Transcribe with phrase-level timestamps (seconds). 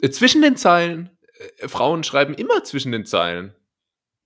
[0.00, 1.10] Äh, zwischen den Zeilen.
[1.58, 3.54] Äh, Frauen schreiben immer zwischen den Zeilen.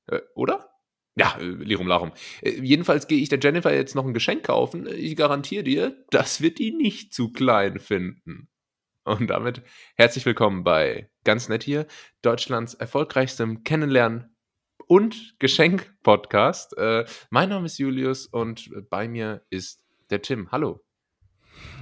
[0.07, 0.71] Äh, oder?
[1.17, 2.13] Ja, äh, Lirum Larum.
[2.43, 4.87] Äh, jedenfalls gehe ich der Jennifer jetzt noch ein Geschenk kaufen.
[4.87, 8.49] Ich garantiere dir, das wird die nicht zu klein finden.
[9.05, 9.63] Und damit
[9.97, 11.87] herzlich willkommen bei Ganz Nett hier,
[12.23, 14.35] Deutschlands erfolgreichstem Kennenlernen
[14.87, 16.75] und Geschenk-Podcast.
[17.29, 20.51] Mein Name ist Julius und bei mir ist der Tim.
[20.53, 20.84] Hallo.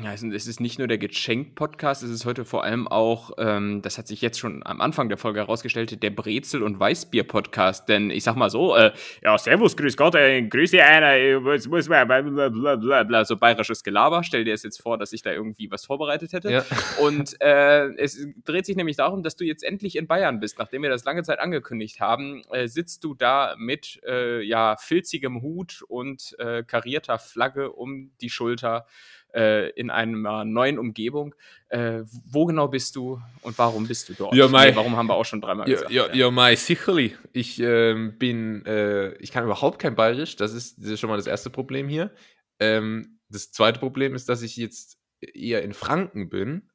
[0.02, 3.98] Ja, es ist nicht nur der Geschenk-Podcast, es ist heute vor allem auch, ähm, das
[3.98, 7.88] hat sich jetzt schon am Anfang der Folge herausgestellt, der Brezel- und Weißbier-Podcast.
[7.88, 8.92] Denn ich sag mal so, äh,
[9.23, 14.24] ja, Servus, Grüß Gott, äh, Grüß dir einer, muss, muss, blablabla, so bayerisches Gelaber.
[14.24, 16.51] Stell dir es jetzt vor, dass ich da irgendwie was vorbereitet hätte.
[16.51, 16.64] Ja.
[17.01, 20.59] Und äh, es dreht sich nämlich darum, dass du jetzt endlich in Bayern bist.
[20.59, 25.42] Nachdem wir das lange Zeit angekündigt haben, äh, sitzt du da mit äh, ja, filzigem
[25.42, 28.87] Hut und äh, karierter Flagge um die Schulter
[29.34, 31.34] äh, in einer neuen Umgebung.
[31.68, 34.34] Äh, wo genau bist du und warum bist du dort?
[34.34, 35.90] Ja, my, nee, warum haben wir auch schon dreimal ja, gesagt.
[35.90, 37.16] Ja, ja, ja my, sicherlich.
[37.32, 40.37] Ich ähm, bin, äh, ich kann überhaupt kein Bayerisch.
[40.37, 42.10] Das ist, das ist schon mal das erste Problem hier.
[42.59, 46.68] Ähm, das zweite Problem ist, dass ich jetzt eher in Franken bin.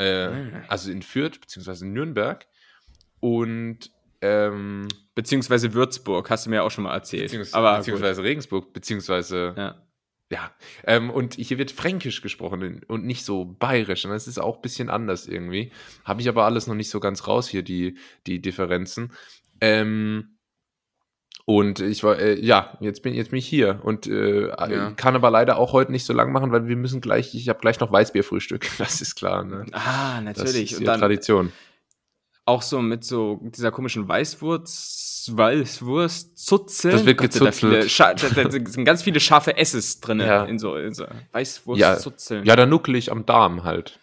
[0.00, 0.64] Mhm.
[0.66, 2.46] Also in Fürth beziehungsweise Nürnberg.
[3.20, 7.24] Und ähm, beziehungsweise Würzburg, hast du mir auch schon mal erzählt.
[7.24, 8.28] Beziehungs Aber beziehungsweise gut.
[8.28, 9.83] Regensburg, beziehungsweise ja.
[10.34, 10.50] Ja,
[10.84, 14.04] ähm, und hier wird Fränkisch gesprochen und nicht so bayerisch.
[14.04, 15.70] Und das ist auch ein bisschen anders irgendwie.
[16.04, 19.12] Habe ich aber alles noch nicht so ganz raus hier, die, die Differenzen.
[19.60, 20.36] Ähm,
[21.44, 24.90] und ich war, äh, ja, jetzt bin, jetzt bin ich hier und äh, ja.
[24.96, 27.60] kann aber leider auch heute nicht so lang machen, weil wir müssen gleich, ich habe
[27.60, 29.44] gleich noch Weißbierfrühstück, das ist klar.
[29.44, 29.66] Ne?
[29.70, 30.70] Ah, natürlich.
[30.70, 31.52] Das ist und Tradition.
[32.44, 36.90] Auch so mit so dieser komischen Weißwurz, Weißwurst-Zutze.
[36.90, 37.98] Das wird gezuzelt.
[37.98, 40.44] Da, da, sind ganz viele scharfe S's drin ja.
[40.44, 42.44] in so, in so Weißwurst-Zutzeln.
[42.44, 43.98] Ja, ja, da nuckle ich am Darm halt.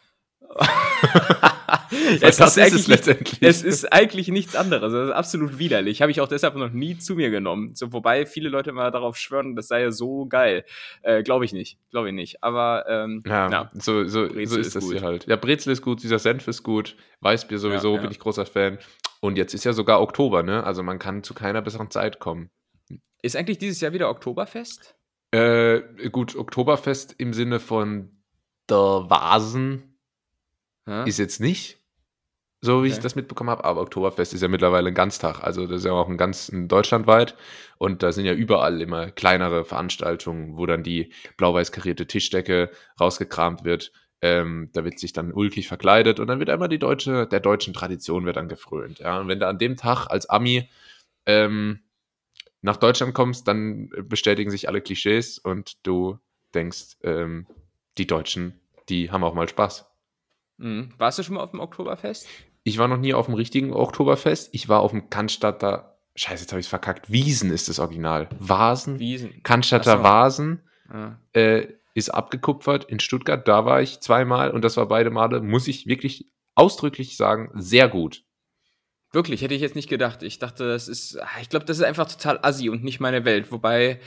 [2.22, 3.38] es, ist es letztendlich.
[3.42, 4.94] es ist eigentlich nichts anderes.
[4.94, 6.02] Das ist absolut widerlich.
[6.02, 7.76] Habe ich auch deshalb noch nie zu mir genommen.
[7.76, 10.66] So, wobei viele Leute mal darauf schwören, das sei ja so geil.
[11.02, 11.78] Äh, Glaube ich nicht.
[11.90, 12.44] Glaube ich nicht.
[12.44, 14.94] Aber ähm, ja, ja, so, so, so ist, ist das gut.
[14.94, 15.28] hier halt.
[15.28, 18.02] Ja, Brezel ist gut, dieser Senf ist gut, Weißbier sowieso, ja, ja.
[18.02, 18.78] bin ich großer Fan.
[19.20, 20.64] Und jetzt ist ja sogar Oktober, ne?
[20.64, 22.50] Also man kann zu keiner besseren Zeit kommen.
[23.22, 24.96] Ist eigentlich dieses Jahr wieder Oktoberfest?
[25.32, 28.10] Äh, gut, Oktoberfest im Sinne von
[28.70, 29.91] der Vasen
[30.88, 31.04] ja.
[31.04, 31.82] Ist jetzt nicht,
[32.64, 32.98] so wie okay.
[32.98, 35.42] ich das mitbekommen habe, aber Oktoberfest ist ja mittlerweile ein Ganztag.
[35.42, 37.36] Also das ist ja auch ein ganz ein deutschlandweit.
[37.80, 42.70] Und da sind ja überall immer kleinere Veranstaltungen, wo dann die blau-weiß karierte Tischdecke
[43.00, 43.92] rausgekramt wird.
[44.22, 47.74] Ähm, da wird sich dann ulkig verkleidet und dann wird einmal die deutsche, der deutschen
[47.74, 49.00] Tradition wird dann gefrönt.
[49.00, 49.20] Ja?
[49.20, 50.70] Und wenn du an dem Tag als Ami
[51.26, 51.80] ähm,
[52.62, 56.20] nach Deutschland kommst, dann bestätigen sich alle Klischees und du
[56.54, 57.48] denkst, ähm,
[57.98, 59.91] die Deutschen, die haben auch mal Spaß.
[60.62, 60.90] Mhm.
[60.98, 62.28] Warst du schon mal auf dem Oktoberfest?
[62.64, 64.50] Ich war noch nie auf dem richtigen Oktoberfest.
[64.54, 67.12] Ich war auf dem Cannstatter, scheiße, jetzt habe ich es verkackt.
[67.12, 68.30] Wiesen ist das Original.
[68.40, 69.00] Vasen.
[69.00, 69.42] Wiesen.
[69.44, 70.04] Cannstatter so.
[70.04, 70.62] Vasen.
[70.94, 71.20] Ja.
[71.34, 73.48] Äh, ist abgekupfert in Stuttgart.
[73.48, 77.90] Da war ich zweimal und das war beide Male, muss ich wirklich ausdrücklich sagen, sehr
[77.90, 78.24] gut.
[79.14, 80.24] Wirklich, hätte ich jetzt nicht gedacht.
[80.24, 83.26] Ich dachte, das ist, ah, ich glaube, das ist einfach total assi und nicht meine
[83.26, 83.52] Welt.
[83.52, 84.00] Wobei,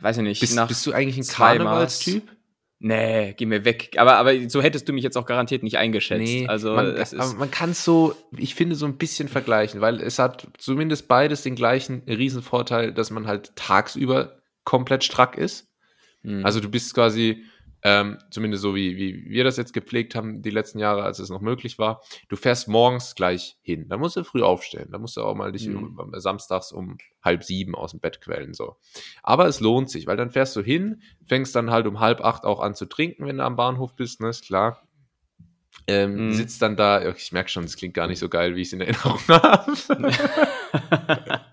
[0.00, 0.40] weiß ich nicht.
[0.40, 2.35] Bist, bist du eigentlich ein Karnevalstyp?
[2.78, 3.96] Nee, geh mir weg.
[3.96, 6.20] Aber, aber so hättest du mich jetzt auch garantiert nicht eingeschätzt.
[6.20, 6.94] Nee, also, man,
[7.38, 11.42] man kann es so, ich finde, so ein bisschen vergleichen, weil es hat zumindest beides
[11.42, 15.68] den gleichen Riesenvorteil, dass man halt tagsüber komplett strack ist.
[16.22, 16.44] Mhm.
[16.44, 17.44] Also du bist quasi,
[17.88, 21.30] ähm, zumindest so wie, wie wir das jetzt gepflegt haben, die letzten Jahre, als es
[21.30, 22.02] noch möglich war.
[22.28, 23.86] Du fährst morgens gleich hin.
[23.88, 24.88] Da musst du früh aufstehen.
[24.90, 25.96] Da musst du auch mal dich mhm.
[25.96, 28.54] um, samstags um halb sieben aus dem Bett quälen.
[28.54, 28.74] So.
[29.22, 32.42] Aber es lohnt sich, weil dann fährst du hin, fängst dann halt um halb acht
[32.42, 34.82] auch an zu trinken, wenn du am Bahnhof bist, ne, ist klar.
[35.86, 36.32] Ähm, mhm.
[36.32, 38.72] Sitzt dann da, ich merke schon, es klingt gar nicht so geil, wie ich es
[38.72, 39.76] in Erinnerung habe.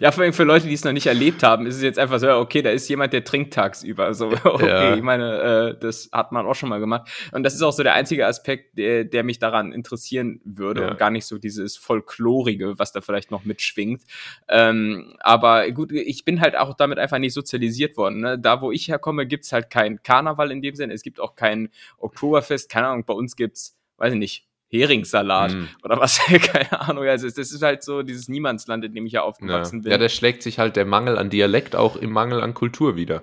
[0.00, 2.18] ja, vor allem für Leute, die es noch nicht erlebt haben, ist es jetzt einfach
[2.18, 4.14] so, okay, da ist jemand, der trinkt tagsüber.
[4.14, 4.94] So, okay, ja.
[4.94, 7.10] ich meine, äh, das hat man auch schon mal gemacht.
[7.32, 10.90] Und das ist auch so der einzige Aspekt, der, der mich daran interessieren würde ja.
[10.90, 14.02] und gar nicht so dieses Folklorige, was da vielleicht noch mitschwingt.
[14.48, 18.20] Ähm, aber gut, ich bin halt auch damit einfach nicht sozialisiert worden.
[18.20, 18.38] Ne?
[18.38, 20.94] Da, wo ich herkomme, gibt's halt kein Karneval in dem Sinne.
[20.94, 21.68] Es gibt auch kein
[21.98, 22.70] Oktoberfest.
[22.70, 25.68] Keine Ahnung, bei uns gibt's, weiß ich nicht, Heringssalat mm.
[25.84, 27.04] oder was, keine Ahnung.
[27.04, 29.82] Also das ist halt so dieses Niemandsland, in dem ich ja aufgewachsen ja.
[29.82, 29.92] bin.
[29.92, 33.22] Ja, da schlägt sich halt der Mangel an Dialekt auch im Mangel an Kultur wieder.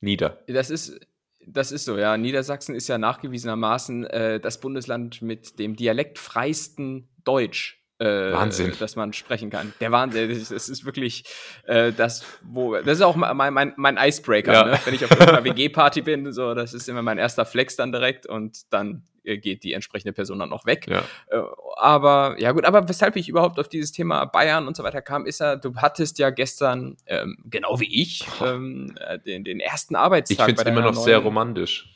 [0.00, 0.42] Nieder.
[0.48, 0.98] Das ist,
[1.46, 2.16] das ist so, ja.
[2.16, 7.79] Niedersachsen ist ja nachgewiesenermaßen äh, das Bundesland mit dem dialektfreisten Deutsch.
[8.00, 8.72] Äh, Wahnsinn.
[8.78, 9.74] dass man sprechen kann.
[9.80, 11.24] Der Wahnsinn, das ist wirklich
[11.66, 14.64] äh, das, wo, das ist auch mein, mein, mein Icebreaker, ja.
[14.64, 14.80] ne?
[14.84, 18.26] wenn ich auf einer WG-Party bin, so, das ist immer mein erster Flex dann direkt
[18.26, 20.86] und dann äh, geht die entsprechende Person dann noch weg.
[20.88, 21.04] Ja.
[21.28, 21.42] Äh,
[21.76, 25.26] aber, ja gut, aber weshalb ich überhaupt auf dieses Thema Bayern und so weiter kam,
[25.26, 29.94] ist ja, du hattest ja gestern, ähm, genau wie ich, ähm, äh, den, den ersten
[29.94, 30.38] Arbeitstag.
[30.38, 31.86] Ich finde es immer noch sehr romantisch.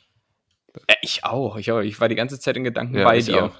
[1.01, 1.79] Ich auch, ich auch.
[1.79, 3.45] Ich war die ganze Zeit in Gedanken ja, bei dir.
[3.45, 3.55] Auch.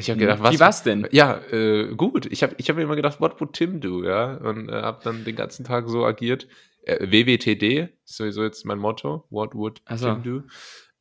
[0.00, 0.54] Ich habe gedacht, was?
[0.54, 1.06] Wie war's denn?
[1.10, 2.26] Ja, äh, gut.
[2.26, 4.36] Ich habe ich hab mir immer gedacht, what would Tim do, ja?
[4.36, 6.48] Und äh, habe dann den ganzen Tag so agiert.
[6.82, 9.24] Äh, WWTD ist sowieso jetzt mein Motto.
[9.30, 10.14] What would also.
[10.14, 10.42] Tim do?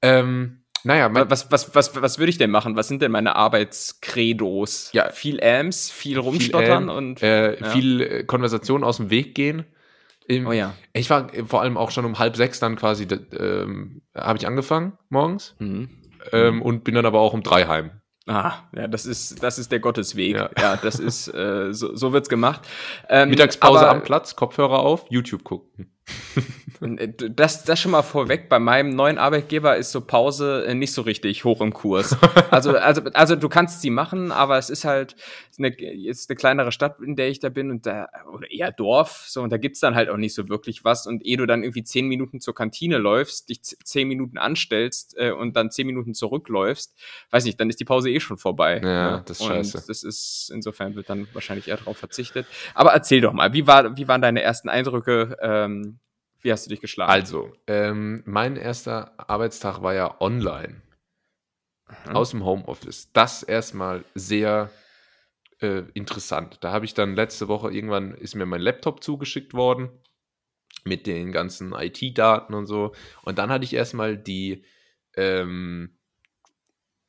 [0.02, 2.76] Ähm, naja, was, was, was, was würde ich denn machen?
[2.76, 4.92] Was sind denn meine Arbeitskredos?
[4.94, 7.70] Ja, viel Ams, viel rumstottern viel, und äh, ja.
[7.70, 9.66] viel äh, Konversation aus dem Weg gehen.
[10.28, 10.74] Im, oh ja.
[10.94, 13.08] Ich war vor allem auch schon um halb sechs dann quasi,
[13.38, 15.90] ähm, habe ich angefangen morgens mhm.
[16.34, 17.92] Ähm, und bin dann aber auch um drei heim.
[18.30, 20.36] Ah, ja, das ist, das ist der Gottesweg.
[20.36, 22.62] Ja, ja das ist, äh, so, so wird's gemacht.
[23.10, 25.92] Ähm, Mittagspause aber, am Platz, Kopfhörer auf, YouTube gucken.
[26.82, 30.94] Äh, das, das schon mal vorweg, bei meinem neuen Arbeitgeber ist so Pause äh, nicht
[30.94, 32.16] so richtig hoch im Kurs.
[32.52, 35.16] Also, also, also du kannst sie machen, aber es ist halt
[35.60, 39.26] eine, jetzt eine kleinere Stadt, in der ich da bin und da, oder eher Dorf,
[39.28, 41.06] so, und da gibt's dann halt auch nicht so wirklich was.
[41.06, 45.32] Und ehe du dann irgendwie zehn Minuten zur Kantine läufst, dich zehn Minuten anstellst äh,
[45.32, 46.96] und dann zehn Minuten zurückläufst,
[47.30, 48.82] weiß nicht, dann ist die Pause eh schon vorbei.
[48.84, 49.24] Ja, ne?
[49.26, 49.78] das ist scheiße.
[49.78, 52.48] Und das ist, insofern wird dann wahrscheinlich eher darauf verzichtet.
[52.74, 55.38] Aber erzähl doch mal, wie, war, wie waren deine ersten Eindrücke?
[55.42, 55.99] Ähm,
[56.42, 57.12] wie hast du dich geschlagen?
[57.12, 60.82] Also, ähm, mein erster Arbeitstag war ja online.
[62.06, 62.16] Mhm.
[62.16, 63.12] Aus dem Homeoffice.
[63.14, 64.70] Das erstmal sehr
[65.60, 66.58] äh, interessant.
[66.62, 69.90] Da habe ich dann letzte Woche irgendwann ist mir mein Laptop zugeschickt worden
[70.86, 72.94] mit den ganzen IT-Daten und so.
[73.24, 74.64] Und dann hatte ich erstmal die
[75.16, 75.98] ähm,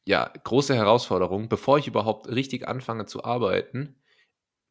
[0.05, 4.00] ja, große Herausforderung, bevor ich überhaupt richtig anfange zu arbeiten,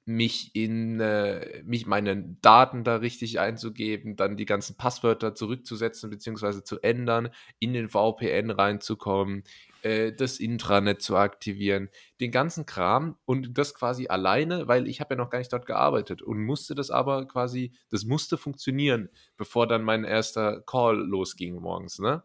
[0.09, 6.63] mich in äh, mich meine Daten da richtig einzugeben, dann die ganzen Passwörter zurückzusetzen bzw.
[6.63, 7.29] zu ändern,
[7.59, 9.43] in den VPN reinzukommen,
[9.83, 11.89] äh, das Intranet zu aktivieren,
[12.19, 15.67] den ganzen Kram und das quasi alleine, weil ich habe ja noch gar nicht dort
[15.67, 21.55] gearbeitet und musste das aber quasi, das musste funktionieren, bevor dann mein erster Call losging
[21.55, 22.23] morgens, ne?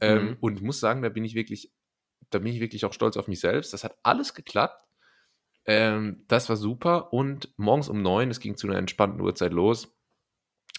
[0.00, 0.36] Ähm, mhm.
[0.38, 1.72] und muss sagen, da bin ich wirklich,
[2.30, 3.72] da bin ich wirklich auch stolz auf mich selbst.
[3.72, 4.87] Das hat alles geklappt
[5.68, 7.12] ähm, das war super.
[7.12, 9.94] Und morgens um neun, es ging zu einer entspannten Uhrzeit los,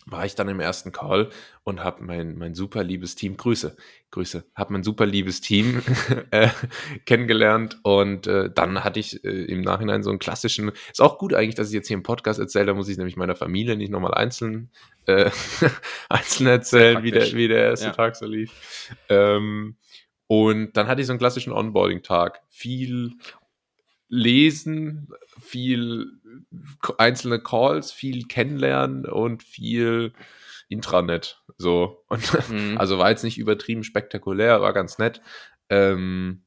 [0.07, 1.29] war ich dann im ersten Call
[1.63, 3.77] und habe mein, mein super liebes Team, Grüße,
[4.09, 5.83] Grüße, habe mein super liebes Team
[6.31, 6.49] äh,
[7.05, 11.35] kennengelernt und äh, dann hatte ich äh, im Nachhinein so einen klassischen, ist auch gut
[11.35, 13.91] eigentlich, dass ich jetzt hier im Podcast erzähle, da muss ich nämlich meiner Familie nicht
[13.91, 14.71] nochmal einzeln,
[15.05, 15.29] äh,
[16.09, 17.91] einzeln erzählen, wie der, wie der erste ja.
[17.91, 18.51] Tag so lief.
[19.09, 19.75] Ähm,
[20.31, 22.41] und dann hatte ich so einen klassischen Onboarding-Tag.
[22.49, 23.13] Viel
[24.09, 25.09] lesen,
[25.39, 26.07] viel
[26.97, 30.13] einzelne Calls, viel kennenlernen und viel
[30.67, 31.41] Intranet.
[31.57, 32.03] So.
[32.09, 32.77] Und mhm.
[32.77, 35.21] also war jetzt nicht übertrieben spektakulär, war ganz nett.
[35.69, 36.43] Ähm,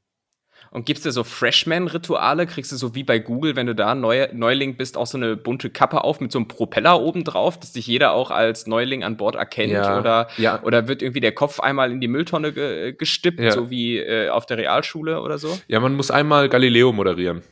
[0.73, 2.47] und gibst du so Freshman-Rituale?
[2.47, 5.37] Kriegst du so wie bei Google, wenn du da Neu Neuling bist, auch so eine
[5.37, 9.03] bunte Kappe auf mit so einem Propeller oben drauf, dass dich jeder auch als Neuling
[9.03, 9.71] an Bord erkennt?
[9.71, 10.63] Ja, oder, ja.
[10.63, 13.51] oder wird irgendwie der Kopf einmal in die Mülltonne ge gestippt, ja.
[13.51, 15.59] so wie äh, auf der Realschule oder so?
[15.67, 17.43] Ja, man muss einmal Galileo moderieren.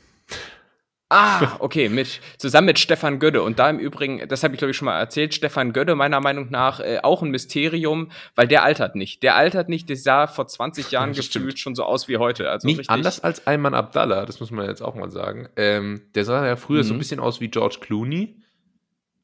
[1.13, 3.44] Ah, okay, mit, zusammen mit Stefan Gödde.
[3.44, 6.22] Und da im Übrigen, das habe ich glaube ich schon mal erzählt, Stefan Gödde meiner
[6.22, 9.22] Meinung nach äh, auch ein Mysterium, weil der altert nicht.
[9.22, 11.60] Der altert nicht, der sah vor 20 Jahren gefühlt stimmt.
[11.60, 12.50] schon so aus wie heute.
[12.50, 12.90] Also nicht richtig.
[12.90, 15.50] anders als Ayman Abdallah, das muss man jetzt auch mal sagen.
[15.58, 16.88] Ähm, der sah ja früher mhm.
[16.88, 18.38] so ein bisschen aus wie George Clooney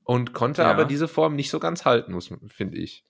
[0.04, 0.70] und konnte ja.
[0.70, 2.20] aber diese Form nicht so ganz halten,
[2.50, 3.06] finde ich.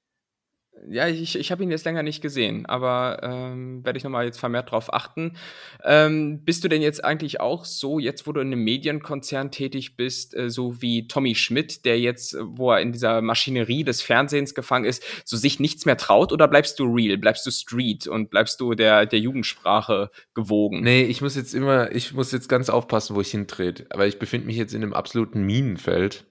[0.90, 4.40] Ja, ich, ich habe ihn jetzt länger nicht gesehen, aber ähm, werde ich nochmal jetzt
[4.40, 5.38] vermehrt drauf achten.
[5.84, 9.96] Ähm, bist du denn jetzt eigentlich auch so, jetzt wo du in einem Medienkonzern tätig
[9.98, 14.54] bist, äh, so wie Tommy Schmidt, der jetzt, wo er in dieser Maschinerie des Fernsehens
[14.54, 18.30] gefangen ist, so sich nichts mehr traut oder bleibst du real, bleibst du street und
[18.30, 20.82] bleibst du der, der Jugendsprache gewogen?
[20.82, 24.20] Nee, ich muss jetzt immer, ich muss jetzt ganz aufpassen, wo ich hintrete, aber ich
[24.20, 26.26] befinde mich jetzt in einem absoluten Minenfeld.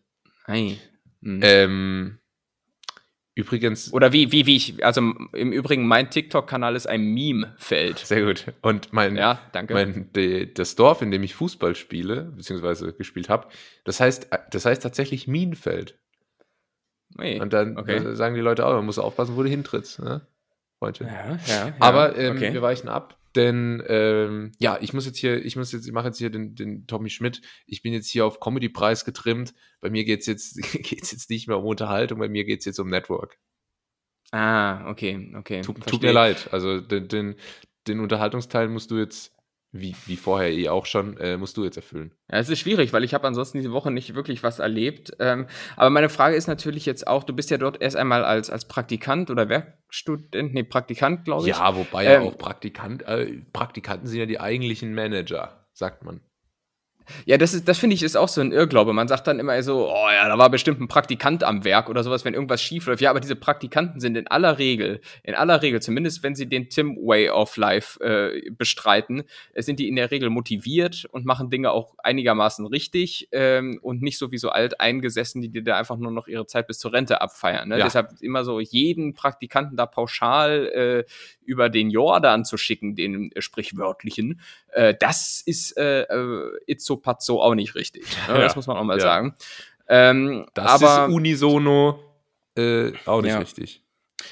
[0.47, 0.79] Hey.
[1.21, 1.41] Mhm.
[1.43, 2.19] Ähm,
[3.37, 3.93] Übrigens.
[3.93, 7.99] Oder wie, wie, wie ich, also im Übrigen, mein TikTok-Kanal ist ein Meme-Feld.
[7.99, 8.47] Sehr gut.
[8.63, 9.75] Und mein, ja, danke.
[9.75, 13.49] Mein, de, das Dorf, in dem ich Fußball spiele, beziehungsweise gespielt habe,
[13.85, 15.99] das heißt, das heißt tatsächlich Minenfeld.
[17.19, 18.15] Hey, Und dann okay.
[18.15, 20.27] sagen die Leute auch, man muss aufpassen, wo du hintrittst, ne?
[20.81, 21.05] Heute.
[21.05, 21.75] Ja, ja, ja.
[21.79, 22.55] Aber ähm, okay.
[22.55, 23.19] wir weichen ab.
[23.37, 26.55] Denn ähm, ja, ich muss jetzt hier, ich muss jetzt, ich mache jetzt hier den,
[26.55, 27.43] den Tommy Schmidt.
[27.67, 29.53] Ich bin jetzt hier auf Comedy-Preis getrimmt.
[29.81, 32.65] Bei mir geht es jetzt, geht's jetzt nicht mehr um Unterhaltung, bei mir geht es
[32.65, 33.39] jetzt um Network.
[34.33, 35.61] Ah, okay, okay.
[35.61, 36.49] Tut, tut mir leid.
[36.51, 37.37] Also den, den,
[37.87, 39.36] den Unterhaltungsteil musst du jetzt
[39.81, 42.13] wie, wie vorher eh auch schon, äh, musst du jetzt erfüllen.
[42.31, 45.13] Ja, es ist schwierig, weil ich habe ansonsten diese Woche nicht wirklich was erlebt.
[45.19, 48.51] Ähm, aber meine Frage ist natürlich jetzt auch, du bist ja dort erst einmal als,
[48.51, 51.57] als Praktikant oder Werkstudent, nee, Praktikant, glaube ich.
[51.57, 56.21] Ja, wobei ähm, ja auch Praktikant, äh, Praktikanten sind ja die eigentlichen Manager, sagt man.
[57.25, 58.93] Ja, das ist, das finde ich ist auch so ein Irrglaube.
[58.93, 62.03] Man sagt dann immer so, oh ja, da war bestimmt ein Praktikant am Werk oder
[62.03, 63.01] sowas, wenn irgendwas schief läuft.
[63.01, 66.69] Ja, aber diese Praktikanten sind in aller Regel, in aller Regel, zumindest wenn sie den
[66.69, 71.51] Tim Way of Life äh, bestreiten, äh, sind die in der Regel motiviert und machen
[71.51, 75.79] Dinge auch einigermaßen richtig ähm, und nicht so wie so alt eingesessen, die dir da
[75.79, 77.69] einfach nur noch ihre Zeit bis zur Rente abfeiern.
[77.69, 77.79] Ne?
[77.79, 77.85] Ja.
[77.85, 81.05] Deshalb immer so jeden Praktikanten da pauschal äh,
[81.45, 84.41] über den Jordan zu schicken, den äh, sprichwörtlichen,
[84.77, 86.61] äh, das ist äh, äh,
[86.97, 88.05] Itzo Pazzo auch nicht richtig.
[88.29, 88.35] Ne?
[88.35, 89.35] Ja, das muss man auch mal sagen.
[89.89, 92.01] Ähm, das aber, ist unisono
[92.57, 93.83] äh, auch nicht richtig.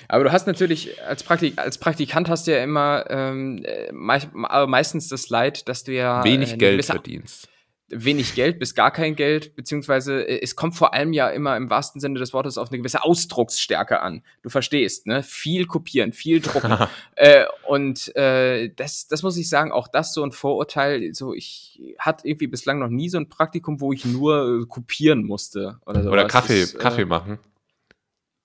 [0.09, 4.21] Aber du hast natürlich als, Praktik als Praktikant hast du ja immer ähm, äh, me
[4.67, 7.49] meistens das Leid, dass du ja wenig Geld verdienst
[7.89, 11.71] wenig Geld bis gar kein Geld, beziehungsweise äh, es kommt vor allem ja immer im
[11.71, 14.23] wahrsten Sinne des Wortes auf eine gewisse Ausdrucksstärke an.
[14.43, 15.23] Du verstehst, ne?
[15.23, 16.77] Viel kopieren, viel drucken.
[17.17, 21.13] äh, und äh, das, das muss ich sagen, auch das so ein Vorurteil.
[21.15, 25.25] So, ich hatte irgendwie bislang noch nie so ein Praktikum, wo ich nur äh, kopieren
[25.25, 25.79] musste.
[25.87, 27.39] Oder, oder Kaffee, Kaffee äh, machen.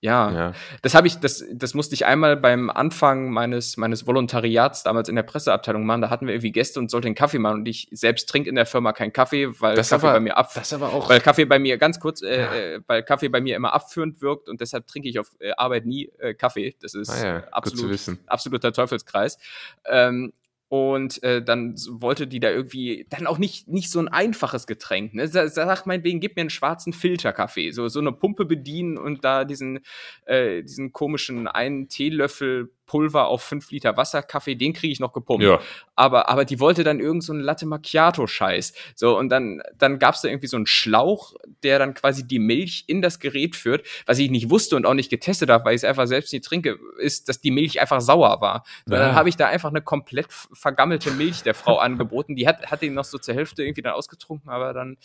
[0.02, 0.52] Ja, ja.
[0.80, 5.16] das habe ich, das, das musste ich einmal beim Anfang meines, meines Volontariats damals in
[5.16, 6.00] der Presseabteilung machen.
[6.00, 8.54] Da hatten wir irgendwie Gäste und sollten einen Kaffee machen und ich selbst trinke in
[8.54, 11.20] der Firma keinen Kaffee, weil das Kaffee aber, bei mir ab, das aber auch, weil
[11.20, 12.54] Kaffee bei mir ganz kurz, äh, ja.
[12.54, 15.84] äh, weil Kaffee bei mir immer abführend wirkt und deshalb trinke ich auf äh, Arbeit
[15.84, 16.74] nie äh, Kaffee.
[16.80, 19.36] Das ist ah ja, absolut, absoluter Teufelskreis.
[19.84, 20.32] Ähm,
[20.70, 25.14] und äh, dann wollte die da irgendwie, dann auch nicht, nicht so ein einfaches Getränk.
[25.14, 25.26] Ne?
[25.26, 27.72] Sag, sag meinetwegen, gib mir einen schwarzen Filterkaffee.
[27.72, 29.80] So, so eine Pumpe bedienen und da diesen,
[30.26, 35.12] äh, diesen komischen einen Teelöffel Pulver auf 5 Liter Wasser, Kaffee, den kriege ich noch
[35.12, 35.44] gepumpt.
[35.44, 35.60] Ja.
[35.94, 38.72] Aber, aber die wollte dann irgend so einen Latte Macchiato-Scheiß.
[38.96, 42.40] So, und dann, dann gab es da irgendwie so einen Schlauch, der dann quasi die
[42.40, 43.86] Milch in das Gerät führt.
[44.06, 46.44] Was ich nicht wusste und auch nicht getestet habe, weil ich es einfach selbst nicht
[46.44, 48.64] trinke, ist, dass die Milch einfach sauer war.
[48.88, 48.98] Ja.
[48.98, 52.34] Dann habe ich da einfach eine komplett vergammelte Milch der Frau angeboten.
[52.34, 54.96] Die hat, hat den noch so zur Hälfte irgendwie dann ausgetrunken, aber dann,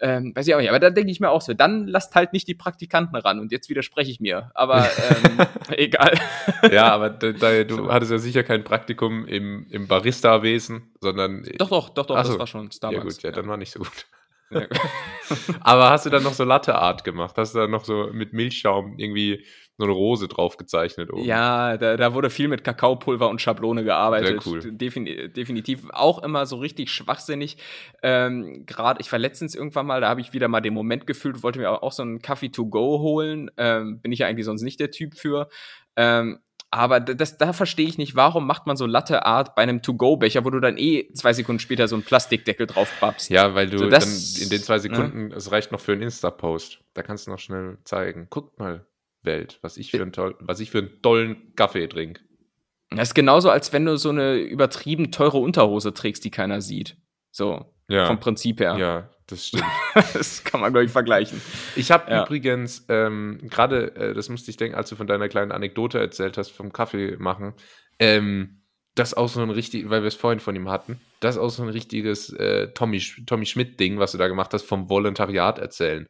[0.00, 0.70] ähm, weiß ich auch nicht.
[0.70, 3.38] Aber da denke ich mir auch so, dann lasst halt nicht die Praktikanten ran.
[3.38, 4.50] Und jetzt widerspreche ich mir.
[4.54, 4.88] Aber
[5.38, 5.46] ähm,
[5.76, 6.14] egal.
[6.72, 11.42] Ja, aber da, du hattest ja sicher kein Praktikum im, im Barista-Wesen, sondern.
[11.58, 12.96] Doch, doch, doch, doch, das war schon Starbucks.
[12.96, 14.06] Ja, gut, ja, ja, dann war nicht so gut.
[14.50, 14.66] Ja.
[15.60, 17.36] Aber hast du dann noch so Latte-Art gemacht?
[17.36, 19.44] Hast du dann noch so mit Milchschaum irgendwie
[19.76, 21.24] so eine Rose drauf gezeichnet oben?
[21.24, 24.42] Ja, da, da wurde viel mit Kakaopulver und Schablone gearbeitet.
[24.42, 24.60] Sehr cool.
[24.72, 27.56] Defin definitiv auch immer so richtig schwachsinnig.
[28.02, 31.42] Ähm, Gerade, ich war letztens irgendwann mal, da habe ich wieder mal den Moment gefühlt,
[31.42, 33.50] wollte mir auch so einen Kaffee to go holen.
[33.56, 35.48] Ähm, bin ich ja eigentlich sonst nicht der Typ für.
[35.96, 36.38] Ähm,
[36.74, 40.50] aber das, da verstehe ich nicht, warum macht man so Latte-Art bei einem To-Go-Becher, wo
[40.50, 43.30] du dann eh zwei Sekunden später so einen Plastikdeckel drauf babst.
[43.30, 44.80] Ja, weil du so, das, dann in den zwei ne?
[44.80, 46.80] Sekunden, es reicht noch für einen Insta-Post.
[46.94, 48.26] Da kannst du noch schnell zeigen.
[48.28, 48.84] Guckt mal,
[49.22, 52.22] Welt, was ich für einen, toll, was ich für einen tollen Kaffee trinke.
[52.90, 56.96] Das ist genauso, als wenn du so eine übertrieben teure Unterhose trägst, die keiner sieht.
[57.30, 58.06] So, ja.
[58.06, 58.76] vom Prinzip her.
[58.78, 59.64] Ja, das stimmt.
[60.14, 61.40] das kann man, glaube ich, vergleichen.
[61.76, 62.24] Ich habe ja.
[62.24, 66.36] übrigens, ähm, gerade, äh, das musste ich denken, als du von deiner kleinen Anekdote erzählt
[66.38, 67.54] hast, vom Kaffee machen,
[67.98, 68.60] ähm,
[68.94, 71.62] das auch so ein richtig, weil wir es vorhin von ihm hatten, das auch so
[71.62, 76.06] ein richtiges äh, Tommy, Tommy Schmidt-Ding, was du da gemacht hast, vom Volontariat erzählen.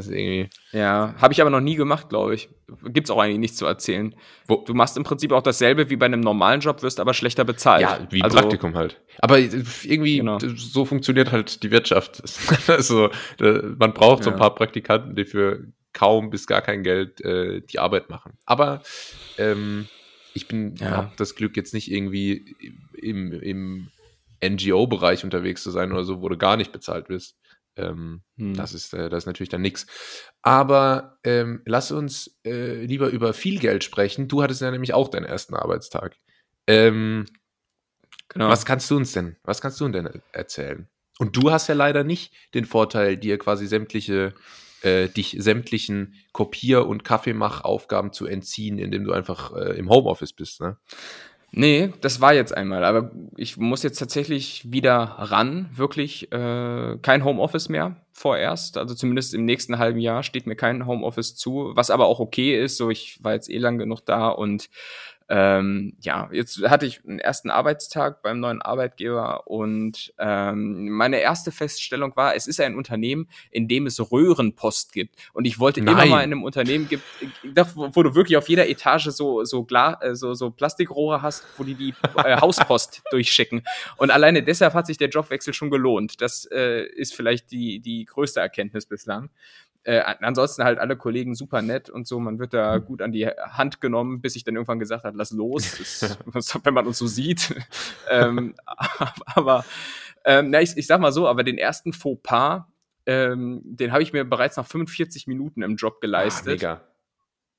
[0.00, 0.48] Das ist irgendwie.
[0.72, 2.48] Ja, habe ich aber noch nie gemacht, glaube ich.
[2.84, 4.14] Gibt es auch eigentlich nichts zu erzählen.
[4.46, 4.64] Wo?
[4.64, 7.82] Du machst im Prinzip auch dasselbe wie bei einem normalen Job, wirst aber schlechter bezahlt.
[7.82, 8.98] Ja, wie also, Praktikum halt.
[9.18, 10.38] Aber irgendwie, genau.
[10.38, 12.22] so funktioniert halt die Wirtschaft.
[12.68, 17.60] also, man braucht so ein paar Praktikanten, die für kaum bis gar kein Geld äh,
[17.60, 18.38] die Arbeit machen.
[18.46, 18.80] Aber
[19.36, 19.86] ähm,
[20.32, 20.90] ich bin, ja.
[20.92, 22.56] habe das Glück, jetzt nicht irgendwie
[22.94, 23.88] im, im
[24.42, 27.36] NGO-Bereich unterwegs zu sein oder so, wo du gar nicht bezahlt wirst.
[27.80, 28.54] Ähm, hm.
[28.54, 29.86] das, ist, äh, das ist natürlich dann nichts.
[30.42, 34.28] Aber ähm, lass uns äh, lieber über viel Geld sprechen.
[34.28, 36.16] Du hattest ja nämlich auch deinen ersten Arbeitstag.
[36.66, 37.26] Ähm,
[38.28, 38.48] genau.
[38.48, 40.88] Was kannst du uns denn, was kannst du denn erzählen?
[41.18, 44.32] Und du hast ja leider nicht den Vorteil, dir quasi sämtliche,
[44.82, 50.62] äh, dich sämtlichen Kopier- und Kaffeemachaufgaben zu entziehen, indem du einfach äh, im Homeoffice bist,
[50.62, 50.78] ne?
[51.52, 52.84] Nee, das war jetzt einmal.
[52.84, 55.68] Aber ich muss jetzt tatsächlich wieder ran.
[55.74, 58.76] Wirklich äh, kein Homeoffice mehr vorerst.
[58.78, 61.72] Also zumindest im nächsten halben Jahr steht mir kein Homeoffice zu.
[61.74, 62.76] Was aber auch okay ist.
[62.76, 64.68] So, ich war jetzt eh lang genug da und
[65.32, 71.52] Ähm, ja, jetzt hatte ich einen ersten Arbeitstag beim neuen Arbeitgeber und ähm, meine erste
[71.52, 75.14] Feststellung war, es ist ein Unternehmen, in dem es Röhrenpost gibt.
[75.32, 75.94] Und ich wollte Nein.
[75.94, 77.04] immer mal in einem Unternehmen gibt,
[77.74, 81.62] wo du wirklich auf jeder Etage so so, Gla äh, so, so Plastikrohre hast, wo
[81.62, 83.62] die die äh, Hauspost durchschicken.
[83.98, 86.20] Und alleine deshalb hat sich der Jobwechsel schon gelohnt.
[86.20, 89.30] Das äh, ist vielleicht die die größte Erkenntnis bislang.
[89.82, 92.20] Äh, ansonsten halt alle Kollegen super nett und so.
[92.20, 95.30] Man wird da gut an die Hand genommen, bis ich dann irgendwann gesagt habe, lass
[95.30, 96.18] los.
[96.32, 97.54] Das, wenn man uns so sieht.
[98.10, 98.54] ähm,
[99.26, 99.64] aber
[100.24, 102.64] ähm, na, ich, ich sag mal so, aber den ersten Fauxpas,
[103.06, 106.62] ähm, den habe ich mir bereits nach 45 Minuten im Job geleistet.
[106.64, 106.90] Ah, mega.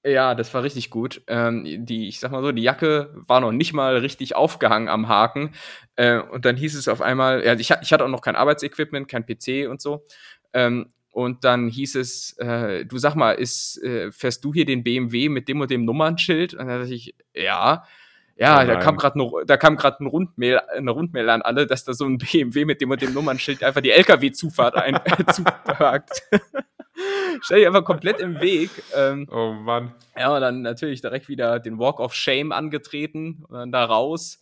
[0.04, 1.22] Ja, das war richtig gut.
[1.28, 5.08] Ähm, die, ich sag mal so, die Jacke war noch nicht mal richtig aufgehangen am
[5.08, 5.54] Haken.
[5.96, 9.08] Äh, und dann hieß es auf einmal, ja, ich, ich hatte auch noch kein Arbeitsequipment,
[9.08, 10.06] kein PC und so.
[10.54, 14.84] Ähm, und dann hieß es, äh, du sag mal, ist, äh, fährst du hier den
[14.84, 16.53] BMW mit dem und dem Nummernschild?
[16.53, 17.84] Und dann dachte ich, ja.
[18.38, 21.84] Ja, oh da kam gerade da kam gerade ein Rundmail, eine Rundmail an alle, dass
[21.84, 26.24] da so ein BMW mit dem und dem Nummernschild einfach die LKW-Zufahrt ein äh, zuparkt.
[27.41, 28.70] Stell dich einfach komplett im Weg.
[28.96, 29.94] Ähm, oh Mann.
[30.18, 34.39] Ja, und dann natürlich direkt wieder den Walk of Shame angetreten und dann da raus.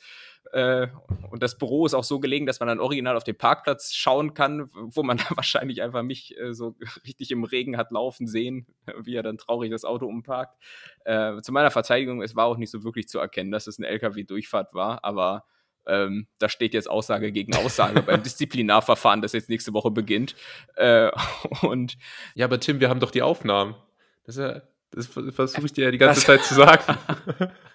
[0.51, 0.87] Äh,
[1.29, 4.33] und das Büro ist auch so gelegen, dass man dann original auf den Parkplatz schauen
[4.33, 6.75] kann, wo man dann wahrscheinlich einfach mich äh, so
[7.05, 8.67] richtig im Regen hat laufen sehen,
[9.01, 10.57] wie er dann traurig das Auto umparkt.
[11.05, 13.87] Äh, zu meiner Verteidigung, es war auch nicht so wirklich zu erkennen, dass es eine
[13.87, 15.45] LKW-Durchfahrt war, aber
[15.87, 20.35] ähm, da steht jetzt Aussage gegen Aussage beim Disziplinarverfahren, das jetzt nächste Woche beginnt.
[20.75, 21.11] Äh,
[21.61, 21.97] und
[22.35, 23.75] ja, aber Tim, wir haben doch die Aufnahmen.
[24.23, 24.61] Das ist ja
[24.91, 26.97] das versuche ich dir ja die ganze Zeit zu sagen.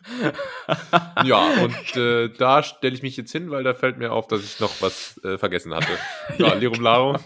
[1.25, 4.43] ja, und äh, da stelle ich mich jetzt hin, weil da fällt mir auf, dass
[4.43, 5.93] ich noch was äh, vergessen hatte.
[6.39, 7.19] Ja, Lirum Larum.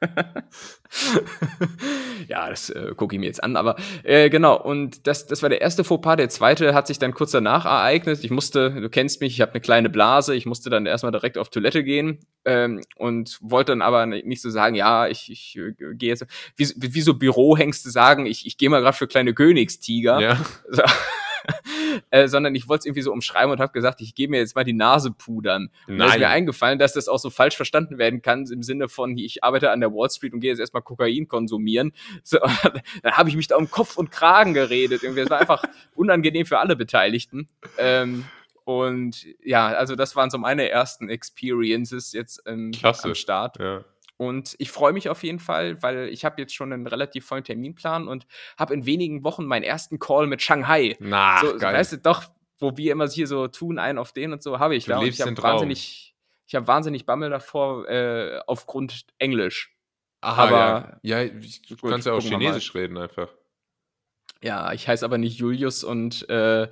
[2.30, 3.56] ja, das äh, gucke ich mir jetzt an.
[3.56, 6.14] Aber äh, genau, und das, das war der erste Fauxpas.
[6.14, 8.22] Der zweite hat sich dann kurz danach ereignet.
[8.22, 10.36] Ich musste, du kennst mich, ich habe eine kleine Blase.
[10.36, 14.48] Ich musste dann erstmal direkt auf Toilette gehen ähm, und wollte dann aber nicht so
[14.48, 18.70] sagen, ja, ich, ich äh, gehe jetzt, wie, wie so Bürohengste sagen, ich, ich gehe
[18.70, 20.20] mal gerade für kleine Königstiger.
[20.20, 20.38] Ja.
[20.68, 20.82] So.
[22.10, 24.54] äh, sondern ich wollte es irgendwie so umschreiben und habe gesagt, ich gehe mir jetzt
[24.54, 25.70] mal die Nase pudern.
[25.86, 28.88] Und da ist mir eingefallen, dass das auch so falsch verstanden werden kann, im Sinne
[28.88, 31.92] von, ich arbeite an der Wall Street und gehe jetzt erstmal Kokain konsumieren.
[32.22, 32.38] So,
[33.02, 35.02] dann habe ich mich da um Kopf und Kragen geredet.
[35.02, 37.48] Irgendwie, das war einfach unangenehm für alle Beteiligten.
[37.78, 38.24] Ähm,
[38.64, 43.58] und ja, also das waren so meine ersten Experiences jetzt ähm, am Start.
[43.58, 43.84] Ja.
[44.20, 47.42] Und ich freue mich auf jeden Fall, weil ich habe jetzt schon einen relativ vollen
[47.42, 48.26] Terminplan und
[48.58, 50.94] habe in wenigen Wochen meinen ersten Call mit Shanghai.
[51.00, 51.72] Na, so, geil.
[51.72, 52.24] Weißt du, doch,
[52.58, 55.02] wo wir immer hier so tun, einen auf den und so, habe ich du da.
[55.02, 56.14] ich habe wahnsinnig,
[56.46, 59.74] ich habe wahnsinnig Bammel davor äh, aufgrund Englisch.
[60.20, 63.30] Aha, aber ja, ja du gut, kannst ja auch Chinesisch reden einfach.
[64.42, 66.68] Ja, ich heiße aber nicht Julius und äh,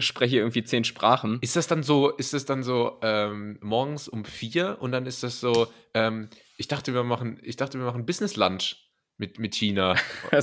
[0.00, 1.38] spreche irgendwie zehn Sprachen.
[1.40, 5.22] Ist das dann so, ist das dann so ähm, morgens um vier und dann ist
[5.22, 8.76] das so, ähm, ich dachte, wir machen, ich dachte, wir machen Business Lunch
[9.16, 9.94] mit, mit China.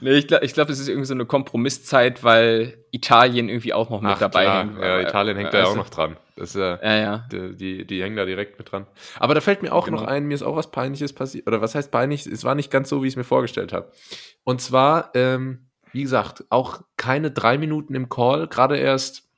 [0.00, 3.88] nee, ich glaube, ich glaub, es ist irgendwie so eine Kompromisszeit, weil Italien irgendwie auch
[3.88, 4.78] noch mit Ach, dabei hängt.
[4.78, 6.18] Ja, Italien hängt da also, ja auch noch dran.
[6.36, 7.26] Das ist ja, ja, ja.
[7.32, 8.86] Die, die, die, hängen da direkt mit dran.
[9.18, 10.02] Aber da fällt mir auch genau.
[10.02, 11.46] noch ein, mir ist auch was Peinliches passiert.
[11.46, 12.26] Oder was heißt peinlich?
[12.26, 13.90] Es war nicht ganz so, wie ich es mir vorgestellt habe.
[14.44, 15.65] Und zwar, ähm,
[15.96, 19.28] wie gesagt, auch keine drei Minuten im Call, gerade erst,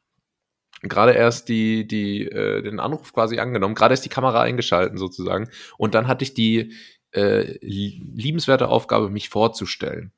[0.83, 5.49] gerade erst die, die, äh, den Anruf quasi angenommen, gerade erst die Kamera eingeschalten sozusagen.
[5.77, 6.75] Und dann hatte ich die
[7.12, 10.12] äh, liebenswerte Aufgabe, mich vorzustellen.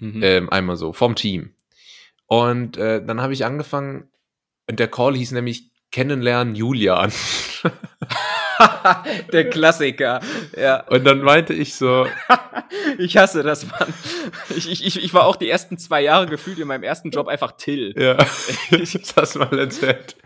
[0.00, 0.22] Mhm.
[0.22, 1.54] Ähm, einmal so, vom Team.
[2.26, 4.08] Und äh, dann habe ich angefangen,
[4.68, 7.12] und der Call hieß nämlich Kennenlernen Julian.
[9.32, 10.20] Der Klassiker.
[10.56, 10.86] Ja.
[10.88, 12.06] Und dann meinte ich so.
[12.98, 13.92] ich hasse das, Mann.
[14.56, 17.52] Ich, ich, ich war auch die ersten zwei Jahre gefühlt in meinem ersten Job einfach
[17.52, 17.94] Till.
[17.96, 18.16] Ja,
[18.70, 20.16] ich hab das mal erzählt.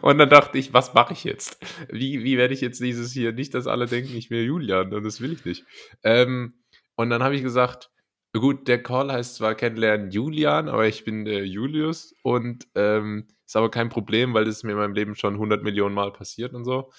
[0.00, 1.58] Und dann dachte ich, was mache ich jetzt?
[1.88, 5.04] Wie, wie werde ich jetzt dieses hier, nicht, dass alle denken, ich will Julian, und
[5.04, 5.64] das will ich nicht.
[6.02, 6.54] Ähm,
[6.96, 7.90] und dann habe ich gesagt,
[8.32, 13.56] gut, der Call heißt zwar kennenlernen Julian, aber ich bin der Julius und ähm, ist
[13.56, 16.54] aber kein Problem, weil das ist mir in meinem Leben schon 100 Millionen Mal passiert
[16.54, 16.90] und so.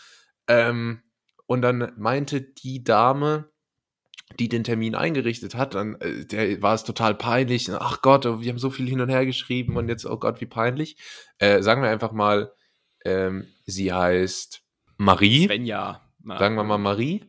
[0.48, 1.02] Ähm,
[1.48, 3.50] und dann meinte die Dame,
[4.40, 7.72] die den Termin eingerichtet hat, dann äh, der war es total peinlich.
[7.72, 10.42] Ach Gott, oh, wir haben so viel hin und her geschrieben und jetzt, oh Gott,
[10.42, 10.98] wie peinlich.
[11.38, 12.52] Äh, sagen wir einfach mal,
[13.06, 14.64] ähm, sie heißt
[14.98, 15.46] Marie.
[15.46, 16.02] Svenja.
[16.24, 17.24] Sagen wir mal Marie.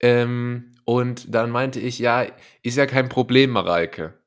[0.00, 2.26] Ähm, und dann meinte ich, ja,
[2.62, 4.20] ist ja kein Problem, Mareike.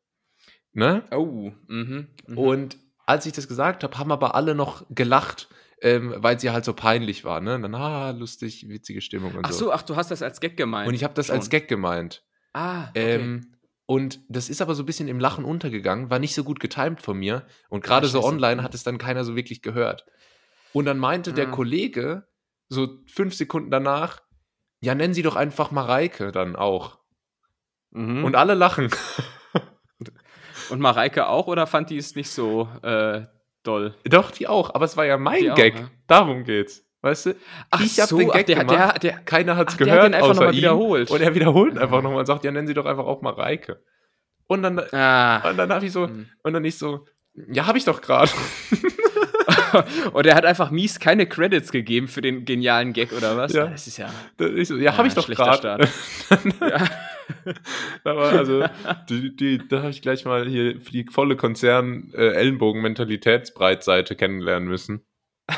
[0.73, 1.03] Ne?
[1.11, 2.39] Oh, mhm, mh.
[2.39, 5.47] Und als ich das gesagt habe, haben aber alle noch gelacht
[5.81, 7.55] ähm, weil sie halt so peinlich war, ne?
[7.55, 9.65] Und dann, ah, lustig, witzige Stimmung und ach so.
[9.65, 9.71] so.
[9.71, 10.87] Ach, du hast das als Gag gemeint.
[10.87, 11.35] Und ich habe das schon.
[11.35, 12.23] als Gag gemeint.
[12.53, 13.15] Ah, okay.
[13.15, 16.59] Ähm, Und das ist aber so ein bisschen im Lachen untergegangen, war nicht so gut
[16.59, 17.47] getimt von mir.
[17.69, 20.05] Und gerade so online hat es dann keiner so wirklich gehört.
[20.73, 21.35] Und dann meinte mhm.
[21.35, 22.27] der Kollege
[22.67, 24.21] so fünf Sekunden danach,
[24.79, 26.99] ja, nennen Sie doch einfach Mareike dann auch.
[27.91, 28.23] Mhm.
[28.23, 28.89] Und alle lachen.
[30.69, 33.23] Und Mareike auch oder fand die es nicht so äh,
[33.63, 33.95] doll?
[34.05, 35.75] Doch, die auch, aber es war ja mein die Gag.
[35.75, 35.89] Auch, ja?
[36.07, 36.85] Darum geht's.
[37.01, 37.35] Weißt du?
[37.69, 40.05] Ach ich so, den Gag ach, der, gemacht, der, der, keiner hat's ach, gehört, der
[40.05, 41.09] hat einfach außer wiederholt.
[41.09, 43.81] Und er wiederholt einfach nochmal und sagt, ja, nennen Sie doch einfach auch Mareike.
[44.47, 45.49] Und dann, ah.
[45.49, 46.27] und dann habe ich so, hm.
[46.43, 47.05] und dann ich so,
[47.51, 48.31] ja, habe ich doch gerade.
[50.13, 53.53] und er hat einfach mies keine Credits gegeben für den genialen Gag oder was?
[53.53, 54.09] Ja, das ist ja.
[54.55, 55.87] Ich so, ja, ja habe ich doch gerade.
[56.61, 56.89] ja.
[58.03, 58.65] Aber also,
[59.09, 65.05] die, die, da habe ich gleich mal hier die volle Konzern-Ellenbogen-Mentalitätsbreitseite äh, kennenlernen müssen.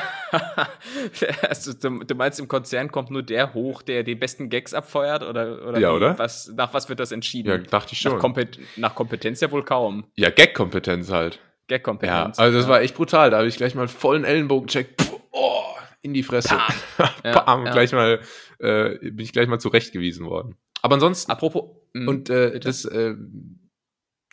[1.48, 5.24] also, du, du, meinst, im Konzern kommt nur der hoch, der die besten Gags abfeuert?
[5.24, 6.18] Oder, oder, ja, oder?
[6.18, 7.50] Was, nach was wird das entschieden?
[7.50, 8.14] Ja, dachte ich schon.
[8.14, 10.06] Nach, Kompet nach Kompetenz ja wohl kaum.
[10.16, 11.40] Ja, Gag-Kompetenz halt.
[11.68, 12.38] Gag-Kompetenz.
[12.38, 12.72] Ja, also das ja.
[12.72, 13.30] war echt brutal.
[13.30, 14.96] Da habe ich gleich mal vollen Ellenbogen-Check.
[15.32, 15.64] Oh,
[16.02, 16.58] in die Fresse.
[17.24, 17.66] Pam.
[17.66, 18.22] Ja, gleich mal,
[18.60, 20.58] äh, bin ich gleich mal zurechtgewiesen worden.
[20.82, 21.32] Aber ansonsten.
[21.32, 21.78] Apropos.
[21.94, 23.16] Mh, und äh, das, äh,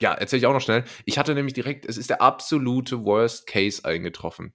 [0.01, 0.85] ja, erzähle ich auch noch schnell.
[1.05, 4.53] Ich hatte nämlich direkt, es ist der absolute Worst Case eingetroffen.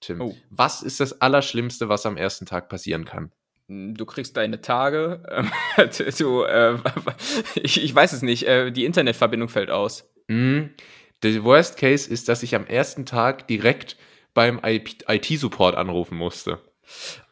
[0.00, 0.34] Tim, oh.
[0.50, 3.30] was ist das Allerschlimmste, was am ersten Tag passieren kann?
[3.68, 5.22] Hm, du kriegst deine Tage,
[5.76, 6.76] äh, du, äh,
[7.54, 10.12] ich, ich, weiß es nicht, äh, die Internetverbindung fällt aus.
[10.26, 10.66] Mm,
[11.22, 13.96] der Worst Case ist, dass ich am ersten Tag direkt
[14.34, 16.60] beim IT-Support anrufen musste.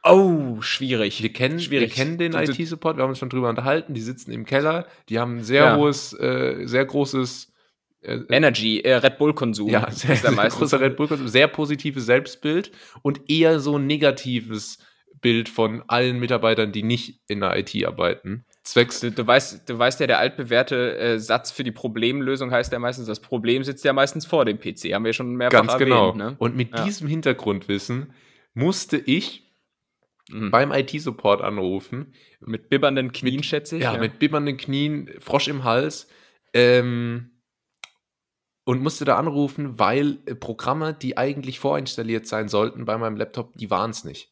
[0.02, 1.22] Oh, schwierig.
[1.22, 1.90] Wir kennen, schwierig.
[1.90, 3.94] Wir kennen den IT-Support, wir haben uns schon drüber unterhalten.
[3.94, 5.76] Die sitzen im Keller, die haben ein sehr ja.
[5.76, 7.52] hohes, äh, sehr großes
[8.02, 9.68] äh, Energy, äh, Red Bull-Konsum.
[9.68, 12.70] Ja, sehr, sehr großer Red Bull-Konsum, sehr positives Selbstbild
[13.02, 14.78] und eher so ein negatives
[15.20, 18.44] Bild von allen Mitarbeitern, die nicht in der IT arbeiten.
[18.62, 19.00] Zwecks.
[19.00, 22.78] Du, du, weißt, du weißt ja, der altbewährte äh, Satz für die Problemlösung heißt ja
[22.78, 24.92] meistens, das Problem sitzt ja meistens vor dem PC.
[24.92, 26.14] Haben wir schon mehrfach Ganz erwähnt, genau.
[26.14, 26.36] Ne?
[26.38, 26.84] Und mit ja.
[26.84, 28.12] diesem Hintergrundwissen
[28.54, 29.47] musste ich
[30.30, 30.50] mhm.
[30.50, 32.14] beim IT-Support anrufen.
[32.40, 33.82] Mit bibbernden Knien, mit, schätze ich.
[33.82, 36.08] Ja, ja, mit bibbernden Knien, Frosch im Hals.
[36.54, 37.30] Ähm,
[38.64, 43.56] und musste da anrufen, weil äh, Programme, die eigentlich vorinstalliert sein sollten bei meinem Laptop,
[43.56, 44.30] die waren es nicht.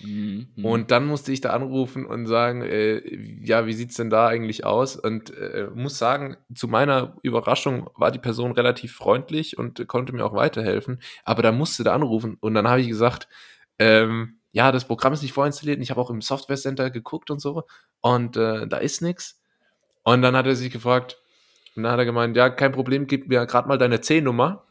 [0.00, 0.48] Mhm.
[0.62, 3.02] Und dann musste ich da anrufen und sagen, äh,
[3.44, 4.96] ja, wie sieht es denn da eigentlich aus?
[4.96, 10.12] Und äh, muss sagen, zu meiner Überraschung war die Person relativ freundlich und äh, konnte
[10.14, 11.00] mir auch weiterhelfen.
[11.24, 13.28] Aber da musste da anrufen und dann habe ich gesagt,
[13.78, 17.28] ähm, ja, das Programm ist nicht vorinstalliert und ich habe auch im Software Center geguckt
[17.30, 17.64] und so
[18.00, 19.40] und äh, da ist nichts.
[20.04, 21.18] Und dann hat er sich gefragt,
[21.74, 24.64] und dann hat er gemeint, ja, kein Problem, gib mir gerade mal deine C-Nummer.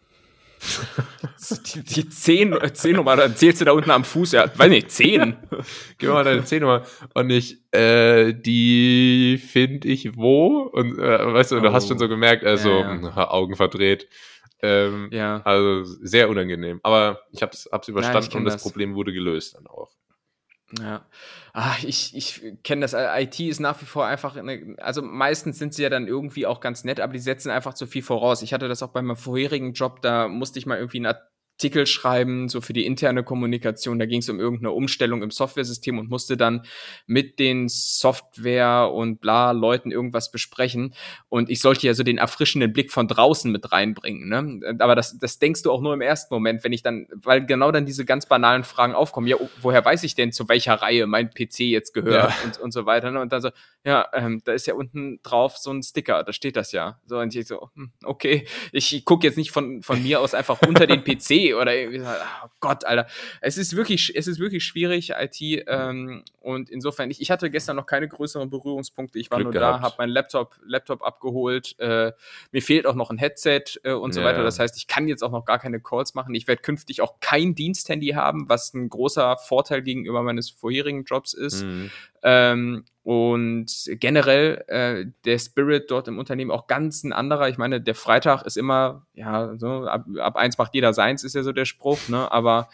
[1.76, 4.90] die, die 10, 10 Nummer, dann zählst du da unten am Fuß, ja, weiß nicht,
[4.90, 5.36] 10.
[5.98, 6.84] Gib mir mal deine 10 Nummer.
[7.14, 10.60] Und ich, äh, die finde ich wo?
[10.60, 11.60] Und äh, weißt du, oh.
[11.60, 13.32] du hast schon so gemerkt, also ja, ja.
[13.32, 14.08] Augen verdreht.
[14.64, 15.42] Ähm, ja.
[15.44, 16.80] Also sehr unangenehm.
[16.84, 19.92] Aber ich hab's, hab's überstanden ja, und das, das Problem wurde gelöst dann auch.
[20.80, 21.06] Ja.
[21.52, 22.94] Ach, ich, ich kenne das.
[22.96, 26.62] IT ist nach wie vor einfach, eine, also meistens sind sie ja dann irgendwie auch
[26.62, 28.42] ganz nett, aber die setzen einfach zu viel voraus.
[28.42, 31.08] Ich hatte das auch bei meinem vorherigen Job, da musste ich mal irgendwie einen
[31.58, 34.00] Artikel schreiben, so für die interne Kommunikation.
[34.00, 36.64] Da ging es um irgendeine Umstellung im Softwaresystem und musste dann
[37.06, 40.94] mit den Software und bla Leuten irgendwas besprechen.
[41.30, 44.28] Und ich sollte ja so den erfrischenden Blick von draußen mit reinbringen.
[44.28, 44.76] Ne?
[44.80, 47.72] Aber das, das denkst du auch nur im ersten Moment, wenn ich dann, weil genau
[47.72, 49.28] dann diese ganz banalen Fragen aufkommen.
[49.28, 52.36] Ja, woher weiß ich denn, zu welcher Reihe mein PC jetzt gehört ja.
[52.44, 53.12] und, und so weiter.
[53.12, 53.22] Ne?
[53.22, 53.52] Und dann so,
[53.86, 57.00] ja, ähm, da ist ja unten drauf so ein Sticker, da steht das ja.
[57.06, 60.62] So, und ich so, hm, okay, ich gucke jetzt nicht von, von mir aus einfach
[60.68, 63.08] unter den PC oder irgendwie, oh Gott, Alter.
[63.42, 65.64] Es ist wirklich, es ist wirklich schwierig, IT.
[65.68, 69.20] Ähm, und insofern, ich, ich hatte gestern noch keine größeren Berührungspunkte.
[69.20, 69.80] Ich war Glück nur gehabt.
[69.80, 71.76] da, habe meinen Laptop, Laptop abgeholt.
[71.80, 72.12] Äh,
[72.52, 74.28] mir fehlt auch noch ein Headset äh, und so ja.
[74.28, 74.44] weiter.
[74.44, 76.34] Das heißt, ich kann jetzt auch noch gar keine Calls machen.
[76.36, 81.34] Ich werde künftig auch kein Diensthandy haben, was ein großer Vorteil gegenüber meines vorherigen Jobs
[81.34, 81.64] ist.
[81.64, 81.92] Mhm.
[82.24, 83.68] Ähm, und
[84.00, 87.50] generell äh, der Spirit dort im Unternehmen auch ganz ein anderer.
[87.50, 91.36] Ich meine, der Freitag ist immer, ja, so, ab, ab eins macht jeder seins, ist
[91.36, 92.32] ja so der Spruch, ne?
[92.32, 92.70] Aber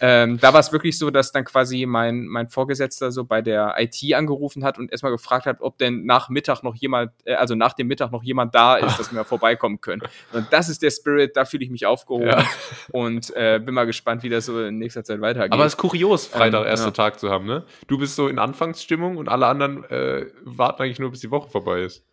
[0.00, 3.74] ähm, da war es wirklich so, dass dann quasi mein, mein Vorgesetzter so bei der
[3.78, 7.54] IT angerufen hat und erstmal gefragt hat, ob denn nach Mittag noch jemand, äh, also
[7.54, 10.02] nach dem Mittag noch jemand da ist, dass wir vorbeikommen können.
[10.34, 12.44] Und das ist der Spirit, da fühle ich mich aufgehoben ja.
[12.92, 15.54] und äh, bin mal gespannt, wie das so in nächster Zeit weitergeht.
[15.54, 16.92] Aber es ist kurios, Freitag ähm, erster ja.
[16.92, 17.64] Tag zu haben, ne?
[17.86, 21.30] Du bist so in Anfangsstimmung und alle anderen dann äh, warten eigentlich nur, bis die
[21.30, 22.04] Woche vorbei ist.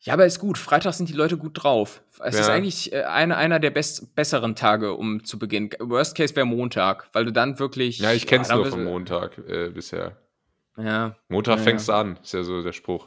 [0.00, 0.58] Ja, aber ist gut.
[0.58, 2.02] Freitag sind die Leute gut drauf.
[2.24, 2.40] Es ja.
[2.40, 5.70] ist eigentlich äh, eine, einer der best, besseren Tage, um zu beginnen.
[5.78, 7.98] Worst Case wäre Montag, weil du dann wirklich.
[7.98, 10.16] Ja, ich kenn's ja, nur vom Montag äh, bisher.
[10.76, 11.16] Ja.
[11.28, 13.06] Montag ja, fängst du an, ist ja so der Spruch.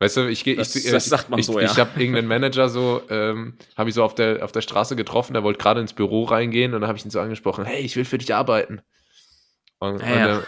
[0.00, 1.72] Weißt du, ich gehe, das, ich, das sagt man ich, so, ich, ja.
[1.72, 5.32] ich habe irgendeinen Manager so, ähm, habe ich so auf der, auf der Straße getroffen,
[5.32, 7.96] der wollte gerade ins Büro reingehen und dann habe ich ihn so angesprochen, hey, ich
[7.96, 8.80] will für dich arbeiten.
[9.80, 10.42] Und, Ja, und, dann,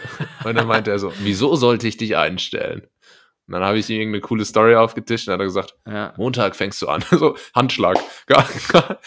[0.45, 2.87] und dann meinte er so, wieso sollte ich dich einstellen?
[3.47, 6.13] Und dann habe ich ihm irgendeine coole Story aufgetischt und hat er gesagt, Ja.
[6.17, 7.03] Montag fängst du an.
[7.11, 7.97] so, Handschlag.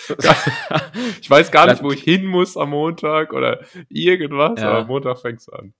[1.21, 5.49] Ich weiß gar nicht, wo ich hin muss am Montag oder irgendwas, aber Montag fängst
[5.49, 5.75] du an.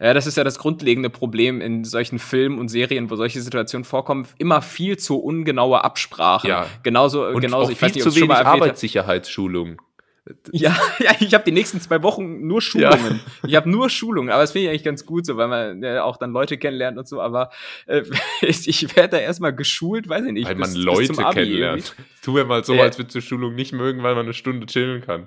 [0.00, 3.84] Ja, das ist ja das grundlegende Problem in solchen Filmen und Serien, wo solche Situationen
[3.84, 4.26] vorkommen.
[4.36, 6.50] Immer viel zu ungenaue Absprachen.
[6.50, 6.66] Ja.
[6.82, 8.62] Genauso, Und genauso auch ich viel weiß nicht, zu wenig mal erwähnt habe.
[8.62, 9.80] Arbeitssicherheitsschulung.
[10.52, 13.20] Ja, ja ich habe die nächsten zwei Wochen nur Schulungen.
[13.46, 16.04] Ich habe nur Schulungen, aber das finde ich eigentlich ganz gut so, weil man ja
[16.04, 17.50] auch dann Leute kennenlernt und so, aber
[17.86, 18.02] äh,
[18.40, 20.46] ich werde da erstmal geschult, weiß ich nicht.
[20.46, 21.96] Weil bis- man Leute kennenlernt.
[22.22, 22.82] Tu mir mal so, Ja.
[22.82, 25.26] als würdest du Schulung nicht mögen, weil man eine Stunde chillen kann.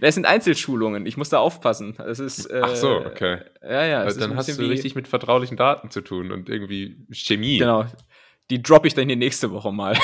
[0.00, 1.94] Das sind Einzelschulungen, ich muss da aufpassen.
[1.98, 3.40] Das ist, äh, Ach so, okay.
[3.62, 3.98] Ja, ja.
[4.00, 7.58] Also dann hast du richtig mit vertraulichen Daten zu tun und irgendwie Chemie.
[7.58, 7.84] Genau.
[8.50, 9.96] Die droppe ich dann die nächste Woche mal.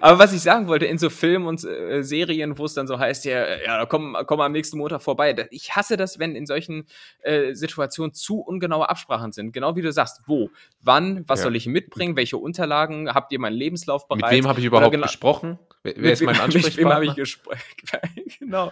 [0.00, 2.98] Aber was ich sagen wollte, in so Filmen und äh, Serien, wo es dann so
[2.98, 5.34] heißt, ja, ja, komm, komm am nächsten Montag vorbei.
[5.50, 6.86] Ich hasse das, wenn in solchen
[7.22, 9.52] äh, Situationen zu ungenaue Absprachen sind.
[9.52, 10.50] Genau wie du sagst, wo,
[10.82, 11.44] wann, was Ja.
[11.44, 14.22] soll ich mitbringen, welche Unterlagen, habt ihr meinen Lebenslauf bereit?
[14.22, 15.58] Mit wem habe ich überhaupt genau- gesprochen?
[15.82, 16.94] Wer, wer ist mein Mit wem Ansprechpartner?
[16.94, 17.58] habe ich gesprochen?
[18.38, 18.70] genau.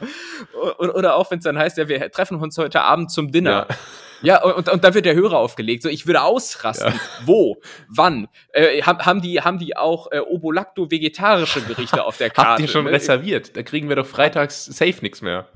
[0.79, 3.67] Oder, oder auch, wenn es dann heißt, ja, wir treffen uns heute Abend zum Dinner.
[3.69, 3.77] Ja.
[4.23, 5.83] Ja, und, und da wird der Hörer aufgelegt.
[5.83, 6.93] So, ich würde ausrasten.
[7.25, 7.61] Wo?
[7.89, 8.29] Wann?
[8.53, 12.51] Äh, haben, haben, die, haben die auch äh, Obolacto-vegetarische Gerichte auf der Karte?
[12.51, 12.93] Habt ihr schon ne?
[12.93, 13.57] reserviert?
[13.57, 15.49] Da kriegen wir doch freitags safe nichts mehr.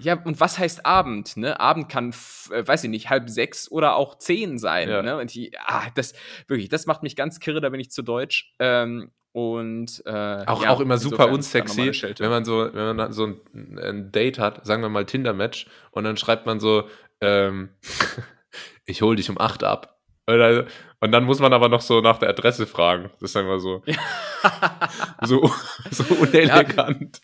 [0.00, 1.36] Ja, und was heißt Abend?
[1.36, 1.58] Ne?
[1.60, 2.14] Abend kann,
[2.50, 4.88] äh, weiß ich nicht, halb sechs oder auch zehn sein.
[4.88, 5.02] Ja.
[5.02, 5.16] Ne?
[5.18, 6.14] Und die, ah, das,
[6.46, 8.52] wirklich, das macht mich ganz kirre, da bin ich zu deutsch.
[8.58, 13.26] Ähm, und äh, Auch, ja, auch immer super unsexy, wenn man so, wenn man so
[13.26, 16.88] ein, ein Date hat, sagen wir mal Tinder-Match, und dann schreibt man so,
[17.20, 17.70] ähm,
[18.84, 19.98] ich hol dich um 8 ab.
[20.26, 23.10] Und dann muss man aber noch so nach der Adresse fragen.
[23.20, 23.82] Das ist einfach so,
[25.22, 25.50] so,
[25.90, 27.20] so unelegant.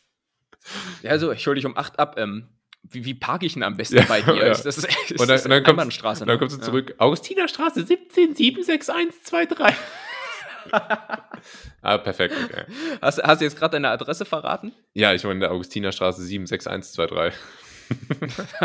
[1.03, 2.14] Ja, also ich hole dich um 8 ab.
[2.19, 2.49] Ähm,
[2.83, 4.35] wie, wie parke ich denn am besten Ja, bei dir?
[4.37, 4.47] ja.
[4.53, 6.38] Ist das, ist Und dann, dann, kommst, Einbahnstraße, und dann ne?
[6.38, 6.66] kommst du Ja.
[6.66, 6.95] zurück.
[6.99, 9.77] Augustinerstraße 17 76123.
[11.83, 12.35] ah, perfekt.
[12.44, 12.64] Okay.
[13.00, 14.72] Hast, hast du jetzt gerade deine Adresse verraten?
[14.94, 17.40] Ja, ich wohne in der Augustinerstraße 76123.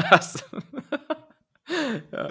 [0.09, 0.45] Hast-
[2.11, 2.27] ja.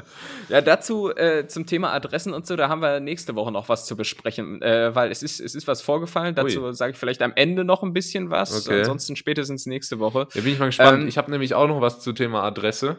[0.48, 3.86] ja, dazu äh, zum Thema Adressen und so, da haben wir nächste Woche noch was
[3.86, 6.34] zu besprechen, äh, weil es ist, es ist was vorgefallen.
[6.34, 8.80] Dazu sage ich vielleicht am Ende noch ein bisschen was, Okay.
[8.80, 10.26] ansonsten spätestens nächste Woche.
[10.34, 11.02] Da bin ich mal gespannt.
[11.02, 12.98] Ähm, ich habe nämlich auch noch was zu Thema Adresse.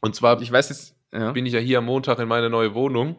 [0.00, 1.32] Und zwar Ich weiß jetzt, ja.
[1.32, 3.16] bin ich ja hier am Montag in meine neue Wohnung.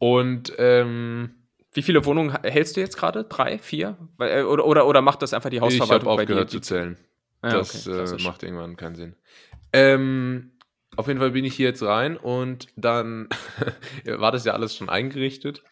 [0.00, 1.34] Und ähm,
[1.72, 3.24] wie viele Wohnungen hältst du jetzt gerade?
[3.24, 3.98] Drei, vier?
[4.18, 6.32] Äh, oder, oder, oder macht das einfach die ich habe Hausverwaltung bei dir?
[6.32, 6.96] aufgehört zu zählen.
[7.44, 9.14] Ja, das okay, äh, macht irgendwann keinen Sinn.
[9.74, 10.52] Ähm,
[10.96, 13.28] auf jeden Fall bin ich hier jetzt rein und dann
[14.06, 15.62] war das ja alles schon eingerichtet.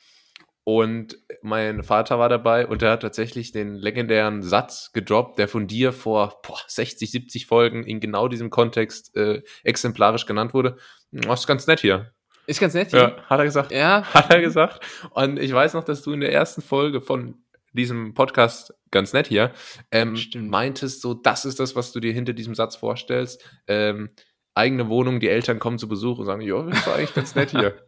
[0.63, 5.67] Und mein Vater war dabei und der hat tatsächlich den legendären Satz gedroppt, der von
[5.67, 10.77] dir vor boah, 60, 70 Folgen in genau diesem Kontext äh, exemplarisch genannt wurde.
[11.11, 12.13] Das ist ganz nett hier.
[12.49, 12.93] Ist ganz nett.
[12.93, 13.73] Ja, hat er gesagt.
[13.73, 14.81] Ja, Hat er gesagt.
[15.11, 17.35] Und ich weiß noch, dass du in der ersten Folge von
[17.75, 19.53] diesem Podcast, ganz nett hier,
[19.91, 23.45] ähm, meintest, so, das ist das, was du dir hinter diesem Satz vorstellst.
[23.67, 24.09] Ähm,
[24.55, 27.51] eigene Wohnung, die Eltern kommen zu Besuch und sagen, ja, das ist eigentlich ganz nett
[27.51, 27.87] hier.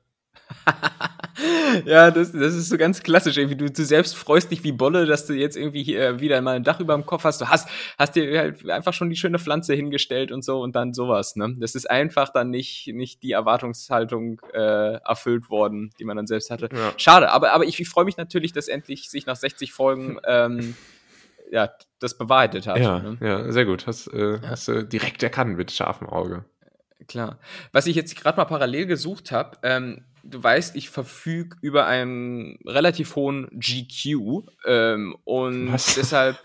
[1.85, 3.37] ja, das, das ist so ganz klassisch.
[3.37, 6.57] Irgendwie, du, du selbst freust dich wie Bolle, dass du jetzt irgendwie hier wieder mal
[6.57, 7.41] ein Dach über dem Kopf hast.
[7.41, 10.93] Du hast, hast dir halt einfach schon die schöne Pflanze hingestellt und so und dann
[10.95, 11.37] sowas.
[11.37, 11.55] Ne?
[11.59, 16.51] Das ist einfach dann nicht, nicht die Erwartungshaltung äh, erfüllt worden, die man dann selbst
[16.51, 16.69] hatte.
[16.73, 16.93] Ja.
[16.97, 20.75] Schade, aber, aber ich, ich freue mich natürlich, dass endlich sich nach 60 Folgen ähm,
[21.51, 22.79] ja, das bewahrheitet hat.
[22.79, 23.19] Ja, Ne?
[23.21, 23.87] ja, sehr gut.
[23.87, 26.45] Hast, äh, hast du direkt erkannt mit scharfem Auge.
[27.09, 27.39] Klar.
[27.73, 32.59] Was ich jetzt gerade mal parallel gesucht habe, ähm, du weißt, ich verfüge über einen
[32.67, 35.95] relativ hohen GQ ähm, und Was?
[35.97, 36.39] deshalb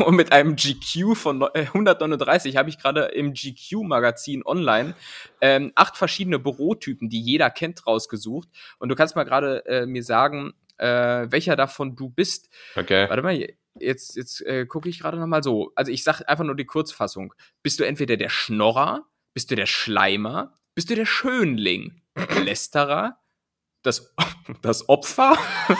[0.00, 4.94] und mit einem GQ von neu- äh, 139 habe ich gerade im GQ-Magazin online
[5.40, 8.48] ähm, acht verschiedene Bürotypen, die jeder kennt, rausgesucht.
[8.78, 12.48] Und du kannst mal gerade äh, mir sagen, äh, welcher davon du bist.
[12.74, 13.08] Okay.
[13.08, 13.46] Warte mal,
[13.78, 15.72] jetzt, jetzt äh, gucke ich gerade noch mal so.
[15.74, 17.34] Also ich sag einfach nur die Kurzfassung.
[17.62, 22.00] Bist du entweder der Schnorrer, bist du der Schleimer, bist du der Schönling,
[22.44, 23.18] Lästerer,
[23.82, 24.14] das,
[24.62, 25.36] das Opfer,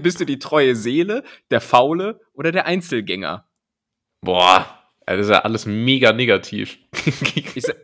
[0.00, 3.48] bist du die treue Seele, der Faule oder der Einzelgänger?
[4.24, 6.78] Boah, das ist ja alles mega negativ.
[7.54, 7.74] Ich, sa-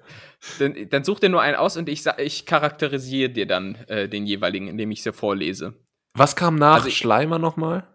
[0.60, 4.24] dann, dann such dir nur einen aus und ich, ich charakterisiere dir dann äh, den
[4.24, 5.74] jeweiligen, indem ich sie vorlese.
[6.14, 7.86] Was kam nach Also ich- Schleimer nochmal?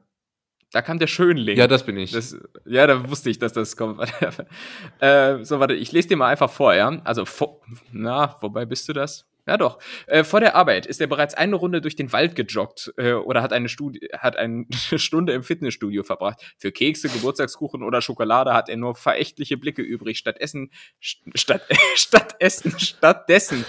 [0.73, 1.55] Da kam der Schönling.
[1.55, 2.12] Ja, das bin ich.
[2.12, 4.01] Das, ja, da wusste ich, dass das kommt.
[4.99, 6.99] äh, so, warte, ich lese dir mal einfach vor, ja.
[7.03, 9.27] Also, vor, na, wobei bist du das?
[9.45, 9.77] Ja, doch.
[10.07, 13.43] Äh, vor der Arbeit ist er bereits eine Runde durch den Wald gejoggt äh, oder
[13.43, 14.65] hat eine, Studi hat eine
[14.97, 16.55] Stunde im Fitnessstudio verbracht.
[16.57, 20.17] Für Kekse, Geburtstagskuchen oder Schokolade hat er nur verächtliche Blicke übrig.
[20.17, 21.62] Stattdessen, st statt,
[21.95, 23.63] statt Essen, stattdessen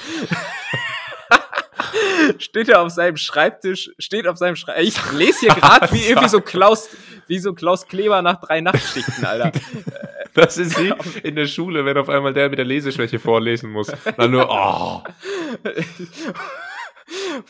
[2.38, 4.88] steht er auf seinem Schreibtisch, steht auf seinem Schreibtisch.
[4.88, 6.88] Ich lese hier gerade wie irgendwie so Klaus,
[7.26, 9.52] wie so Klaus Kleber nach drei Nachtschichten, Alter.
[10.34, 13.92] Das ist wie in der Schule, wenn auf einmal der mit der Leseschwäche vorlesen muss.
[14.16, 15.00] Dann nur, oh.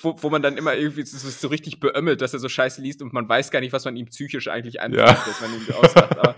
[0.02, 3.00] Wo, wo man dann immer irgendwie so, so, richtig beömmelt, dass er so scheiße liest
[3.00, 5.06] und man weiß gar nicht, was man ihm psychisch eigentlich antut, ja.
[5.06, 6.18] dass man ihm auslacht.
[6.18, 6.34] Aber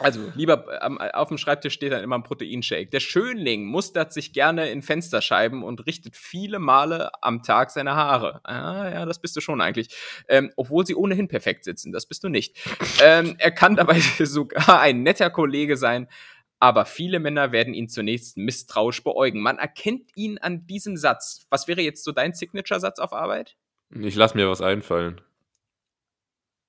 [0.00, 2.90] also, lieber ähm, auf dem Schreibtisch steht dann immer ein Proteinshake.
[2.90, 8.40] Der Schönling mustert sich gerne in Fensterscheiben und richtet viele Male am Tag seine Haare.
[8.44, 9.88] Ah, ja, das bist du schon eigentlich.
[10.28, 12.56] Ähm, obwohl sie ohnehin perfekt sitzen, das bist du nicht.
[13.02, 16.08] ähm, er kann dabei sogar ein netter Kollege sein,
[16.60, 19.40] aber viele Männer werden ihn zunächst misstrauisch beäugen.
[19.40, 21.46] Man erkennt ihn an diesem Satz.
[21.50, 23.56] Was wäre jetzt so dein Signature-Satz auf Arbeit?
[23.90, 25.20] Ich lass mir was einfallen.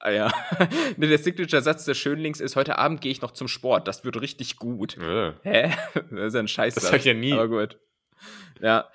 [0.05, 0.31] Ah ja.
[0.97, 3.87] der Signature-Satz des Schönlings ist, heute Abend gehe ich noch zum Sport.
[3.87, 4.97] Das wird richtig gut.
[4.97, 5.33] Ja.
[5.43, 5.71] Hä?
[6.11, 6.75] Das ist ja ein Scheiß.
[6.75, 7.31] Das sag ich ja nie.
[7.31, 7.79] Aber gut.
[8.59, 8.89] Ja.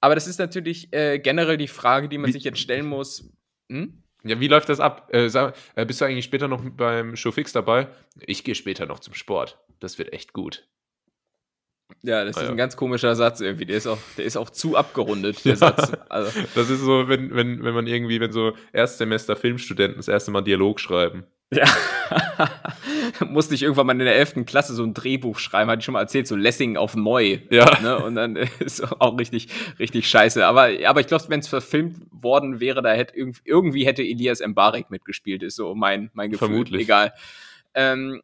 [0.00, 3.32] Aber das ist natürlich äh, generell die Frage, die man wie, sich jetzt stellen muss.
[3.70, 4.02] Hm?
[4.24, 5.14] Ja, wie läuft das ab?
[5.14, 7.86] Äh, sag, äh, bist du eigentlich später noch beim Showfix dabei?
[8.18, 9.58] Ich gehe später noch zum Sport.
[9.78, 10.66] Das wird echt gut.
[12.02, 12.50] Ja, das ah, ist ja.
[12.52, 13.66] ein ganz komischer Satz irgendwie.
[13.66, 15.56] Der ist auch, der ist auch zu abgerundet, der ja.
[15.56, 15.92] Satz.
[16.08, 16.40] Also.
[16.54, 20.42] Das ist so, wenn, wenn, wenn man irgendwie, wenn so Erstsemester Filmstudenten das erste Mal
[20.42, 21.24] Dialog schreiben.
[21.50, 21.64] Ja.
[23.26, 24.44] Musste ich irgendwann mal in der 11.
[24.44, 27.40] Klasse so ein Drehbuch schreiben, hatte ich schon mal erzählt, so Lessing auf Moi.
[27.50, 27.80] Ja.
[27.80, 27.98] Ne?
[27.98, 29.48] Und dann ist auch richtig,
[29.78, 30.44] richtig scheiße.
[30.46, 34.90] Aber, aber ich glaube, wenn es verfilmt worden wäre, da hätte irgendwie hätte Elias Mbarek
[34.90, 36.48] mitgespielt, ist so mein, mein Gefühl.
[36.48, 36.82] Vermutlich.
[36.82, 37.12] Egal.
[37.74, 38.22] Ähm,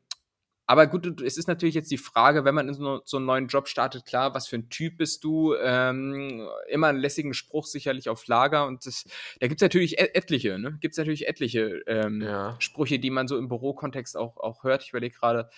[0.66, 3.48] aber gut, es ist natürlich jetzt die Frage, wenn man in so, so einen neuen
[3.48, 5.54] Job startet, klar, was für ein Typ bist du?
[5.56, 9.04] Ähm, immer einen lässigen Spruch sicherlich auf Lager und das,
[9.40, 10.78] da gibt es natürlich et etliche, ne?
[10.80, 12.56] Gibt es natürlich etliche ähm, ja.
[12.60, 14.82] Sprüche, die man so im Bürokontext auch, auch hört.
[14.82, 15.50] Ich überlege gerade,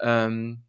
[0.00, 0.62] ähm,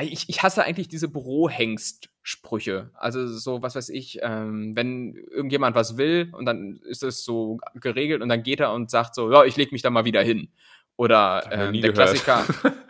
[0.00, 2.90] ich, ich hasse eigentlich diese Bürohengst-Sprüche.
[2.94, 7.58] Also so, was weiß ich, ähm, wenn irgendjemand was will und dann ist es so
[7.74, 10.22] geregelt und dann geht er und sagt so, ja, ich leg mich da mal wieder
[10.22, 10.50] hin.
[10.96, 12.24] Oder ähm, der gehört.
[12.24, 12.44] Klassiker.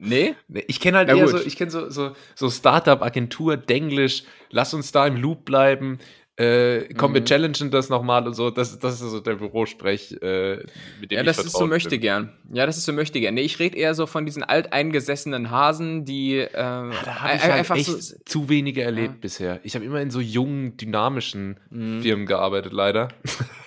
[0.00, 0.34] Nee?
[0.48, 1.32] nee ich kenne halt Na eher gut.
[1.32, 5.98] so, ich kenne so, so, so Startup-Agentur, Denglisch, lass uns da im Loop bleiben.
[6.36, 7.16] Äh, komm, mhm.
[7.16, 8.50] wir challengen das nochmal und so.
[8.50, 10.56] Das, das ist so der Bürosprech, äh,
[10.98, 12.00] mit dem Ja, das ist so möchte bin.
[12.00, 12.32] gern.
[12.50, 13.34] Ja, das ist so möchte gern.
[13.34, 17.42] Nee, ich rede eher so von diesen alteingesessenen Hasen, die äh, ja, da habe ich
[17.42, 19.20] halt einfach echt so, zu wenige erlebt ja.
[19.20, 19.60] bisher.
[19.64, 22.00] Ich habe immer in so jungen, dynamischen mhm.
[22.00, 23.08] Firmen gearbeitet, leider.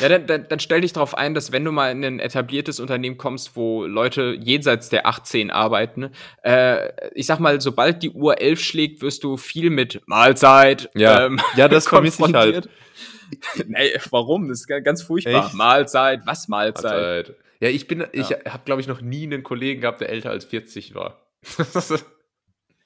[0.00, 2.80] Ja, dann, dann, dann stell dich darauf ein, dass wenn du mal in ein etabliertes
[2.80, 6.10] Unternehmen kommst, wo Leute jenseits der 18 arbeiten,
[6.42, 10.90] äh, ich sag mal, sobald die Uhr 11 schlägt, wirst du viel mit Mahlzeit.
[10.94, 12.68] Ja, ähm, ja das vermisse ich halt.
[13.66, 14.48] nee, warum?
[14.48, 15.46] Das ist ganz furchtbar.
[15.46, 15.54] Echt?
[15.54, 16.92] Mahlzeit, was Mahlzeit?
[16.92, 17.36] Mahlzeit.
[17.60, 20.46] Ja, ich bin, ich habe, glaube ich, noch nie einen Kollegen gehabt, der älter als
[20.46, 21.20] 40 war.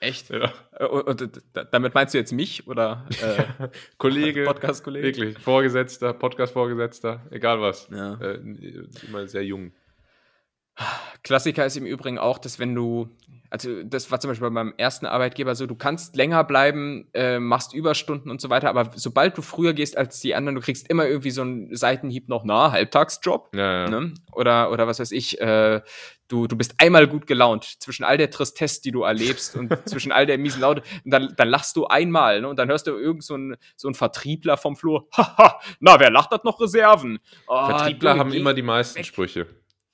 [0.04, 0.30] Echt?
[0.30, 0.52] Ja.
[0.86, 4.44] Und, und, damit meinst du jetzt mich oder äh, Kollege?
[4.44, 5.06] Podcast-Kollege?
[5.06, 7.88] Wirklich, Vorgesetzter, Podcast-Vorgesetzter, egal was.
[7.90, 8.14] Ja.
[8.20, 8.40] Äh,
[9.08, 9.72] immer sehr jung.
[11.22, 13.08] Klassiker ist im Übrigen auch, dass wenn du,
[13.48, 17.38] also das war zum Beispiel bei meinem ersten Arbeitgeber so, du kannst länger bleiben, äh,
[17.38, 20.90] machst Überstunden und so weiter, aber sobald du früher gehst als die anderen, du kriegst
[20.90, 23.54] immer irgendwie so einen Seitenhieb noch, na, Halbtagsjob.
[23.54, 23.88] Ja, ja.
[23.88, 24.14] Ne?
[24.32, 25.80] Oder, oder was weiß ich, äh,
[26.28, 30.10] du, du bist einmal gut gelaunt zwischen all der Tristesse, die du erlebst und zwischen
[30.10, 30.82] all der miesen Laute.
[31.04, 32.48] Und dann, dann lachst du einmal ne?
[32.48, 35.06] und dann hörst du irgend so einen so ein Vertriebler vom Flur.
[35.16, 37.18] Haha, na, wer lacht, hat noch Reserven.
[37.46, 39.06] Oh, Vertriebler haben immer die meisten weg.
[39.06, 39.46] Sprüche.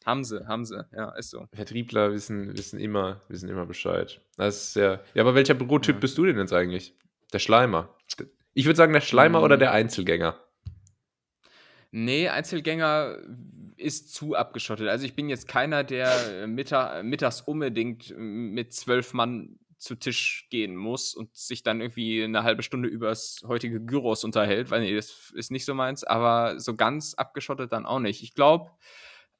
[0.05, 1.47] Haben sie, haben sie, ja, ist so.
[1.53, 4.21] Vertriebler wissen, wissen, immer, wissen immer Bescheid.
[4.37, 5.05] Das ist sehr.
[5.15, 6.01] Ja, aber welcher Bürotyp ja.
[6.01, 6.95] bist du denn jetzt eigentlich?
[7.33, 7.95] Der Schleimer.
[8.55, 9.45] Ich würde sagen, der Schleimer mhm.
[9.45, 10.39] oder der Einzelgänger?
[11.93, 13.19] Nee, Einzelgänger
[13.77, 14.89] ist zu abgeschottet.
[14.89, 20.77] Also ich bin jetzt keiner, der Mittag, mittags unbedingt mit zwölf Mann zu Tisch gehen
[20.77, 25.33] muss und sich dann irgendwie eine halbe Stunde übers heutige Gyros unterhält, weil nee, das
[25.35, 28.23] ist nicht so meins, aber so ganz abgeschottet dann auch nicht.
[28.23, 28.71] Ich glaube,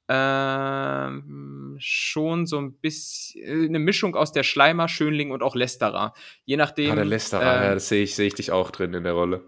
[0.07, 6.13] ähm, schon so ein bisschen äh, eine Mischung aus der Schleimer, Schönling und auch Lästerer.
[6.45, 6.91] Je nachdem.
[6.91, 9.13] Ah, der Lästerer, äh, ja, das sehe ich, seh ich dich auch drin in der
[9.13, 9.43] Rolle.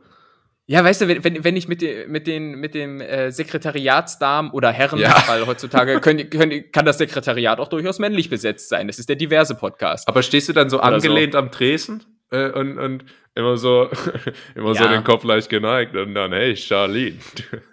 [0.66, 4.72] Ja, weißt du, wenn, wenn ich mit, den, mit, den, mit dem äh, Sekretariatsdamen oder
[4.72, 5.22] Herren, ja.
[5.28, 8.88] weil heutzutage können, können, kann das Sekretariat auch durchaus männlich besetzt sein.
[8.88, 10.08] Das ist der diverse Podcast.
[10.08, 11.40] Aber stehst du dann so oder angelehnt so.
[11.40, 13.04] am Tresen äh, und, und
[13.36, 13.90] immer so
[14.56, 14.84] immer ja.
[14.84, 17.18] so den Kopf leicht geneigt und dann, hey, Charlene.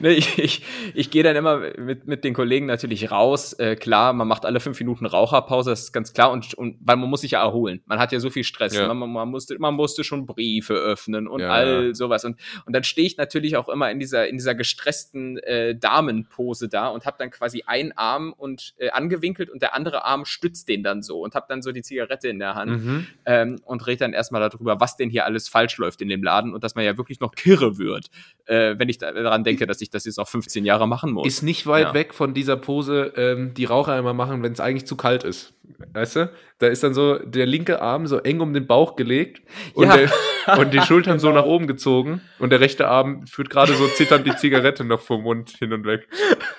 [0.00, 0.62] ne, ich ich,
[0.94, 3.52] ich gehe dann immer mit, mit den Kollegen natürlich raus.
[3.54, 6.30] Äh, klar, man macht alle fünf Minuten Raucherpause, das ist ganz klar.
[6.30, 7.82] Und, und weil man muss sich ja erholen.
[7.86, 8.74] Man hat ja so viel Stress.
[8.74, 8.92] Ja.
[8.92, 11.50] Man, man, musste, man musste schon Briefe öffnen und ja.
[11.50, 12.24] all sowas.
[12.24, 16.68] Und, und dann stehe ich natürlich auch immer in dieser, in dieser gestressten äh, Damenpose
[16.68, 20.68] da und habe dann quasi einen Arm und äh, angewinkelt und der andere Arm stützt
[20.68, 23.06] den dann so und habe dann so die Zigarette in der Hand mhm.
[23.26, 26.54] ähm, und rede dann erstmal darüber, was denn hier alles falsch läuft in dem Laden
[26.54, 28.06] und dass man ja wirklich noch kirre wird
[28.46, 31.26] äh, wenn ich daran denke, dass ich das jetzt auch 15 Jahre machen muss.
[31.26, 31.94] Ist nicht weit ja.
[31.94, 35.54] weg von dieser Pose, ähm, die Raucher immer machen, wenn es eigentlich zu kalt ist.
[35.92, 36.32] Weißt du?
[36.58, 39.40] Da ist dann so der linke Arm so eng um den Bauch gelegt
[39.74, 39.96] und, ja.
[39.96, 40.10] der,
[40.58, 41.30] und die Schultern genau.
[41.30, 45.00] so nach oben gezogen und der rechte Arm führt gerade so zitternd die Zigarette noch
[45.00, 46.08] vom Mund hin und weg.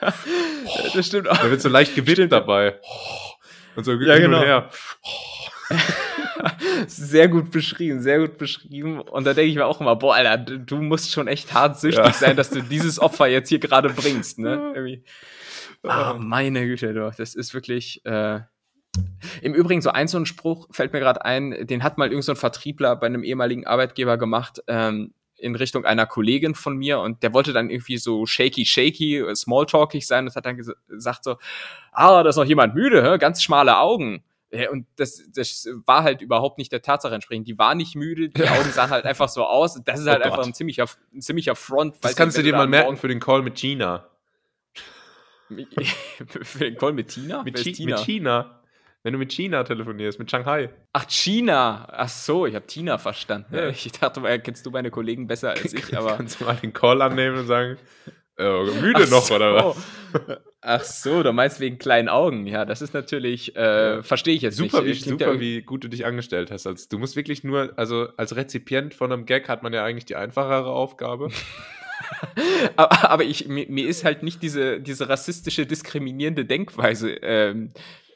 [0.93, 1.37] das stimmt auch.
[1.37, 2.79] Da wird so leicht gewidmet dabei.
[3.75, 4.39] Und so ja, genau.
[4.39, 4.69] und her.
[6.87, 9.01] sehr gut beschrieben, sehr gut beschrieben.
[9.01, 12.05] Und da denke ich mir auch immer, boah, Alter, du musst schon echt hart süchtig
[12.05, 12.13] ja.
[12.13, 14.73] sein, dass du dieses Opfer jetzt hier gerade bringst, ne?
[14.75, 15.03] Irgendwie.
[15.83, 17.15] Ah, meine Güte, doch.
[17.15, 18.05] Das ist wirklich.
[18.05, 18.41] Äh
[19.41, 22.35] im Übrigen, so ein so ein Spruch fällt mir gerade ein, den hat mal irgendein
[22.35, 27.23] so Vertriebler bei einem ehemaligen Arbeitgeber gemacht, ähm, in Richtung einer Kollegin von mir und
[27.23, 31.37] der wollte dann irgendwie so shaky, shaky, smalltalkig sein und hat dann gesagt so,
[31.91, 33.17] ah, da ist noch jemand müde, hä?
[33.17, 34.23] ganz schmale Augen.
[34.69, 37.47] Und das, das war halt überhaupt nicht der Tatsache entsprechend.
[37.47, 39.81] Die war nicht müde, die Augen sahen halt einfach so aus.
[39.85, 41.95] Das ist halt oh einfach ein ziemlicher, ein ziemlicher Front.
[42.01, 44.07] Das kannst du dir mal merken für den Call mit China.
[46.43, 47.43] für den Call mit Tina?
[47.43, 47.95] Mit, Chi Tina?
[47.95, 48.61] mit China.
[49.03, 50.69] Wenn du mit China telefonierst, mit Shanghai.
[50.93, 51.87] Ach, China.
[51.91, 53.55] Ach so, ich habe Tina verstanden.
[53.55, 53.69] Ja.
[53.69, 56.17] Ich dachte, kennst du meine Kollegen besser als ich, aber.
[56.17, 57.77] Kannst du mal den Call annehmen und sagen,
[58.41, 59.35] äh, müde Ach noch, so.
[59.35, 59.77] oder was?
[60.63, 62.45] Ach so, du meinst wegen kleinen Augen.
[62.45, 65.05] Ja, das ist natürlich, äh, verstehe ich jetzt super, nicht.
[65.05, 66.67] Wie, super, wie gut du dich angestellt hast.
[66.67, 70.05] Also, du musst wirklich nur, also als Rezipient von einem Gag hat man ja eigentlich
[70.05, 71.29] die einfachere Aufgabe.
[72.75, 77.71] aber, aber ich, mir, mir, ist halt nicht diese, diese rassistische, diskriminierende Denkweise ähm,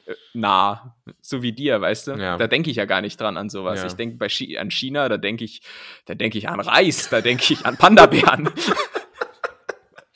[0.06, 2.12] äh, nah, so wie dir, weißt du?
[2.12, 2.36] Ja.
[2.36, 3.80] Da denke ich ja gar nicht dran an sowas.
[3.80, 3.86] Ja.
[3.86, 4.24] Ich denke
[4.58, 5.62] an China, da denke ich,
[6.04, 8.50] da denke ich an Reis, da denke ich an Panda-Bären.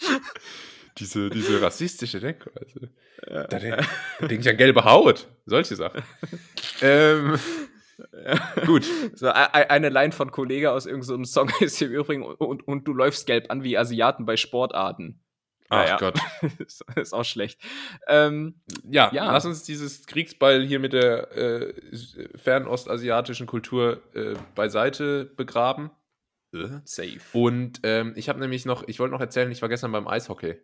[0.98, 2.90] diese, diese rassistische Denkweise.
[3.28, 3.46] Ja.
[3.46, 3.86] Da, denke
[4.22, 5.28] denk ich an gelbe Haut.
[5.46, 6.02] Solche Sachen.
[6.82, 7.38] ähm,
[8.66, 8.86] Gut.
[9.14, 12.94] So, eine Line von Kollege aus irgendeinem so Song ist im Übrigen und, und du
[12.94, 15.20] läufst gelb an wie Asiaten bei Sportarten.
[15.68, 15.96] Ach naja.
[15.98, 16.18] Gott.
[16.96, 17.60] ist auch schlecht.
[18.08, 21.74] Ähm, ja, ja, lass uns dieses Kriegsball hier mit der äh,
[22.34, 25.90] fernostasiatischen Kultur äh, beiseite begraben.
[26.52, 26.80] Äh?
[26.84, 27.20] Safe.
[27.32, 30.56] Und ähm, ich habe nämlich noch, ich wollte noch erzählen, ich war gestern beim Eishockey.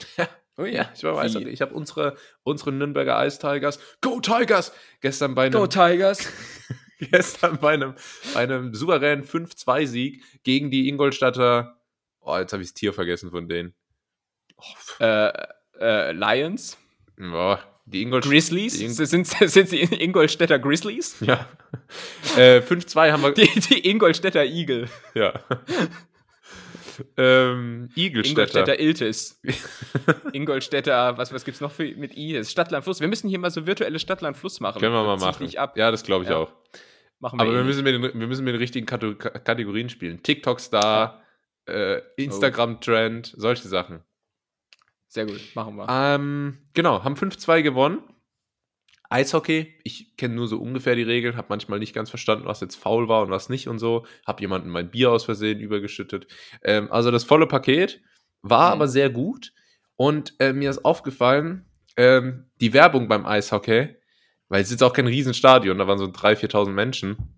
[0.56, 1.48] oh ja, ich war beim Eishockey.
[1.48, 5.52] Ich habe unsere, unsere Nürnberger Ice Tigers, Go Tigers, gestern bei einem.
[5.52, 6.28] Go Tigers!
[6.98, 7.94] gestern bei einem,
[8.34, 11.80] einem souveränen 5-2-Sieg gegen die Ingolstadter.
[12.20, 13.74] Oh, jetzt habe ich das Tier vergessen von denen.
[14.56, 15.32] Oh, äh,
[15.80, 16.78] äh, Lions?
[17.18, 18.78] Ja, die Ingolstadt Grizzlies?
[18.78, 21.16] Die Ing sind, sind sie Ingolstädter Grizzlies?
[21.20, 21.48] Ja.
[22.36, 23.32] äh, 5-2 haben wir.
[23.32, 24.88] Die, die Ingolstädter Igel.
[25.14, 25.34] Ja.
[27.16, 28.30] ähm, Igelstädter.
[28.30, 29.40] Ingolstädter Iltis.
[30.32, 32.42] Ingolstädter, was, was gibt's noch für, mit I?
[32.44, 33.00] Stadtland Fluss.
[33.00, 34.80] Wir müssen hier mal so virtuelle Stadtland Fluss machen.
[34.80, 35.48] Können wir mal machen.
[35.48, 36.36] Ja, das glaube ich ja.
[36.36, 36.52] auch.
[37.20, 40.22] Machen wir Aber wir müssen, mit den, wir müssen mit den richtigen Kategorien spielen.
[40.22, 41.22] TikTok-Star,
[41.66, 44.02] äh, Instagram-Trend, solche Sachen.
[45.14, 45.86] Sehr gut, machen wir.
[45.88, 48.02] Ähm, genau, haben 5-2 gewonnen.
[49.10, 52.74] Eishockey, ich kenne nur so ungefähr die Regeln, habe manchmal nicht ganz verstanden, was jetzt
[52.74, 54.06] faul war und was nicht und so.
[54.26, 56.26] Habe jemanden mein Bier aus Versehen übergeschüttet.
[56.64, 58.00] Ähm, also das volle Paket
[58.42, 58.72] war mhm.
[58.72, 59.52] aber sehr gut.
[59.94, 61.64] Und äh, mir ist aufgefallen,
[61.96, 63.94] ähm, die Werbung beim Eishockey,
[64.48, 67.33] weil es ist jetzt auch kein Riesenstadion, da waren so 3.000, 4.000 Menschen.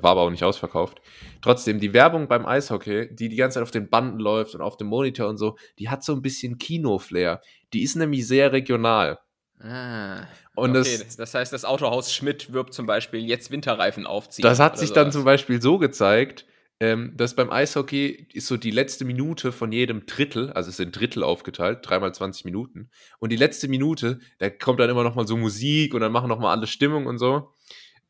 [0.00, 1.00] War aber auch nicht ausverkauft.
[1.42, 4.76] Trotzdem, die Werbung beim Eishockey, die die ganze Zeit auf den Banden läuft und auf
[4.76, 7.40] dem Monitor und so, die hat so ein bisschen Kino-Flair.
[7.72, 9.18] Die ist nämlich sehr regional.
[9.60, 10.26] Ah,
[10.56, 14.42] und okay, das, das heißt, das Autohaus Schmidt wirbt zum Beispiel jetzt Winterreifen aufziehen.
[14.42, 15.04] Das hat sich sowas.
[15.04, 16.46] dann zum Beispiel so gezeigt,
[16.80, 20.98] ähm, dass beim Eishockey ist so die letzte Minute von jedem Drittel, also es sind
[20.98, 22.90] Drittel aufgeteilt, dreimal 20 Minuten.
[23.20, 26.28] Und die letzte Minute, da kommt dann immer noch mal so Musik und dann machen
[26.28, 27.54] noch mal alle Stimmung und so.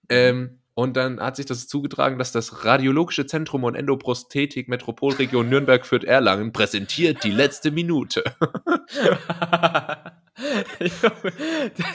[0.08, 5.84] Ähm, und dann hat sich das zugetragen, dass das Radiologische Zentrum und Endoprosthetik Metropolregion Nürnberg
[5.84, 8.24] führt Erlangen präsentiert die letzte Minute.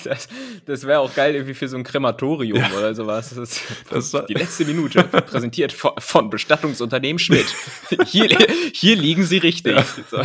[0.04, 0.28] das,
[0.66, 2.70] das wäre auch geil irgendwie für so ein Krematorium ja.
[2.78, 3.34] oder sowas.
[3.34, 7.48] Das, das die letzte Minute präsentiert von, von Bestattungsunternehmen Schmidt.
[8.06, 8.38] Hier,
[8.74, 9.76] hier liegen sie richtig.
[10.12, 10.24] Ja.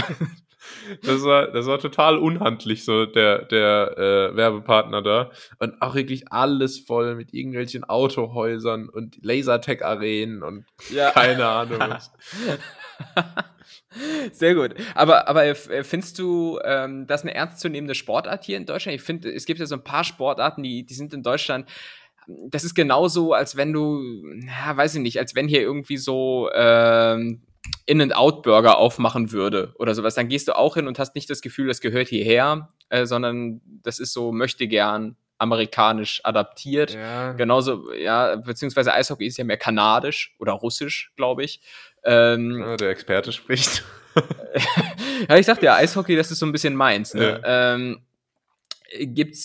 [1.03, 5.30] Das war, das war total unhandlich, so der, der äh, Werbepartner da.
[5.59, 11.11] Und auch wirklich alles voll mit irgendwelchen Autohäusern und Lasertech-Arenen und ja.
[11.11, 11.80] keine Ahnung.
[14.33, 14.74] Sehr gut.
[14.95, 18.97] Aber, aber äh, findest du ähm, das eine ernstzunehmende Sportart hier in Deutschland?
[18.97, 21.68] Ich finde, es gibt ja so ein paar Sportarten, die, die sind in Deutschland.
[22.26, 24.01] Das ist genauso, als wenn du,
[24.47, 27.43] ja, weiß ich nicht, als wenn hier irgendwie so ähm,
[27.87, 30.14] In-and-Out-Burger aufmachen würde oder sowas.
[30.14, 33.61] Dann gehst du auch hin und hast nicht das Gefühl, das gehört hierher, äh, sondern
[33.83, 36.95] das ist so, möchte gern amerikanisch adaptiert.
[36.95, 37.33] Ja.
[37.33, 41.61] Genauso, ja, beziehungsweise Eishockey ist ja mehr kanadisch oder russisch, glaube ich.
[42.05, 43.83] Ähm, ja, der Experte spricht.
[45.28, 47.14] ja, ich sagte ja, Eishockey, das ist so ein bisschen meins.
[47.14, 47.41] Ne?
[47.43, 47.74] Ja.
[47.74, 48.03] Ähm,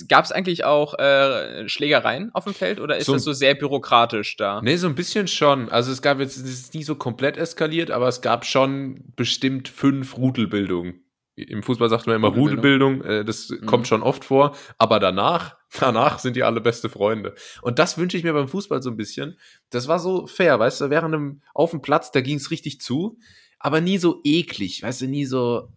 [0.07, 3.55] Gab es eigentlich auch äh, Schlägereien auf dem Feld oder ist so, das so sehr
[3.55, 4.61] bürokratisch da?
[4.61, 5.69] Nee, so ein bisschen schon.
[5.69, 9.67] Also es gab jetzt, es ist nie so komplett eskaliert, aber es gab schon bestimmt
[9.69, 11.03] fünf Rudelbildungen.
[11.37, 13.67] Im Fußball sagt man immer Rudelbildung, äh, das mhm.
[13.67, 17.35] kommt schon oft vor, aber danach, danach sind die alle beste Freunde.
[17.61, 19.37] Und das wünsche ich mir beim Fußball so ein bisschen.
[19.69, 22.81] Das war so fair, weißt du, während einem auf dem Platz, da ging es richtig
[22.81, 23.19] zu,
[23.59, 25.69] aber nie so eklig, weißt du, nie so,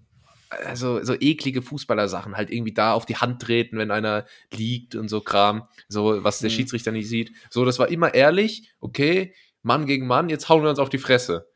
[0.50, 5.08] also so eklige Fußballersachen, halt irgendwie da auf die Hand treten, wenn einer liegt und
[5.08, 6.54] so Kram, so was der mhm.
[6.54, 7.32] Schiedsrichter nicht sieht.
[7.50, 10.98] So, das war immer ehrlich, okay, Mann gegen Mann, jetzt hauen wir uns auf die
[10.98, 11.48] Fresse.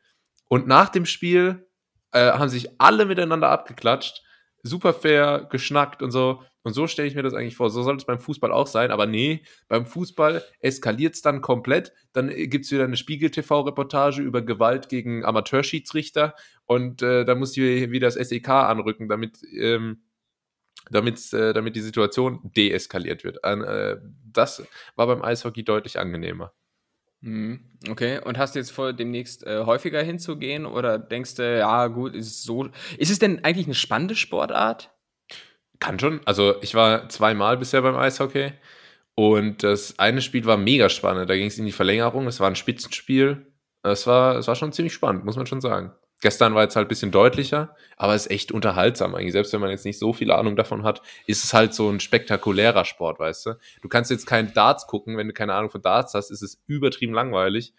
[0.47, 1.67] Und nach dem Spiel
[2.11, 4.23] äh, haben sich alle miteinander abgeklatscht,
[4.63, 6.43] super fair, geschnackt und so.
[6.65, 7.69] Und so stelle ich mir das eigentlich vor.
[7.69, 8.89] So soll es beim Fußball auch sein.
[8.89, 11.93] Aber nee, beim Fußball eskaliert es dann komplett.
[12.11, 16.33] Dann äh, gibt es wieder eine Spiegel-TV-Reportage über Gewalt gegen Amateurschiedsrichter.
[16.65, 20.01] Und äh, da muss die wieder das SEK anrücken, damit, ähm,
[20.89, 23.43] damit, äh, damit die Situation deeskaliert wird.
[23.43, 23.97] Äh,
[24.33, 24.63] das
[24.95, 26.51] war beim Eishockey deutlich angenehmer.
[27.21, 27.59] Mhm.
[27.87, 32.15] Okay, und hast du jetzt vor, demnächst äh, häufiger hinzugehen oder denkst du, ja, gut,
[32.15, 32.69] ist es so.
[32.97, 34.94] Ist es denn eigentlich eine spannende Sportart?
[35.79, 36.21] Kann schon.
[36.25, 38.53] Also, ich war zweimal bisher beim Eishockey
[39.15, 41.29] und das eine Spiel war mega spannend.
[41.29, 42.27] Da ging es in die Verlängerung.
[42.27, 43.47] Es war ein Spitzenspiel.
[43.83, 45.93] Es war, es war schon ziemlich spannend, muss man schon sagen.
[46.21, 49.33] Gestern war jetzt halt ein bisschen deutlicher, aber es ist echt unterhaltsam eigentlich.
[49.33, 51.99] Selbst wenn man jetzt nicht so viel Ahnung davon hat, ist es halt so ein
[51.99, 53.53] spektakulärer Sport, weißt du?
[53.81, 56.63] Du kannst jetzt keinen Darts gucken, wenn du keine Ahnung von Darts hast, ist es
[56.67, 57.73] übertrieben langweilig.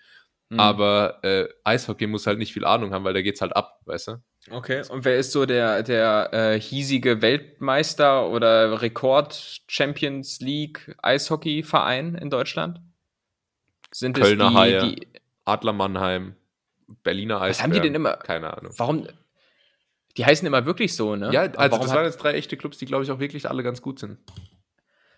[0.50, 0.60] Mhm.
[0.60, 4.08] Aber äh, Eishockey muss halt nicht viel Ahnung haben, weil da geht's halt ab, weißt
[4.08, 4.22] du?
[4.50, 12.30] Okay, und wer ist so der, der äh, hiesige Weltmeister oder Rekord-Champions League Eishockey-Verein in
[12.30, 12.80] Deutschland?
[13.90, 15.08] Sind Kölner es die, Haie, die
[15.44, 16.36] Adler Mannheim.
[17.02, 17.50] Berliner Eisbären.
[17.50, 18.16] Was haben die denn immer?
[18.16, 18.72] Keine Ahnung.
[18.76, 19.08] Warum?
[20.16, 21.30] Die heißen immer wirklich so, ne?
[21.32, 23.82] Ja, also das waren jetzt drei echte Clubs, die, glaube ich, auch wirklich alle ganz
[23.82, 24.18] gut sind.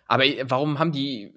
[0.07, 1.33] Aber warum haben die,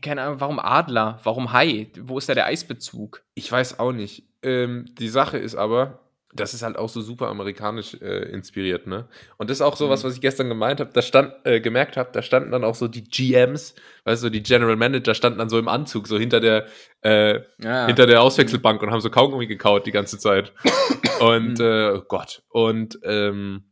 [0.00, 1.20] keine Ahnung, warum Adler?
[1.22, 1.90] Warum Hai?
[1.98, 3.22] Wo ist da der Eisbezug?
[3.34, 4.24] Ich weiß auch nicht.
[4.42, 6.00] Ähm, die Sache ist aber,
[6.32, 9.08] das ist halt auch so super amerikanisch äh, inspiriert, ne?
[9.36, 10.08] Und das ist auch so was, mhm.
[10.08, 12.86] was ich gestern gemeint habe, da stand, äh, gemerkt habe, da standen dann auch so
[12.86, 13.74] die GMs,
[14.04, 16.66] weißt du, die General Manager standen dann so im Anzug, so hinter der,
[17.02, 17.86] äh, ja.
[17.86, 20.52] hinter der Auswechselbank und haben so Kaugummi gekaut die ganze Zeit.
[21.20, 21.64] und, mhm.
[21.64, 22.42] äh, oh Gott.
[22.48, 23.64] Und, ähm,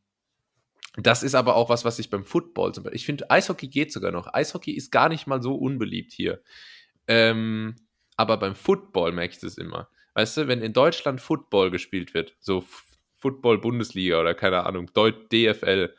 [1.00, 3.92] das ist aber auch was, was ich beim Football zum Beispiel, ich finde, Eishockey geht
[3.92, 4.34] sogar noch.
[4.34, 6.42] Eishockey ist gar nicht mal so unbeliebt hier.
[7.06, 7.76] Ähm,
[8.16, 9.88] aber beim Football merke ich das immer
[10.18, 12.64] Weißt du, wenn in Deutschland Football gespielt wird, so
[13.18, 15.94] Football-Bundesliga oder keine Ahnung, DFL,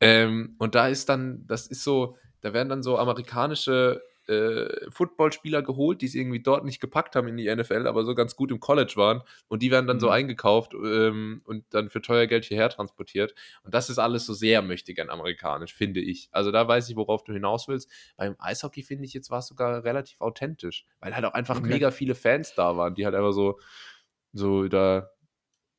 [0.00, 5.62] ähm, und da ist dann, das ist so, da werden dann so amerikanische äh, Footballspieler
[5.62, 8.50] geholt, die es irgendwie dort nicht gepackt haben in die NFL, aber so ganz gut
[8.50, 9.22] im College waren.
[9.48, 10.00] Und die werden dann mhm.
[10.00, 13.34] so eingekauft ähm, und dann für teuer Geld hierher transportiert.
[13.62, 16.28] Und das ist alles so sehr möchtegern amerikanisch, finde ich.
[16.32, 17.90] Also da weiß ich, worauf du hinaus willst.
[18.16, 21.68] Beim Eishockey finde ich, jetzt war es sogar relativ authentisch, weil halt auch einfach okay.
[21.68, 23.58] mega viele Fans da waren, die halt einfach so,
[24.32, 25.10] so da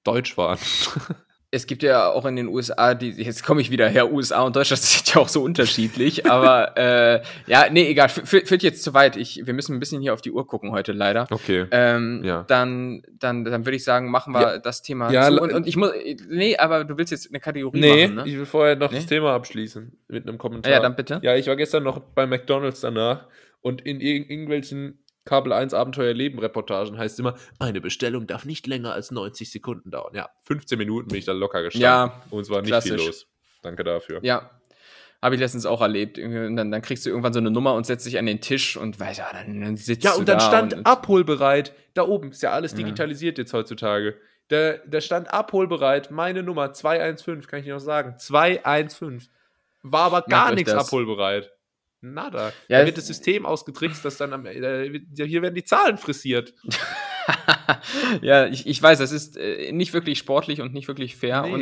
[0.03, 0.57] deutsch waren.
[1.51, 4.55] es gibt ja auch in den USA, die, jetzt komme ich wieder her, USA und
[4.55, 9.15] Deutschland sind ja auch so unterschiedlich, aber äh, ja, nee, egal, führt jetzt zu weit.
[9.17, 11.27] Ich, wir müssen ein bisschen hier auf die Uhr gucken heute leider.
[11.31, 11.65] Okay.
[11.71, 12.43] Ähm, ja.
[12.47, 14.57] Dann, dann, dann würde ich sagen, machen wir ja.
[14.59, 15.41] das Thema ja, zu.
[15.41, 15.91] Und, und, ich muss,
[16.29, 18.23] nee, aber du willst jetzt eine Kategorie nee, machen, ne?
[18.27, 18.97] ich will vorher noch nee?
[18.97, 20.71] das Thema abschließen mit einem Kommentar.
[20.71, 21.19] Ja, dann bitte.
[21.23, 23.25] Ja, ich war gestern noch bei McDonalds danach
[23.61, 28.93] und in irgendwelchen Kabel 1 Abenteuer Leben Reportagen heißt immer, meine Bestellung darf nicht länger
[28.93, 30.15] als 90 Sekunden dauern.
[30.15, 31.83] Ja, 15 Minuten bin ich da locker gestanden.
[31.83, 32.93] Ja, und es war nicht klassisch.
[32.93, 33.27] viel los.
[33.61, 34.21] Danke dafür.
[34.23, 34.49] Ja,
[35.21, 36.17] habe ich letztens auch erlebt.
[36.17, 38.75] Und dann, dann, kriegst du irgendwann so eine Nummer und setzt dich an den Tisch
[38.75, 41.75] und weißt ja, dann, dann sitzt Ja, und dann da stand und, abholbereit.
[41.93, 43.43] Da oben ist ja alles digitalisiert ja.
[43.43, 44.17] jetzt heutzutage.
[44.47, 48.15] Da, da stand abholbereit, meine Nummer 215, kann ich dir noch sagen.
[48.17, 49.29] 215.
[49.83, 51.51] War aber gar nichts abholbereit.
[52.01, 52.53] Nada.
[52.69, 56.53] Ja, da wird das System ausgetrickst, dass dann am, äh, hier werden die Zahlen frisiert.
[58.21, 61.41] ja, ich, ich weiß, das ist äh, nicht wirklich sportlich und nicht wirklich fair.
[61.41, 61.53] Nee.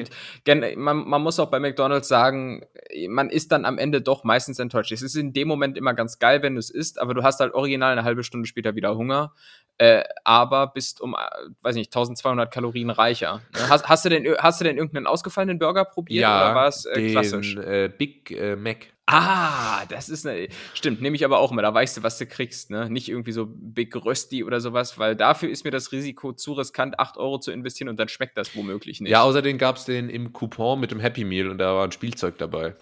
[0.45, 2.63] Und man, man muss auch bei McDonalds sagen,
[3.09, 4.91] man ist dann am Ende doch meistens enttäuscht.
[4.91, 7.39] Es ist in dem Moment immer ganz geil, wenn du es isst, aber du hast
[7.39, 9.33] halt original eine halbe Stunde später wieder Hunger.
[9.79, 11.17] Äh, aber bist um, äh,
[11.61, 13.41] weiß nicht, 1200 Kalorien reicher.
[13.53, 13.69] Ne?
[13.69, 16.85] Hast, hast, du denn, hast du denn irgendeinen ausgefallenen Burger probiert ja, oder war es
[16.85, 17.55] äh, klassisch?
[17.57, 18.87] Äh, Big äh, Mac.
[19.09, 22.25] Ah, das ist eine, stimmt, nehme ich aber auch immer, da weißt du, was du
[22.25, 22.89] kriegst, ne?
[22.89, 26.99] Nicht irgendwie so Big Rösti oder sowas, weil dafür ist mir das Risiko zu riskant,
[26.99, 29.09] 8 Euro zu investieren und dann schmeckt das womöglich nicht.
[29.09, 31.93] Ja, außerdem gab es den im Coupon mit dem Happy Meal und da war ein
[31.93, 32.75] Spielzeug dabei.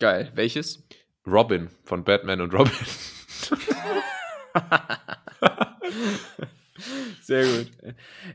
[0.00, 0.82] Geil, welches?
[1.26, 2.72] Robin von Batman und Robin.
[7.20, 7.70] Sehr gut.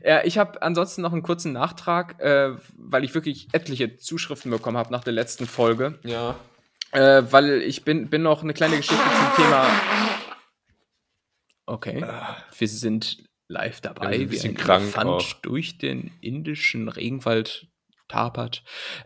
[0.04, 4.76] Ja, ich habe ansonsten noch einen kurzen Nachtrag, äh, weil ich wirklich etliche Zuschriften bekommen
[4.76, 5.98] habe nach der letzten Folge.
[6.04, 6.36] Ja.
[6.92, 9.66] Äh, weil ich bin, bin noch eine kleine Geschichte zum Thema.
[11.66, 12.04] Okay.
[12.56, 14.06] Wir sind live dabei.
[14.06, 15.32] Ein bisschen krank Elefant auch.
[15.40, 17.66] durch den indischen Regenwald
[18.08, 18.62] tapert.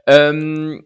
[0.06, 0.84] Ähm,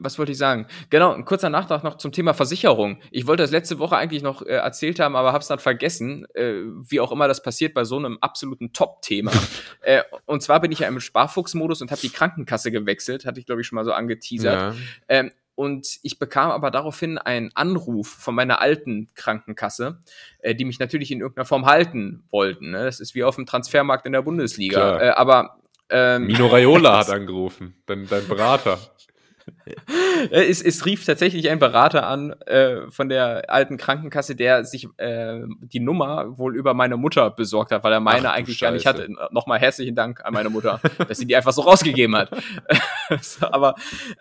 [0.00, 0.66] was wollte ich sagen?
[0.88, 3.00] Genau, ein kurzer Nachtrag noch zum Thema Versicherung.
[3.10, 6.26] Ich wollte das letzte Woche eigentlich noch äh, erzählt haben, aber habe es dann vergessen,
[6.34, 9.30] äh, wie auch immer das passiert bei so einem absoluten Top-Thema.
[9.82, 13.46] äh, und zwar bin ich ja im Sparfuchs-Modus und habe die Krankenkasse gewechselt, hatte ich
[13.46, 14.74] glaube ich schon mal so angeteasert.
[14.74, 14.74] Ja.
[15.08, 20.00] Ähm, und ich bekam aber daraufhin einen Anruf von meiner alten Krankenkasse,
[20.40, 22.70] äh, die mich natürlich in irgendeiner Form halten wollten.
[22.70, 22.84] Ne?
[22.84, 25.00] Das ist wie auf dem Transfermarkt in der Bundesliga.
[25.00, 28.78] Äh, aber ähm, Mino Raiola hat angerufen, dein, dein Berater.
[30.30, 35.40] Es, es rief tatsächlich ein Berater an äh, von der alten Krankenkasse, der sich äh,
[35.60, 38.86] die Nummer wohl über meine Mutter besorgt hat, weil er meine Ach, eigentlich gar nicht
[38.86, 39.08] hatte.
[39.30, 42.30] Nochmal herzlichen Dank an meine Mutter, dass sie die einfach so rausgegeben hat.
[43.40, 43.74] aber,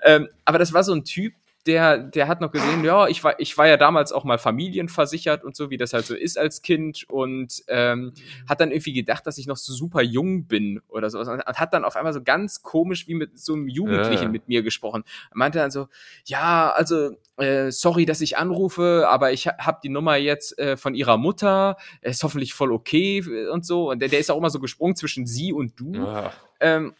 [0.03, 1.33] ähm, aber das war so ein Typ,
[1.65, 5.43] der, der hat noch gesehen, ja, ich war, ich war ja damals auch mal familienversichert
[5.43, 8.13] und so, wie das halt so ist als Kind und ähm,
[8.47, 11.73] hat dann irgendwie gedacht, dass ich noch so super jung bin oder sowas und hat
[11.73, 14.29] dann auf einmal so ganz komisch wie mit so einem Jugendlichen ja.
[14.29, 15.03] mit mir gesprochen.
[15.31, 15.87] Er meinte dann so,
[16.25, 20.95] ja, also äh, sorry, dass ich anrufe, aber ich habe die Nummer jetzt äh, von
[20.95, 24.59] ihrer Mutter, ist hoffentlich voll okay und so und der, der ist auch immer so
[24.59, 25.93] gesprungen zwischen sie und du.
[25.93, 26.33] Ja.
[26.61, 26.93] Ähm,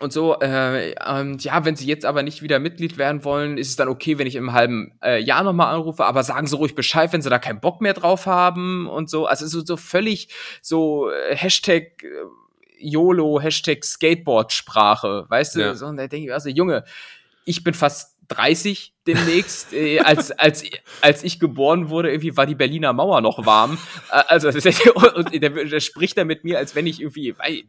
[0.00, 3.68] und so, äh, und ja, wenn Sie jetzt aber nicht wieder Mitglied werden wollen, ist
[3.68, 6.74] es dann okay, wenn ich im halben äh, Jahr nochmal anrufe, aber sagen Sie ruhig
[6.74, 9.26] Bescheid, wenn Sie da keinen Bock mehr drauf haben und so.
[9.26, 10.28] Also so, so völlig
[10.62, 12.08] so äh, Hashtag äh,
[12.80, 15.60] YOLO, Hashtag Skateboard-Sprache, weißt du?
[15.60, 15.74] Ja.
[15.74, 16.84] So, und da denke ich, also Junge,
[17.44, 19.72] ich bin fast 30 demnächst.
[19.72, 20.64] äh, als, als,
[21.00, 23.78] als ich geboren wurde, irgendwie war die Berliner Mauer noch warm.
[24.10, 27.64] Äh, also und der, der spricht da mit mir, als wenn ich irgendwie weil,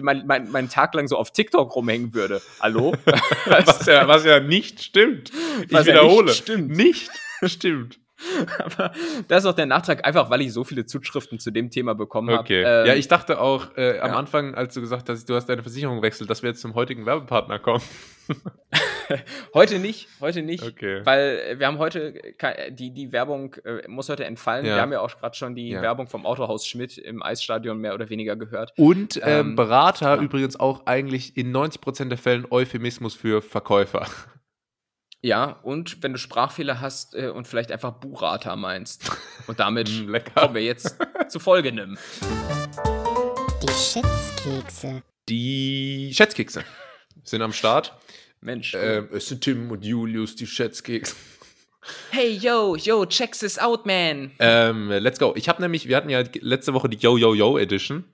[0.00, 2.40] mein, mein, meinen Tag lang so auf TikTok rumhängen würde.
[2.60, 2.94] Hallo?
[3.46, 5.30] was, ja, was ja nicht stimmt.
[5.64, 6.18] Ich was wiederhole.
[6.18, 6.76] Ja nicht stimmt.
[6.76, 7.10] Nicht
[7.44, 7.98] stimmt.
[8.58, 8.92] Aber
[9.28, 12.30] das ist auch der Nachtrag, einfach weil ich so viele Zuschriften zu dem Thema bekommen
[12.30, 12.40] habe.
[12.40, 12.62] Okay.
[12.62, 14.16] Ähm, ja, ich dachte auch äh, am ja.
[14.16, 17.06] Anfang, als du gesagt hast, du hast deine Versicherung wechselt, dass wir jetzt zum heutigen
[17.06, 17.82] Werbepartner kommen.
[19.54, 21.00] heute nicht, heute nicht, okay.
[21.04, 22.14] weil wir haben heute
[22.70, 24.64] die, die Werbung äh, muss heute entfallen.
[24.64, 24.76] Ja.
[24.76, 25.82] Wir haben ja auch gerade schon die ja.
[25.82, 28.72] Werbung vom Autohaus Schmidt im Eisstadion mehr oder weniger gehört.
[28.76, 34.06] Und ähm, ähm, Berater übrigens auch eigentlich in 90% der Fällen Euphemismus für Verkäufer.
[35.22, 39.10] Ja, und wenn du Sprachfehler hast äh, und vielleicht einfach Burrata meinst.
[39.46, 40.96] Und damit mm, kommen wir jetzt
[41.28, 41.98] zu folgendem.
[43.62, 45.02] Die Schätzkekse.
[45.28, 46.64] Die Schätzkekse
[47.22, 47.94] sind am Start.
[48.40, 48.72] Mensch.
[48.72, 51.14] Äh, es sind Tim und Julius, die Schätzkekse.
[52.10, 54.32] Hey, yo, yo, check this out, man.
[54.38, 55.34] Ähm, let's go.
[55.36, 58.04] Ich habe nämlich, wir hatten ja letzte Woche die Yo, Yo, Yo Edition.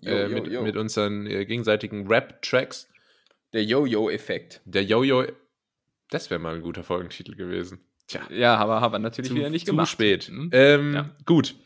[0.00, 0.62] Yo, äh, mit, yo.
[0.62, 2.88] mit unseren äh, gegenseitigen Rap-Tracks.
[3.52, 4.60] Der Yo-Yo-Effekt.
[4.64, 5.24] Der Yo-Yo
[6.10, 7.80] das wäre mal ein guter Folgentitel gewesen.
[8.06, 8.22] Tja.
[8.30, 9.88] Ja, aber haben wir natürlich zu, wieder nicht zu gemacht.
[9.88, 10.30] Zu spät.
[10.30, 10.50] Mhm.
[10.52, 11.16] Ähm, ja.
[11.24, 11.56] Gut.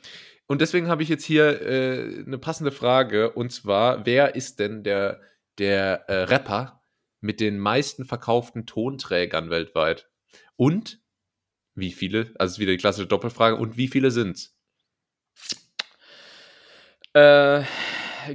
[0.47, 3.31] Und deswegen habe ich jetzt hier äh, eine passende Frage.
[3.33, 5.21] Und zwar, wer ist denn der,
[5.59, 6.83] der äh, Rapper
[7.21, 10.09] mit den meisten verkauften Tonträgern weltweit?
[10.57, 11.01] Und
[11.75, 12.33] wie viele?
[12.39, 13.57] Also ist wieder die klassische Doppelfrage.
[13.57, 14.57] Und wie viele sind's?
[17.13, 17.63] Äh,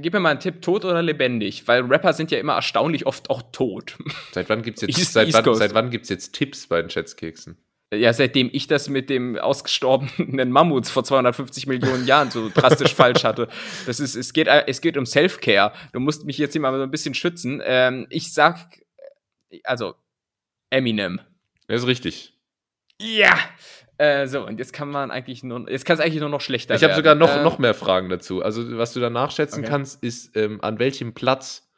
[0.00, 1.66] gib mir mal einen Tipp, tot oder lebendig?
[1.66, 3.96] Weil Rapper sind ja immer erstaunlich oft auch tot.
[4.32, 7.56] Seit wann gibt es jetzt, seit wann, seit wann gibt's jetzt Tipps bei den Schätzkeksen?
[7.94, 13.22] Ja, seitdem ich das mit dem ausgestorbenen Mammuts vor 250 Millionen Jahren so drastisch falsch
[13.22, 13.48] hatte.
[13.86, 15.72] Das ist, es geht, es geht um Self-Care.
[15.92, 17.62] Du musst mich jetzt hier mal so ein bisschen schützen.
[17.64, 18.80] Ähm, ich sag,
[19.62, 19.94] also,
[20.70, 21.20] Eminem.
[21.68, 22.32] Das ist richtig.
[23.00, 23.38] Ja!
[23.98, 26.74] Äh, so, und jetzt kann man eigentlich nur, jetzt kann es eigentlich nur noch schlechter
[26.74, 26.90] ich werden.
[26.90, 28.42] Ich habe sogar noch, äh, noch mehr Fragen dazu.
[28.42, 29.70] Also, was du da nachschätzen okay.
[29.70, 31.70] kannst, ist, ähm, an welchem Platz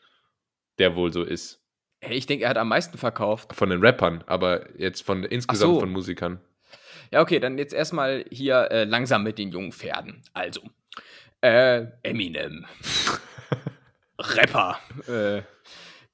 [0.79, 1.61] der wohl so ist.
[2.01, 3.55] Ich denke, er hat am meisten verkauft.
[3.55, 5.81] Von den Rappern, aber jetzt von insgesamt so.
[5.81, 6.41] von Musikern.
[7.11, 10.23] Ja, okay, dann jetzt erstmal hier äh, langsam mit den jungen Pferden.
[10.33, 10.61] Also,
[11.41, 12.67] Äh, Eminem.
[14.19, 14.79] Rapper.
[15.07, 15.43] Äh,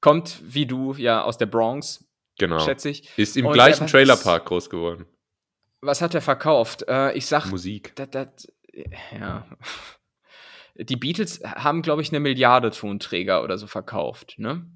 [0.01, 2.05] kommt wie du ja aus der Bronx.
[2.39, 2.59] Genau.
[2.61, 3.09] Schätze ich.
[3.17, 5.07] Ist im Und gleichen Trailerpark groß geworden.
[5.85, 6.85] Was hat er verkauft?
[6.89, 7.51] Äh, ich sag.
[7.51, 7.95] Musik.
[7.97, 8.47] Dat, dat,
[9.19, 9.47] ja.
[10.77, 14.67] Die Beatles haben, glaube ich, eine Milliarde Tonträger oder so verkauft, ne?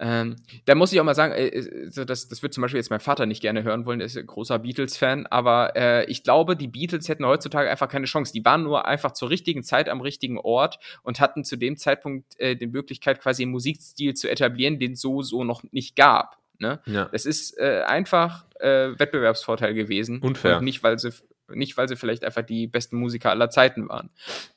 [0.00, 2.90] Ähm, da muss ich auch mal sagen, äh, äh das, das wird zum Beispiel jetzt
[2.90, 6.54] mein Vater nicht gerne hören wollen, der ist ein großer Beatles-Fan, aber äh, ich glaube,
[6.54, 8.32] die Beatles hätten heutzutage einfach keine Chance.
[8.32, 12.38] Die waren nur einfach zur richtigen Zeit am richtigen Ort und hatten zu dem Zeitpunkt
[12.38, 16.38] äh, die Möglichkeit, quasi einen Musikstil zu etablieren, den es so, so noch nicht gab.
[16.58, 16.80] Ne?
[16.86, 17.08] Ja.
[17.12, 20.20] Das ist äh, einfach äh, Wettbewerbsvorteil gewesen.
[20.20, 20.58] Unfair.
[20.58, 21.12] Und nicht, weil sie,
[21.48, 24.10] nicht, weil sie vielleicht einfach die besten Musiker aller Zeiten waren.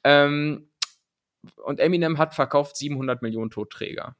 [0.03, 0.67] Ähm,
[1.55, 4.15] und Eminem hat verkauft 700 Millionen Totträger.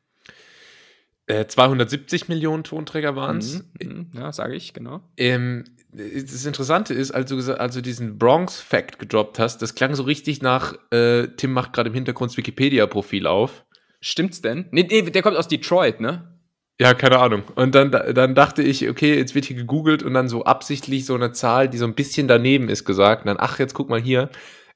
[1.27, 3.63] 270 äh, Millionen Tonträger waren es.
[3.79, 5.01] Mhm, mhm, ja, sage ich, genau.
[5.17, 5.63] Ähm,
[5.93, 10.41] das Interessante ist, als du, als du diesen Bronx-Fact gedroppt hast, das klang so richtig
[10.41, 13.65] nach, äh, Tim macht gerade im Hintergrund das Wikipedia-Profil auf.
[13.99, 14.67] Stimmt's denn?
[14.71, 16.30] Nee, nee, der kommt aus Detroit, ne?
[16.81, 17.43] Ja, keine Ahnung.
[17.53, 21.13] Und dann, dann dachte ich, okay, jetzt wird hier gegoogelt und dann so absichtlich so
[21.13, 23.21] eine Zahl, die so ein bisschen daneben ist, gesagt.
[23.21, 24.29] Und dann, ach, jetzt guck mal hier.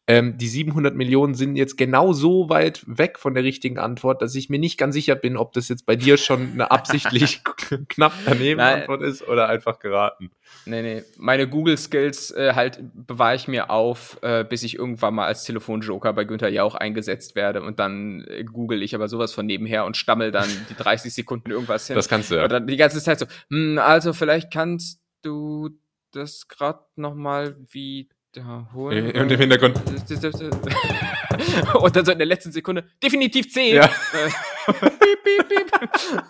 [0.08, 4.36] Ähm, die 700 Millionen sind jetzt genau so weit weg von der richtigen Antwort, dass
[4.36, 7.41] ich mir nicht ganz sicher bin, ob das jetzt bei dir schon eine absichtlich
[7.89, 8.82] knapp daneben Nein.
[8.82, 10.30] Antwort ist oder einfach geraten.
[10.68, 11.03] Nee, nee.
[11.18, 16.14] Meine Google-Skills äh, halt bewahre ich mir auf, äh, bis ich irgendwann mal als Telefonjoker
[16.14, 19.97] bei Günther Jauch eingesetzt werde und dann äh, google ich aber sowas von nebenher und
[19.97, 21.95] stammel dann die 30 Sekunden irgendwas hin.
[21.95, 22.47] Das kannst du ja.
[22.47, 25.72] Dann die ganze Zeit so, hm, also vielleicht kannst du
[26.12, 29.11] das gerade nochmal wie wiederholen.
[29.15, 29.77] Und im Hintergrund.
[31.75, 33.75] Und dann so in der letzten Sekunde, definitiv 10.
[33.75, 33.88] Ja.
[34.67, 36.23] piep, piep, piep.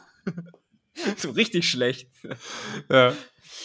[1.17, 2.09] so richtig schlecht.
[2.89, 3.13] Ja.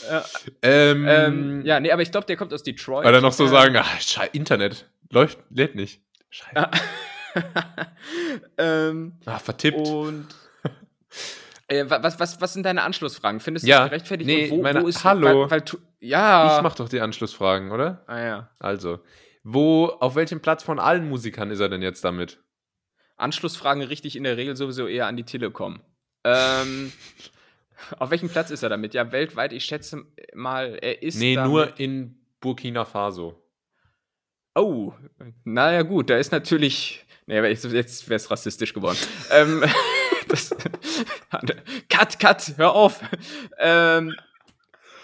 [0.08, 0.24] Ja.
[0.62, 3.04] Ähm, ähm, ja, nee, aber ich glaube, der kommt aus Detroit.
[3.04, 6.00] Weil er noch so sagen, ach, Scheiße, Internet läuft, lädt nicht.
[6.30, 6.70] Scheiße.
[8.58, 9.86] ähm, ah, vertippt.
[9.86, 10.26] Und
[10.62, 10.68] äh,
[11.70, 13.40] was, was, was sind deine Anschlussfragen?
[13.40, 14.28] Findest du ja, das gerechtfertigt?
[14.28, 15.48] Nee, wo, meine, wo ist, hallo.
[15.48, 15.64] Weil, weil,
[16.00, 16.56] ja.
[16.56, 18.04] Ich mach doch die Anschlussfragen, oder?
[18.06, 18.50] Ah ja.
[18.58, 19.00] Also,
[19.44, 22.42] wo, auf welchem Platz von allen Musikern ist er denn jetzt damit?
[23.16, 25.80] Anschlussfragen richtig in der Regel sowieso eher an die Telekom.
[26.24, 26.92] Ähm,
[27.98, 28.94] auf welchem Platz ist er damit?
[28.94, 30.04] Ja, weltweit, ich schätze
[30.34, 31.18] mal, er ist.
[31.18, 33.36] Nee, nur in Burkina Faso.
[34.54, 34.92] Oh,
[35.44, 37.06] naja, gut, da ist natürlich.
[37.26, 38.98] Nee, jetzt wäre es rassistisch geworden.
[39.30, 39.62] ähm,
[40.30, 40.50] das,
[41.88, 43.00] cut, cut, hör auf.
[43.58, 44.14] Ähm,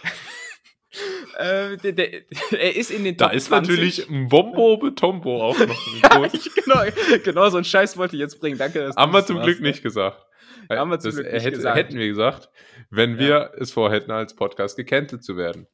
[1.38, 2.22] äh, der, der,
[2.52, 3.70] er ist in den Top Da ist 20.
[3.70, 6.02] natürlich Mbombo Betombo auch noch.
[6.02, 6.82] ja, ich, genau,
[7.24, 8.58] genau, so einen Scheiß wollte ich jetzt bringen.
[8.58, 8.92] Danke.
[8.96, 10.26] Haben wir zum Glück nicht gesagt.
[10.70, 11.76] Haben wir zum Glück nicht hätte, gesagt.
[11.76, 12.50] Hätten wir gesagt,
[12.90, 13.50] wenn wir ja.
[13.58, 15.66] es vorhätten, als Podcast gecancelt zu werden.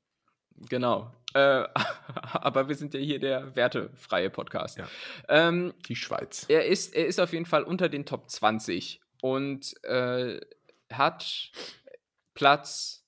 [0.68, 1.12] Genau.
[1.34, 1.64] Äh,
[2.32, 4.78] aber wir sind ja hier der wertefreie Podcast.
[4.78, 4.86] Ja.
[5.28, 6.46] Ähm, Die Schweiz.
[6.48, 10.40] Er ist, er ist auf jeden Fall unter den Top 20 und äh,
[10.92, 11.50] hat
[12.34, 13.06] Platz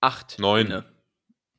[0.00, 0.38] 8.
[0.38, 0.84] 9.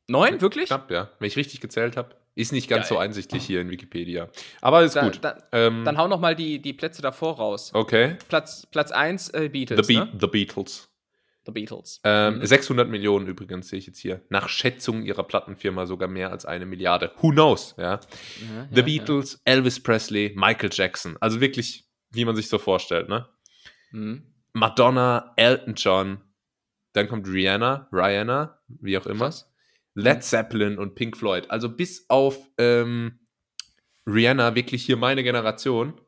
[0.07, 0.67] 9, wirklich?
[0.67, 1.09] Knapp, ja.
[1.19, 2.15] Wenn ich richtig gezählt habe.
[2.35, 2.89] Ist nicht ganz Geil.
[2.89, 4.29] so einsichtlich hier in Wikipedia.
[4.61, 5.19] Aber ist da, gut.
[5.21, 7.71] Da, ähm, dann hau noch mal die, die Plätze davor raus.
[7.73, 8.15] Okay.
[8.29, 9.85] Platz, Platz 1, äh, Beatles.
[9.85, 10.17] The, Be ne?
[10.21, 10.89] The Beatles.
[11.45, 11.99] The Beatles.
[12.03, 12.45] Ähm, mhm.
[12.45, 14.21] 600 Millionen übrigens sehe ich jetzt hier.
[14.29, 17.11] Nach Schätzung ihrer Plattenfirma sogar mehr als eine Milliarde.
[17.19, 17.75] Who knows?
[17.77, 17.83] Ja.
[17.83, 17.99] ja
[18.71, 19.53] The ja, Beatles, ja.
[19.53, 21.17] Elvis Presley, Michael Jackson.
[21.19, 23.27] Also wirklich wie man sich so vorstellt, ne?
[23.91, 24.23] Mhm.
[24.53, 26.21] Madonna, Elton John,
[26.93, 29.25] dann kommt Rihanna, Rihanna, wie auch immer.
[29.25, 29.49] Krass.
[29.95, 30.23] Led.
[30.23, 31.49] Zeppelin und Pink Floyd.
[31.49, 33.19] Also bis auf ähm,
[34.07, 35.99] Rihanna wirklich hier meine Generation.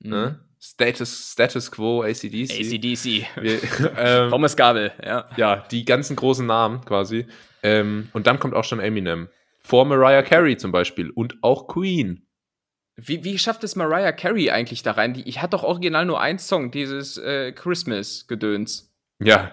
[0.00, 0.08] Ne?
[0.08, 0.10] Mhm.
[0.10, 0.44] Ne?
[0.60, 2.50] Status, Status Quo, ACDC.
[2.50, 3.26] ACDC.
[3.40, 3.60] Wir,
[3.96, 5.28] ähm, Thomas Gabel, ja.
[5.36, 7.26] Ja, die ganzen großen Namen quasi.
[7.62, 9.28] Ähm, und dann kommt auch schon Eminem.
[9.60, 12.26] Vor Mariah Carey zum Beispiel und auch Queen.
[13.00, 15.14] Wie, wie schafft es Mariah Carey eigentlich da rein?
[15.14, 18.92] Die, ich hatte doch original nur einen Song, dieses äh, Christmas-Gedöns.
[19.20, 19.52] Ja,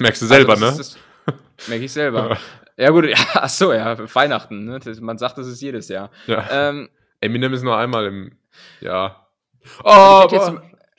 [0.00, 1.34] merkst du selber, also, ne?
[1.68, 2.36] Merke ich selber.
[2.76, 4.80] ja, gut, ja, ach so, ja, Weihnachten, ne?
[5.00, 6.10] Man sagt, das ist jedes Jahr.
[6.26, 6.44] Ja.
[6.50, 8.32] Ähm, Eminem ist nur einmal im
[8.80, 9.30] Jahr.
[9.84, 10.26] Oh,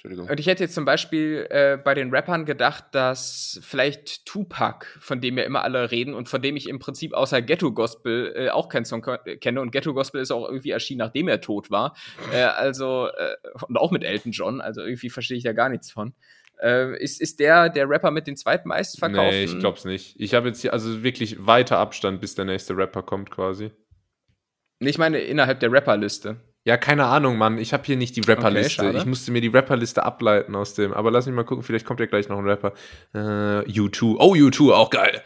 [0.03, 0.29] Entschuldigung.
[0.29, 5.21] Und ich hätte jetzt zum Beispiel äh, bei den Rappern gedacht, dass vielleicht Tupac, von
[5.21, 8.49] dem ja immer alle reden und von dem ich im Prinzip außer Ghetto Gospel äh,
[8.49, 9.01] auch keinen Song
[9.39, 11.95] kenne und Ghetto Gospel ist auch irgendwie erschienen, nachdem er tot war.
[12.33, 13.35] Äh, also, äh,
[13.65, 16.13] und auch mit Elton John, also irgendwie verstehe ich da gar nichts von.
[16.61, 19.39] Äh, ist, ist der der Rapper mit den zweitmeistverkauften?
[19.39, 20.19] Nee, ich glaub's nicht.
[20.19, 23.71] Ich habe jetzt hier also wirklich weiter Abstand, bis der nächste Rapper kommt quasi.
[24.79, 26.41] Ich meine innerhalb der Rapperliste.
[26.65, 27.57] Ja, keine Ahnung, Mann.
[27.57, 28.87] Ich habe hier nicht die Rapperliste.
[28.87, 30.93] Okay, ich musste mir die Rapperliste ableiten aus dem.
[30.93, 32.73] Aber lass mich mal gucken, vielleicht kommt ja gleich noch ein Rapper.
[33.13, 34.15] Äh, U2.
[34.17, 35.21] Oh, U2, auch geil.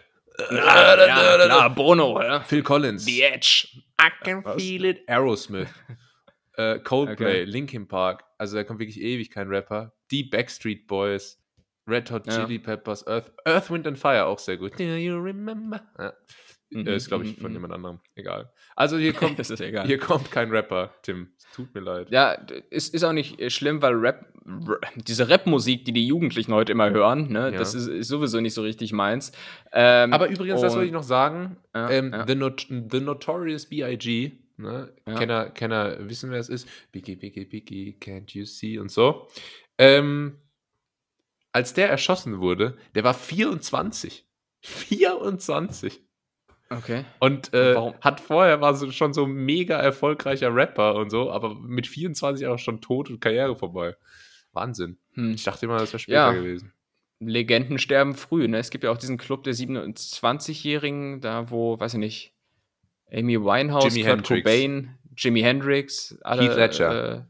[0.52, 2.42] Ja, ja, klar, Bono, ja.
[2.42, 3.06] Phil Collins.
[3.06, 3.68] The Edge.
[4.00, 4.62] I can Was?
[4.62, 5.08] feel it.
[5.08, 5.70] Aerosmith.
[6.54, 7.44] äh, Coldplay, okay.
[7.44, 8.24] Linkin Park.
[8.38, 9.94] Also da kommt wirklich ewig kein Rapper.
[10.12, 11.42] Die Backstreet Boys.
[11.88, 12.62] Red Hot Chili ja.
[12.62, 14.78] Peppers, Earth, Earth, Wind and Fire auch sehr gut.
[14.78, 15.82] Do you remember?
[15.98, 16.14] Ja.
[16.70, 18.00] Mhm, ist, glaube ich, von mhm, jemand anderem.
[18.16, 18.52] Egal.
[18.78, 21.30] Also hier kommt, hier kommt kein Rapper, Tim.
[21.36, 22.12] Es tut mir leid.
[22.12, 22.34] Ja,
[22.70, 26.74] ist, ist auch nicht äh, schlimm, weil Rap, Rap diese Rap-Musik, die die Jugendlichen heute
[26.74, 27.58] immer hören, ne, ja.
[27.58, 29.32] das ist, ist, sowieso nicht so richtig meins.
[29.74, 32.28] Ähm, Aber übrigens, das wollte ich noch sagen, ja, ähm, ja.
[32.28, 36.70] The, Not The Notorious B.I.G., ne, Kenner, Kenner wissen, wer es ist.
[36.92, 39.28] Biggie, Biggie, Biggie, can't you see und so.
[39.80, 40.38] Ähm,
[41.52, 44.24] als der erschossen wurde, der war 24.
[44.62, 46.07] 24.
[46.70, 47.06] Okay.
[47.20, 51.88] Und äh, hat vorher war so, schon so mega erfolgreicher Rapper und so, aber mit
[51.88, 53.96] 24 auch schon tot und Karriere vorbei.
[54.54, 54.98] Wahnsinn.
[55.14, 55.34] Hm.
[55.34, 56.32] Ich dachte immer, das wäre später ja.
[56.34, 56.74] gewesen.
[57.20, 58.58] Legenden sterben früh, ne?
[58.58, 62.34] Es gibt ja auch diesen Club der 27-Jährigen, da wo, weiß ich nicht,
[63.12, 64.44] Amy Winehouse, Jimi Kurt Hendrix.
[64.44, 66.44] Cobain, Jimi Hendrix, alle.
[66.44, 67.16] Heath Ledger.
[67.16, 67.22] Äh,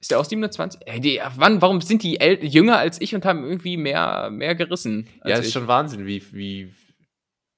[0.00, 0.80] ist der auch 27?
[0.86, 5.08] Ey, die, wann, warum sind die jünger als ich und haben irgendwie mehr, mehr gerissen?
[5.24, 5.52] Ja, ist ich?
[5.52, 6.72] schon Wahnsinn, wie, wie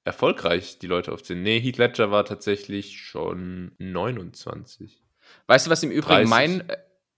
[0.09, 1.43] erfolgreich die Leute oft sind.
[1.43, 5.03] Nee, Heath Ledger war tatsächlich schon 29.
[5.45, 6.29] Weißt du, was im Übrigen 30.
[6.29, 6.63] mein,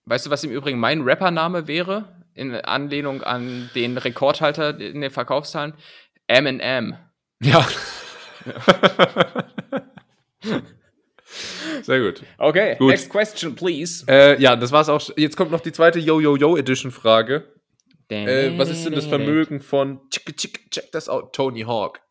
[0.06, 2.22] weißt du, was im Übrigen mein Rappername wäre?
[2.34, 5.74] In Anlehnung an den Rekordhalter in den Verkaufszahlen?
[6.28, 6.98] M&M.
[7.42, 7.66] Ja.
[11.84, 12.24] Sehr gut.
[12.38, 12.90] Okay, gut.
[12.90, 14.04] next question, please.
[14.08, 15.02] Äh, ja, das war's auch.
[15.16, 17.48] Jetzt kommt noch die zweite Yo-Yo-Yo-Edition-Frage.
[18.10, 22.02] Äh, was ist denn das Vermögen von check, check, check das out, Tony Hawk?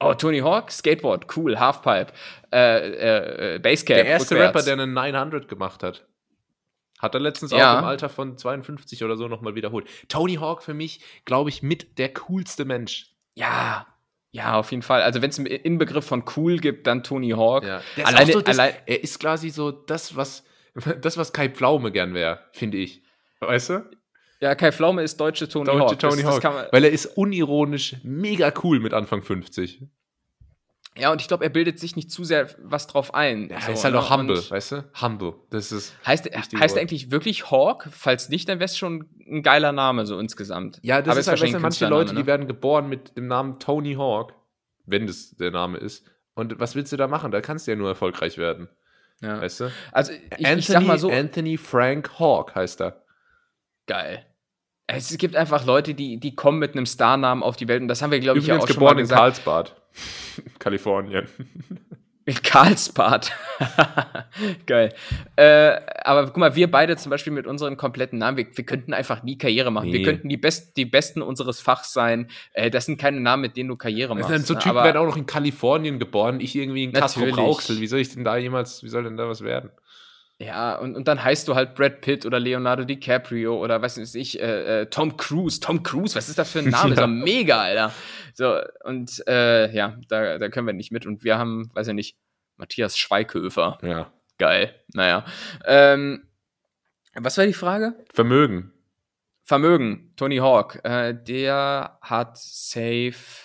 [0.00, 2.12] Oh, Tony Hawk, Skateboard, cool, Halfpipe,
[2.52, 3.96] äh, äh, Basecap.
[3.96, 4.56] Der erste rückwärts.
[4.56, 6.06] Rapper, der einen 900 gemacht hat.
[6.98, 7.74] Hat er letztens ja.
[7.74, 9.86] auch im Alter von 52 oder so nochmal wiederholt.
[10.08, 13.12] Tony Hawk für mich, glaube ich, mit der coolste Mensch.
[13.34, 13.86] Ja,
[14.34, 15.02] ja, auf jeden Fall.
[15.02, 17.62] Also wenn es einen Inbegriff von cool gibt, dann Tony Hawk.
[17.62, 17.82] Ja.
[18.02, 20.44] Alleine, so das, allein, er ist quasi so das, was,
[21.00, 23.04] das, was Kai Pflaume gern wäre, finde ich.
[23.38, 23.90] Weißt du?
[24.40, 25.98] Ja, Kai Pflaume ist deutsche Tony deutsche Hawk.
[25.98, 26.42] Tony das, Hawk.
[26.42, 29.82] Das weil er ist unironisch mega cool mit Anfang 50.
[30.96, 33.48] Ja, und ich glaube, er bildet sich nicht zu sehr was drauf ein.
[33.50, 34.00] Ja, so, ist halt ne?
[34.00, 34.84] auch humble, und weißt du?
[35.00, 35.34] Humble.
[35.50, 35.92] Das ist.
[36.06, 37.88] Heißt, heißt er eigentlich wirklich Hawk?
[37.90, 40.78] Falls nicht, dann wäre es schon ein geiler Name, so insgesamt.
[40.82, 42.20] Ja, das Aber ist halt, du, manche Leute, ne?
[42.20, 44.34] die werden geboren mit dem Namen Tony Hawk,
[44.86, 46.04] wenn das der Name ist.
[46.34, 47.32] Und was willst du da machen?
[47.32, 48.68] Da kannst du ja nur erfolgreich werden.
[49.20, 49.40] Ja.
[49.40, 49.72] Weißt du?
[49.90, 51.10] Also, ich, Anthony, ich sag mal so.
[51.10, 53.03] Anthony Frank Hawk heißt er.
[53.86, 54.24] Geil.
[54.86, 58.02] Es gibt einfach Leute, die, die kommen mit einem Starnamen auf die Welt und das
[58.02, 59.38] haben wir, glaube ich, ja auch geboren schon mal gesagt.
[59.44, 59.76] in Karlsbad,
[60.58, 61.28] Kalifornien.
[62.26, 63.32] In Karlsbad.
[64.66, 64.94] Geil.
[65.36, 68.94] Äh, aber guck mal, wir beide zum Beispiel mit unseren kompletten Namen, wir, wir könnten
[68.94, 69.88] einfach nie Karriere machen.
[69.88, 69.98] Nee.
[69.98, 72.28] Wir könnten die, Best, die Besten unseres Fachs sein.
[72.54, 74.30] Äh, das sind keine Namen, mit denen du Karriere machst.
[74.30, 76.40] Also, so Typen werden auch noch in Kalifornien geboren.
[76.40, 77.78] Ich irgendwie in Castro Rauxel.
[77.80, 79.70] Wie soll ich denn da jemals, wie soll denn da was werden?
[80.38, 84.16] Ja, und, und dann heißt du halt Brad Pitt oder Leonardo DiCaprio oder was weiß
[84.16, 85.60] ich, äh, äh, Tom Cruise.
[85.60, 86.94] Tom Cruise, was ist das für ein Name?
[86.96, 87.02] ja.
[87.02, 87.92] So mega, Alter.
[88.34, 91.06] So, und äh, ja, da, da können wir nicht mit.
[91.06, 92.16] Und wir haben, weiß ich nicht,
[92.56, 93.78] Matthias Schweighöfer.
[93.82, 94.12] Ja.
[94.38, 94.74] Geil.
[94.92, 95.24] Naja.
[95.64, 96.26] Ähm,
[97.14, 97.94] was war die Frage?
[98.12, 98.72] Vermögen.
[99.44, 100.12] Vermögen.
[100.16, 100.84] Tony Hawk.
[100.84, 103.43] Äh, der hat safe.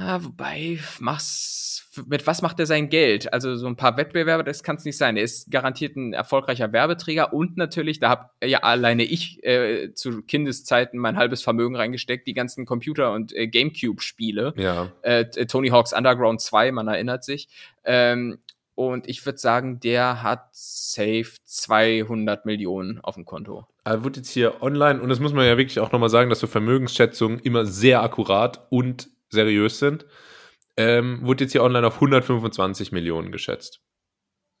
[0.00, 1.64] Ja, wobei, mach's
[2.06, 3.32] mit was macht er sein Geld?
[3.32, 5.16] Also so ein paar Wettbewerbe, das kann es nicht sein.
[5.16, 10.22] Er ist garantiert ein erfolgreicher Werbeträger und natürlich, da habe ja alleine ich äh, zu
[10.22, 14.54] Kindeszeiten mein halbes Vermögen reingesteckt, die ganzen Computer- und äh, Gamecube-Spiele.
[14.56, 14.90] Ja.
[15.02, 17.48] Äh, Tony Hawk's Underground 2, man erinnert sich.
[17.84, 18.38] Ähm,
[18.74, 23.66] und ich würde sagen, der hat safe 200 Millionen auf dem Konto.
[23.84, 26.40] Er wird jetzt hier online, und das muss man ja wirklich auch nochmal sagen, dass
[26.40, 30.06] so Vermögensschätzungen immer sehr akkurat und seriös sind
[30.76, 33.80] ähm, wurde jetzt hier online auf 125 Millionen geschätzt.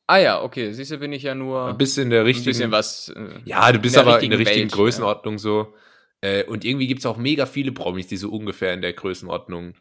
[0.06, 0.72] Ah ja, okay.
[0.72, 2.50] Siehst du, bin ich ja nur ein bisschen in der richtigen.
[2.50, 3.08] Ein bisschen was.
[3.08, 5.38] Äh, ja, du bist aber in der richtigen Welt, Größenordnung ja.
[5.38, 5.74] so.
[6.20, 9.74] Äh, und irgendwie gibt es auch mega viele Promis, die so ungefähr in der Größenordnung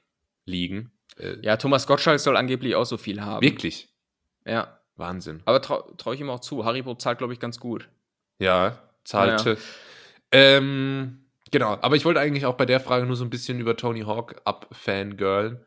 [0.46, 0.92] liegen.
[1.18, 3.42] Äh, ja, Thomas Gottschalk soll angeblich auch so viel haben.
[3.42, 3.90] Wirklich?
[4.46, 4.80] Ja.
[4.96, 5.42] Wahnsinn.
[5.46, 6.66] Aber traue trau ich ihm auch zu.
[6.66, 7.90] Haribo zahlt, glaube ich, ganz gut.
[8.40, 9.52] Ja, zahlte.
[9.52, 9.58] Ja.
[10.32, 11.23] Ähm,
[11.54, 14.02] genau, aber ich wollte eigentlich auch bei der Frage nur so ein bisschen über Tony
[14.02, 15.64] Hawk abfangirlen.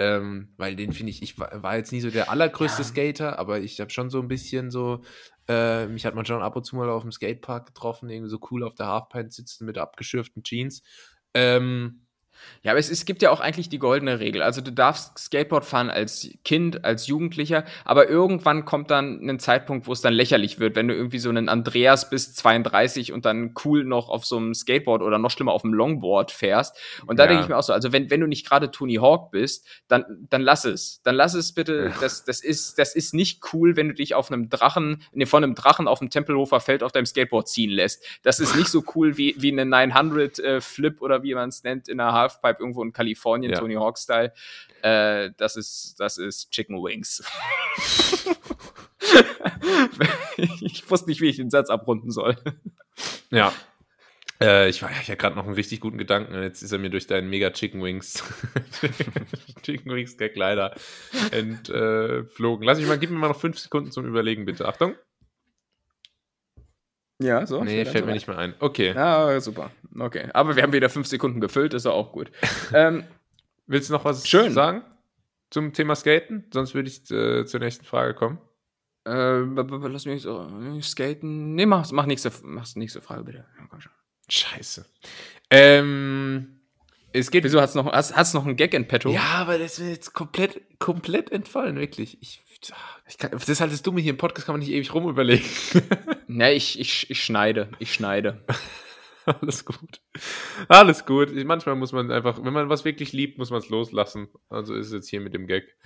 [0.00, 2.88] Ähm, weil den finde ich, ich war, war, jetzt nie so der allergrößte ja.
[2.88, 5.02] Skater, aber ich habe schon so ein bisschen so,
[5.48, 8.38] äh, mich hat man schon ab und zu mal auf dem Skatepark getroffen, irgendwie so
[8.50, 10.82] cool auf der Halfpint sitzen mit abgeschürften Jeans.
[11.34, 12.06] Ähm,
[12.62, 14.42] Ja, aber es, es gibt ja auch eigentlich die goldene Regel.
[14.42, 19.86] Also du darfst Skateboard fahren als Kind, als Jugendlicher, aber irgendwann kommt dann ein Zeitpunkt,
[19.86, 23.54] wo es dann lächerlich wird, wenn du irgendwie so einen Andreas bist, 32 und dann
[23.64, 26.76] cool noch auf so einem Skateboard oder noch schlimmer auf einem Longboard fährst.
[27.06, 27.28] Und da ja.
[27.28, 30.04] denke ich mir auch so, also wenn, wenn du nicht gerade Tony Hawk bist, dann,
[30.28, 31.00] dann lass es.
[31.02, 31.92] Dann lass es bitte.
[32.00, 35.42] Das, das, ist, das ist nicht cool, wenn du dich auf einem Drachen, nee, von
[35.42, 38.04] einem Drachen auf dem Tempelhofer Feld auf deinem Skateboard ziehen lässt.
[38.22, 41.62] Das ist nicht so cool wie, wie eine 900 äh, Flip oder wie man es
[41.62, 43.58] nennt in einer Halfpipe irgendwo in Kalifornien, ja.
[43.58, 44.32] Tony Hawk-Style.
[44.82, 47.24] Äh, das, ist, das ist Chicken Wings.
[50.60, 52.36] ich wusste nicht, wie ich den Satz abrunden soll.
[53.30, 53.52] Ja.
[54.40, 56.42] Äh, ich war ja gerade noch einen richtig guten Gedanken.
[56.42, 58.22] Jetzt ist er mir durch deinen Mega Chicken Wings,
[59.62, 60.74] Chicken Wings Gag leider
[61.32, 62.64] entflogen.
[62.64, 64.68] Lass mich mal, gib mir mal noch fünf Sekunden zum Überlegen, bitte.
[64.68, 64.94] Achtung.
[67.20, 67.64] Ja, so.
[67.64, 68.54] Nee, fällt mir nicht mehr ein.
[68.60, 68.92] Okay.
[68.94, 69.70] Ja, super.
[69.98, 70.28] Okay.
[70.32, 72.30] Aber wir haben wieder fünf Sekunden gefüllt, ist auch gut.
[72.74, 73.04] ähm,
[73.66, 74.52] Willst du noch was schön.
[74.52, 74.82] sagen
[75.50, 76.46] zum Thema Skaten?
[76.52, 78.38] Sonst würde ich äh, zur nächsten Frage kommen.
[79.06, 80.48] Äh, lass mich so
[80.82, 81.54] skaten.
[81.54, 83.38] Nee, mach, mach nächste, mach nächste Frage bitte.
[83.38, 83.92] Ja, komm schon.
[84.28, 84.86] Scheiße.
[85.50, 86.60] Ähm,
[87.12, 87.44] es geht.
[87.44, 89.10] Wieso hast du noch, hast, hast noch einen Gag in petto?
[89.10, 92.18] Ja, aber das ist mir jetzt komplett, komplett entfallen, wirklich.
[92.20, 92.47] Ich, ich
[93.18, 95.46] kann, das ist halt das Dumme hier im Podcast, kann man nicht ewig rumüberlegen.
[96.26, 97.70] ne, ich, ich, ich schneide.
[97.78, 98.44] Ich schneide.
[99.24, 100.00] Alles gut.
[100.68, 101.32] Alles gut.
[101.44, 104.28] Manchmal muss man einfach, wenn man was wirklich liebt, muss man es loslassen.
[104.48, 105.76] Also ist es jetzt hier mit dem Gag,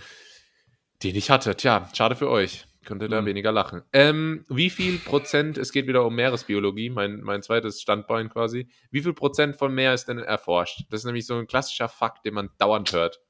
[1.03, 1.57] den ich hatte.
[1.57, 2.67] Tja, schade für euch.
[2.85, 3.27] Könnte da mhm.
[3.27, 3.83] weniger lachen.
[3.93, 8.69] Ähm, wie viel Prozent, es geht wieder um Meeresbiologie, mein, mein zweites Standbein quasi.
[8.91, 10.85] Wie viel Prozent von Meer ist denn erforscht?
[10.91, 13.21] Das ist nämlich so ein klassischer Fakt, den man dauernd hört.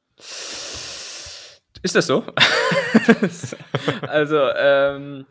[1.82, 2.24] Ist das so?
[4.02, 5.26] also, ähm,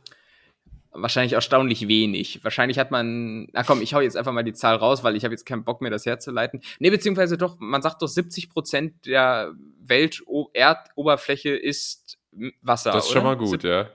[0.91, 2.43] wahrscheinlich erstaunlich wenig.
[2.43, 5.23] Wahrscheinlich hat man, na komm, ich hau jetzt einfach mal die Zahl raus, weil ich
[5.23, 6.61] habe jetzt keinen Bock mehr, das herzuleiten.
[6.79, 12.17] Nee, beziehungsweise doch, man sagt doch, 70 Prozent der Welt-Erdoberfläche ist
[12.61, 12.91] Wasser.
[12.91, 13.89] Das ist schon mal gut, 70 ja.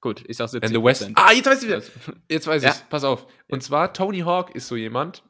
[0.00, 1.10] Gut, ich sag 70 And the West.
[1.14, 1.82] Ah, jetzt weiß ich wieder.
[2.28, 2.68] Jetzt weiß ich.
[2.68, 2.76] Ja.
[2.90, 3.26] Pass auf.
[3.48, 5.22] Und zwar, Tony Hawk ist so jemand,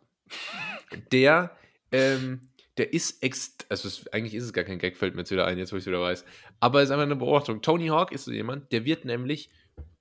[1.13, 1.55] der
[1.91, 2.41] ähm,
[2.79, 5.47] der ist ex also es, eigentlich ist es gar kein Gag, fällt mir jetzt wieder
[5.47, 6.25] ein, jetzt wo ich es wieder weiß.
[6.61, 7.63] Aber es ist einfach eine Beobachtung.
[7.63, 9.51] Tony Hawk ist so jemand, der wird nämlich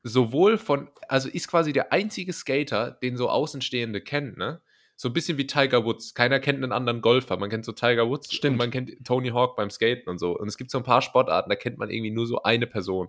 [0.03, 4.61] sowohl von, also ist quasi der einzige Skater, den so Außenstehende kennen, ne?
[4.95, 6.13] So ein bisschen wie Tiger Woods.
[6.13, 7.35] Keiner kennt einen anderen Golfer.
[7.37, 8.57] Man kennt so Tiger Woods Stimmt.
[8.57, 10.37] man kennt Tony Hawk beim Skaten und so.
[10.37, 13.07] Und es gibt so ein paar Sportarten, da kennt man irgendwie nur so eine Person.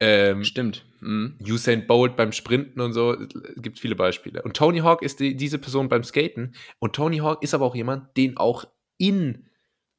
[0.00, 0.84] Ähm, Stimmt.
[1.00, 1.36] Mhm.
[1.40, 3.16] Usain Bolt beim Sprinten und so,
[3.56, 4.42] gibt viele Beispiele.
[4.42, 6.54] Und Tony Hawk ist die, diese Person beim Skaten.
[6.78, 8.64] Und Tony Hawk ist aber auch jemand, den auch
[8.96, 9.46] in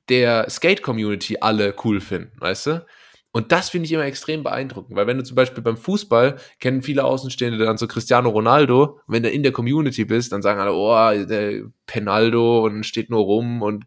[0.09, 2.85] der Skate-Community alle cool finden, weißt du?
[3.31, 6.81] Und das finde ich immer extrem beeindruckend, weil wenn du zum Beispiel beim Fußball kennen
[6.81, 10.73] viele Außenstehende dann so Cristiano Ronaldo, wenn du in der Community bist, dann sagen alle,
[10.73, 13.85] oh, der Penaldo und steht nur rum und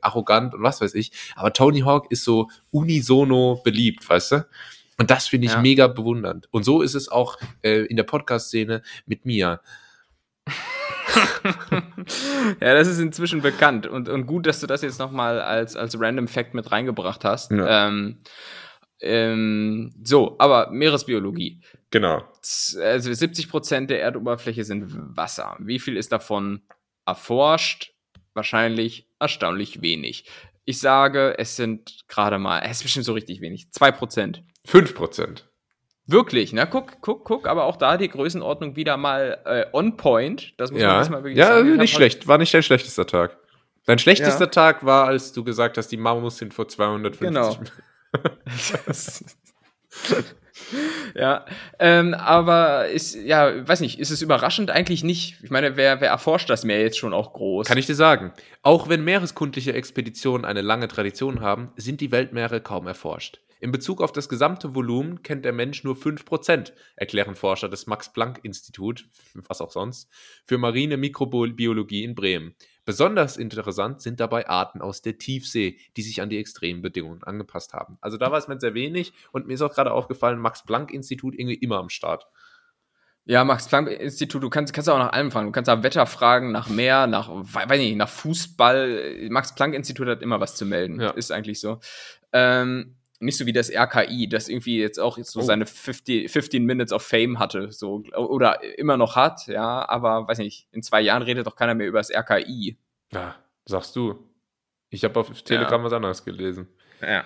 [0.00, 1.10] arrogant und was weiß ich.
[1.34, 4.46] Aber Tony Hawk ist so unisono beliebt, weißt du?
[4.98, 5.60] Und das finde ich ja.
[5.60, 6.48] mega bewundernd.
[6.50, 9.60] Und so ist es auch äh, in der Podcast-Szene mit mir.
[12.60, 13.86] ja, das ist inzwischen bekannt.
[13.86, 17.52] Und, und gut, dass du das jetzt nochmal als, als Random Fact mit reingebracht hast.
[17.52, 17.88] Ja.
[17.88, 18.18] Ähm,
[19.00, 21.60] ähm, so, aber Meeresbiologie.
[21.90, 22.24] Genau.
[22.82, 24.86] Also 70 Prozent der Erdoberfläche sind
[25.16, 25.56] Wasser.
[25.60, 26.62] Wie viel ist davon
[27.06, 27.92] erforscht?
[28.34, 30.24] Wahrscheinlich erstaunlich wenig.
[30.64, 33.70] Ich sage, es sind gerade mal, es ist bestimmt so richtig wenig.
[33.70, 34.42] 2 Prozent.
[34.64, 35.48] 5 Prozent.
[36.06, 40.54] Wirklich, na guck, guck, guck, aber auch da die Größenordnung wieder mal äh, on point.
[40.56, 40.88] Das muss ja.
[40.88, 41.68] man jetzt mal wirklich ja, sagen.
[41.68, 43.36] Ja, nicht schlecht, war nicht dein schlechtester Tag.
[43.84, 44.50] Dein schlechtester ja.
[44.50, 47.56] Tag war, als du gesagt hast, die Mammus sind vor 250 Genau.
[51.14, 51.44] ja,
[51.78, 54.70] ähm, aber ist, ja, weiß nicht, ist es überraschend?
[54.70, 55.36] Eigentlich nicht.
[55.42, 57.66] Ich meine, wer, wer erforscht das Meer jetzt schon auch groß?
[57.66, 58.32] Kann ich dir sagen.
[58.62, 63.40] Auch wenn meereskundliche Expeditionen eine lange Tradition haben, sind die Weltmeere kaum erforscht.
[63.60, 69.08] In Bezug auf das gesamte Volumen kennt der Mensch nur 5%, erklären Forscher des Max-Planck-Institut,
[69.34, 70.08] was auch sonst,
[70.44, 72.54] für marine Mikrobiologie in Bremen.
[72.84, 77.74] Besonders interessant sind dabei Arten aus der Tiefsee, die sich an die extremen Bedingungen angepasst
[77.74, 77.98] haben.
[78.00, 81.78] Also da weiß man sehr wenig und mir ist auch gerade aufgefallen, Max-Planck-Institut irgendwie immer
[81.78, 82.26] am Start.
[83.26, 85.48] Ja, Max-Planck-Institut, du kannst, kannst auch nach allem fragen.
[85.48, 89.28] Du kannst nach Wetter fragen, nach Meer, nach, weiß nicht, nach Fußball.
[89.28, 90.98] Max-Planck-Institut hat immer was zu melden.
[90.98, 91.10] Ja.
[91.10, 91.80] Ist eigentlich so.
[92.32, 95.42] Ähm, nicht so wie das RKI, das irgendwie jetzt auch so oh.
[95.42, 100.38] seine 50, 15 Minutes of Fame hatte, so, oder immer noch hat, ja, aber weiß
[100.38, 102.78] nicht, in zwei Jahren redet doch keiner mehr über das RKI.
[103.12, 104.24] Ja, sagst du.
[104.90, 105.84] Ich habe auf Telegram ja.
[105.84, 106.68] was anderes gelesen.
[107.00, 107.24] Ja.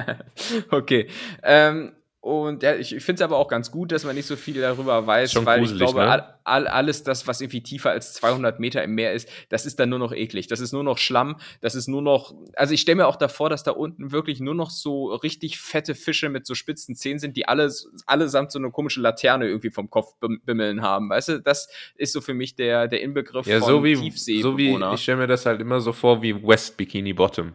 [0.70, 1.08] okay.
[1.42, 4.34] Ähm, Und ja, ich, ich finde es aber auch ganz gut, dass man nicht so
[4.34, 6.10] viel darüber weiß, Schon weil gruselig, ich glaube, ne?
[6.10, 9.78] all, all, alles das, was irgendwie tiefer als 200 Meter im Meer ist, das ist
[9.78, 10.48] dann nur noch eklig.
[10.48, 12.34] Das ist nur noch Schlamm, das ist nur noch.
[12.56, 15.94] Also ich stelle mir auch davor, dass da unten wirklich nur noch so richtig fette
[15.94, 19.88] Fische mit so spitzen Zähnen sind, die alles, allesamt so eine komische Laterne irgendwie vom
[19.88, 20.14] Kopf
[20.44, 21.10] bimmeln haben.
[21.10, 24.42] Weißt du, das ist so für mich der, der Inbegriff ja, von so wie, Tiefsee.
[24.42, 27.54] So wie, ich stelle mir das halt immer so vor wie West Bikini Bottom.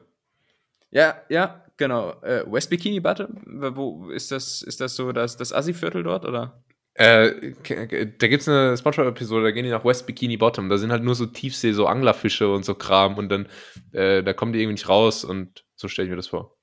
[0.90, 2.12] Ja, ja, genau.
[2.22, 3.42] Äh, West Bikini Bottom?
[3.46, 6.64] Wo ist das, ist das so das, das Assi-Viertel dort, oder?
[6.96, 10.70] Äh, da gibt es eine Spongebob-Episode, da gehen die nach West Bikini Bottom.
[10.70, 13.48] Da sind halt nur so Tiefsee, so Anglerfische und so Kram und dann,
[13.92, 16.56] äh, da kommen die irgendwie nicht raus und so stelle ich mir das vor.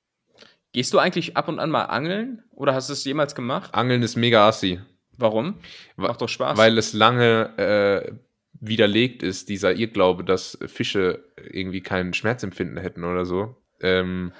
[0.73, 3.75] Gehst du eigentlich ab und an mal angeln oder hast du es jemals gemacht?
[3.75, 4.79] Angeln ist mega assi.
[5.17, 5.55] Warum?
[5.97, 6.57] Macht doch Spaß.
[6.57, 8.13] Weil es lange äh,
[8.53, 13.57] widerlegt ist, dieser Irrglaube, dass Fische irgendwie kein Schmerzempfinden hätten oder so.
[13.81, 14.31] Ähm,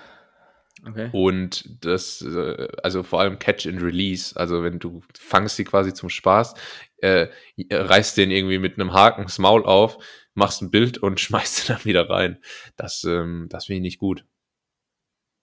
[0.87, 1.09] Okay.
[1.11, 5.93] Und das, äh, also vor allem Catch and Release, also wenn du fangst sie quasi
[5.93, 6.55] zum Spaß,
[6.97, 7.27] äh,
[7.71, 9.97] reißt den irgendwie mit einem Haken das Maul auf,
[10.33, 12.39] machst ein Bild und schmeißt den dann wieder rein.
[12.77, 14.25] Das, ähm, das finde ich nicht gut.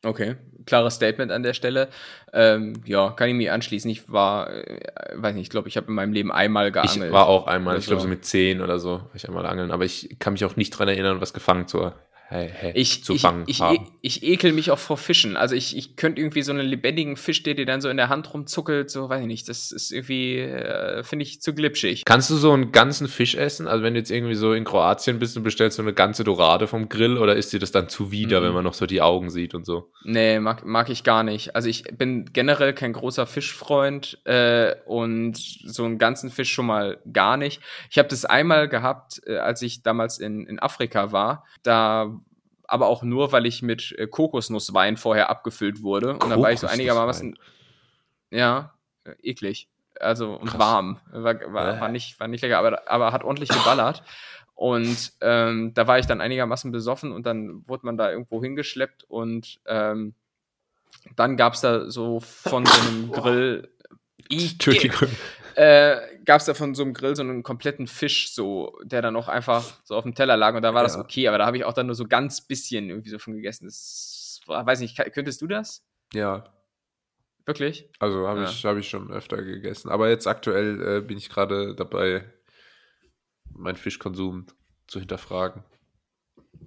[0.05, 1.89] Okay, klares Statement an der Stelle.
[2.33, 3.91] Ähm, ja, kann ich mir anschließen.
[3.91, 4.81] Ich war, äh,
[5.15, 7.07] weiß nicht, ich glaube, ich habe in meinem Leben einmal geangelt.
[7.07, 9.85] Ich war auch einmal, ich glaube so mit zehn oder so, ich einmal angeln, aber
[9.85, 11.93] ich kann mich auch nicht dran erinnern, was gefangen zu
[12.29, 13.89] hey, hey, ich, zu ich, fangen ich, haben.
[14.03, 15.37] Ich, ich, ekel mich auch vor Fischen.
[15.37, 18.11] Also ich, ich könnte irgendwie so einen lebendigen Fisch, der dir dann so in der
[18.11, 19.49] Hand rumzuckelt, so weiß ich nicht.
[19.49, 22.05] Das ist irgendwie, äh, finde ich, zu glitschig.
[22.05, 23.67] Kannst du so einen ganzen Fisch essen?
[23.67, 26.67] Also wenn du jetzt irgendwie so in Kroatien bist und bestellst so eine ganze Dorade
[26.67, 28.45] vom Grill oder ist dir das dann zuwider, mhm.
[28.45, 29.91] wenn man noch so die Augen sieht und so?
[30.05, 31.57] Nee, mag, mag ich gar nicht.
[31.57, 36.99] Also ich bin generell kein großer Fischfreund äh, und so einen ganzen Fisch schon mal
[37.11, 37.63] gar nicht.
[37.91, 41.47] Ich habe das einmal gehabt, äh, als ich damals in, in Afrika war.
[41.63, 42.18] Da
[42.69, 46.13] aber auch nur, weil ich mit äh, Kokosnusswein vorher abgefüllt wurde.
[46.13, 47.37] Und dann war ich so einigermaßen,
[48.31, 49.69] ja, äh, eklig.
[49.99, 50.61] Also und Krass.
[50.61, 51.01] warm.
[51.11, 54.05] War, war, war, nicht, war nicht lecker, aber, aber hat ordentlich geballert.
[54.55, 59.05] Und ähm, da war ich dann einigermaßen besoffen und dann wurde man da irgendwo hingeschleppt
[59.05, 60.15] und ähm,
[61.17, 63.73] dann gab es da so von so einem Grill.
[64.29, 65.09] Entschuldigung
[65.59, 69.17] äh, gab es da von so einem Grill so einen kompletten Fisch, so, der dann
[69.17, 70.85] auch einfach so auf dem Teller lag und da war ja.
[70.85, 73.35] das okay, aber da habe ich auch dann nur so ganz bisschen irgendwie so von
[73.35, 73.65] gegessen.
[73.65, 75.85] Das war, weiß nicht, könntest du das?
[76.15, 76.45] Ja.
[77.45, 77.91] Wirklich?
[77.99, 78.49] Also habe ja.
[78.49, 79.89] ich, hab ich schon öfter gegessen.
[79.89, 82.25] Aber jetzt aktuell äh, bin ich gerade dabei,
[83.53, 84.47] meinen Fischkonsum
[84.87, 85.65] zu hinterfragen.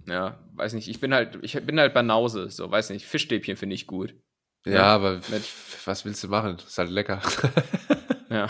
[0.06, 0.90] Ja, weiß nicht.
[0.90, 3.06] Ich bin halt, ich bin halt Banause, so, weiß nicht.
[3.06, 4.16] Fischstäbchen finde ich gut.
[4.66, 5.50] Ja, ja aber mit,
[5.86, 6.58] was willst du machen?
[6.58, 7.22] Ist halt lecker.
[8.32, 8.48] ja.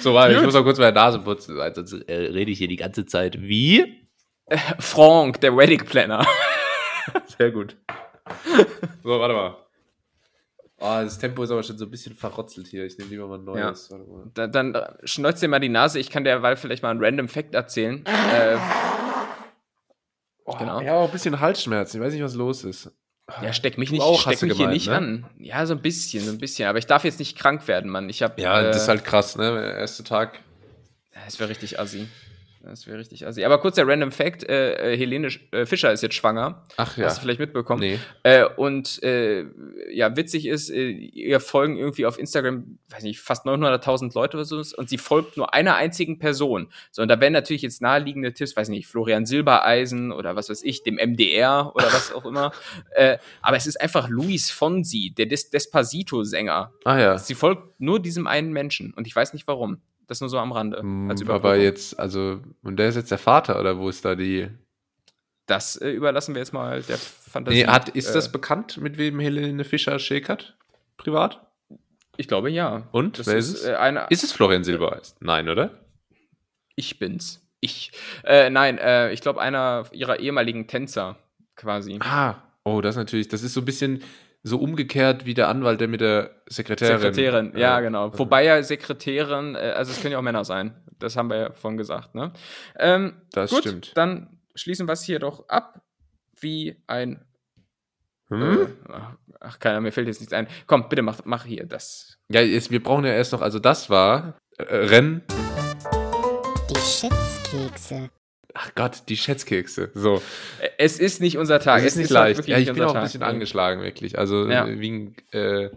[0.00, 2.76] So, warte, ich muss noch kurz meine Nase putzen, sonst äh, rede ich hier die
[2.76, 4.06] ganze Zeit wie?
[4.78, 6.26] Frank, der Wedding Planner.
[7.38, 7.76] Sehr gut.
[9.02, 9.56] So, warte mal.
[10.82, 12.86] Oh, das Tempo ist aber schon so ein bisschen verrotzelt hier.
[12.86, 13.90] Ich nehme lieber mal ein neues.
[13.90, 13.98] Ja.
[14.32, 15.98] Da, dann schneuzt dir mal die Nase.
[15.98, 18.02] Ich kann dir vielleicht mal einen random Fact erzählen.
[18.06, 18.56] äh,
[20.44, 20.80] oh, genau.
[20.80, 22.00] Ja, auch ein bisschen Halsschmerzen.
[22.00, 22.90] Ich weiß nicht, was los ist.
[23.42, 24.96] Ja, steck mich nicht, auch, steck mich gemeint, hier nicht ne?
[24.96, 25.26] an.
[25.38, 26.68] Ja, so ein bisschen, so ein bisschen.
[26.68, 28.08] Aber ich darf jetzt nicht krank werden, Mann.
[28.08, 29.52] Ich hab, ja, äh, das ist halt krass, ne?
[29.52, 30.40] Der erste Tag.
[31.24, 32.08] Das wäre richtig assi.
[32.62, 33.42] Das wäre richtig assi.
[33.44, 36.62] Aber kurz der Random Fact: äh, äh, Helene äh, Fischer ist jetzt schwanger.
[36.76, 37.06] Ach ja.
[37.06, 37.80] Hast du vielleicht mitbekommen?
[37.80, 37.98] Nee.
[38.22, 39.46] Äh, und äh,
[39.90, 44.44] ja, witzig ist, äh, ihr folgen irgendwie auf Instagram, weiß nicht, fast 900.000 Leute oder
[44.44, 44.62] so.
[44.76, 46.68] Und sie folgt nur einer einzigen Person.
[46.90, 50.62] So, und da wären natürlich jetzt naheliegende Tipps, weiß nicht, Florian Silbereisen oder was weiß
[50.62, 52.52] ich, dem MDR oder was auch immer.
[53.42, 56.72] aber es ist einfach Luis Fonsi, der Des Despacito-Sänger.
[56.84, 57.18] Ah ja.
[57.18, 58.92] Sie folgt nur diesem einen Menschen.
[58.92, 59.80] Und ich weiß nicht warum.
[60.10, 60.82] Das nur so am Rande.
[60.82, 64.16] Mm, als aber jetzt, also, und der ist jetzt der Vater oder wo ist da
[64.16, 64.48] die.
[65.46, 67.58] Das äh, überlassen wir jetzt mal der Fantasie.
[67.58, 70.56] Nee, hat, ist äh, das bekannt, mit wem Helene Fischer schäkert?
[70.96, 71.46] Privat?
[72.16, 72.88] Ich glaube ja.
[72.90, 73.20] Und?
[73.20, 73.66] Das Wer ist, ist es?
[73.66, 75.14] Äh, eine, ist es Florian Silbereis?
[75.20, 75.78] Nein, oder?
[76.74, 77.46] Ich bin's.
[77.60, 77.92] Ich.
[78.24, 81.18] Äh, nein, äh, ich glaube einer ihrer ehemaligen Tänzer
[81.54, 81.98] quasi.
[82.00, 82.34] Ah,
[82.64, 84.02] oh, das natürlich, das ist so ein bisschen
[84.42, 87.00] so umgekehrt wie der Anwalt, der mit der Sekretärin.
[87.00, 88.18] Sekretärin, ja, äh, genau.
[88.18, 90.74] Wobei ja Sekretärin, äh, also es können ja auch Männer sein.
[90.98, 92.32] Das haben wir ja vorhin gesagt, ne?
[92.78, 93.92] Ähm, das gut, stimmt.
[93.96, 95.82] Dann schließen wir es hier doch ab
[96.40, 97.24] wie ein.
[98.28, 98.68] Hm?
[98.88, 98.92] Äh,
[99.40, 100.46] ach, keiner, mir fällt jetzt nichts ein.
[100.66, 102.18] Komm, bitte mach, mach hier das.
[102.30, 105.22] Ja, jetzt, wir brauchen ja erst noch, also das war äh, Rennen.
[106.70, 108.10] Die Schätzkekse.
[108.54, 109.90] Ach Gott, die Schätzkekse.
[109.94, 110.22] So.
[110.78, 111.80] Es ist nicht unser Tag.
[111.80, 112.48] Es ist es nicht ist leicht.
[112.48, 113.30] Ja, ich bin auch ein bisschen Tag.
[113.30, 114.18] angeschlagen, wirklich.
[114.18, 114.66] Also ja.
[114.68, 115.70] wie, äh,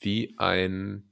[0.00, 1.08] wie ein.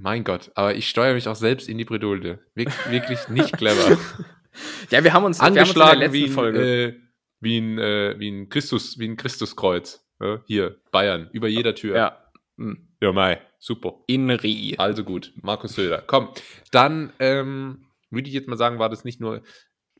[0.00, 2.38] Mein Gott, aber ich steuere mich auch selbst in die Bredouille.
[2.54, 3.98] Wir, wirklich nicht clever.
[4.90, 6.84] ja, wir haben uns angeschlagen haben uns in der letzten wie ein, Folge.
[6.84, 6.94] Äh,
[7.40, 10.04] wie ein, äh, wie ein Christus, wie ein Christuskreuz.
[10.46, 11.96] hier, Bayern, über jeder Tür.
[11.96, 12.30] Ja.
[12.58, 12.88] Hm.
[13.00, 13.94] Ja, Mai, super.
[14.06, 14.74] Inri.
[14.78, 16.02] Also gut, Markus Söder.
[16.06, 16.30] Komm,
[16.70, 19.42] dann ähm, würde ich jetzt mal sagen, war das nicht nur,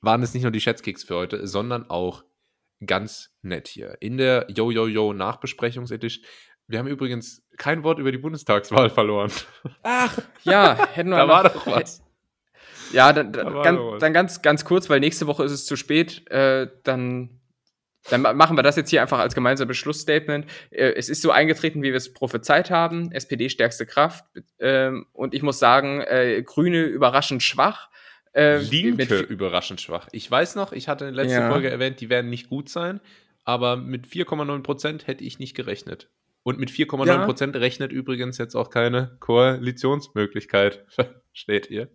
[0.00, 2.24] waren es nicht nur die Schätzkicks für heute, sondern auch
[2.84, 3.96] ganz nett hier.
[4.00, 6.24] In der Yo-Yo-Yo Nachbesprechungsedition.
[6.66, 9.32] Wir haben übrigens kein Wort über die Bundestagswahl verloren.
[9.82, 12.02] Ach, ja, hätten wir Da war doch was.
[12.90, 16.26] Ja, dann, dann, ganz, dann ganz, ganz kurz, weil nächste Woche ist es zu spät.
[16.30, 17.40] Äh, dann,
[18.08, 20.46] dann machen wir das jetzt hier einfach als gemeinsames Schlussstatement.
[20.70, 23.12] Äh, es ist so eingetreten, wie wir es prophezeit haben.
[23.12, 24.24] SPD stärkste Kraft.
[24.58, 27.90] Ähm, und ich muss sagen, äh, Grüne überraschend schwach.
[28.34, 30.08] Äh, Linke überraschend schwach.
[30.12, 31.50] Ich weiß noch, ich hatte in der letzten ja.
[31.50, 33.00] Folge erwähnt, die werden nicht gut sein,
[33.44, 36.10] aber mit 4,9 Prozent hätte ich nicht gerechnet.
[36.42, 37.24] Und mit 4,9 ja.
[37.24, 40.86] Prozent rechnet übrigens jetzt auch keine Koalitionsmöglichkeit.
[41.32, 41.88] Steht hier.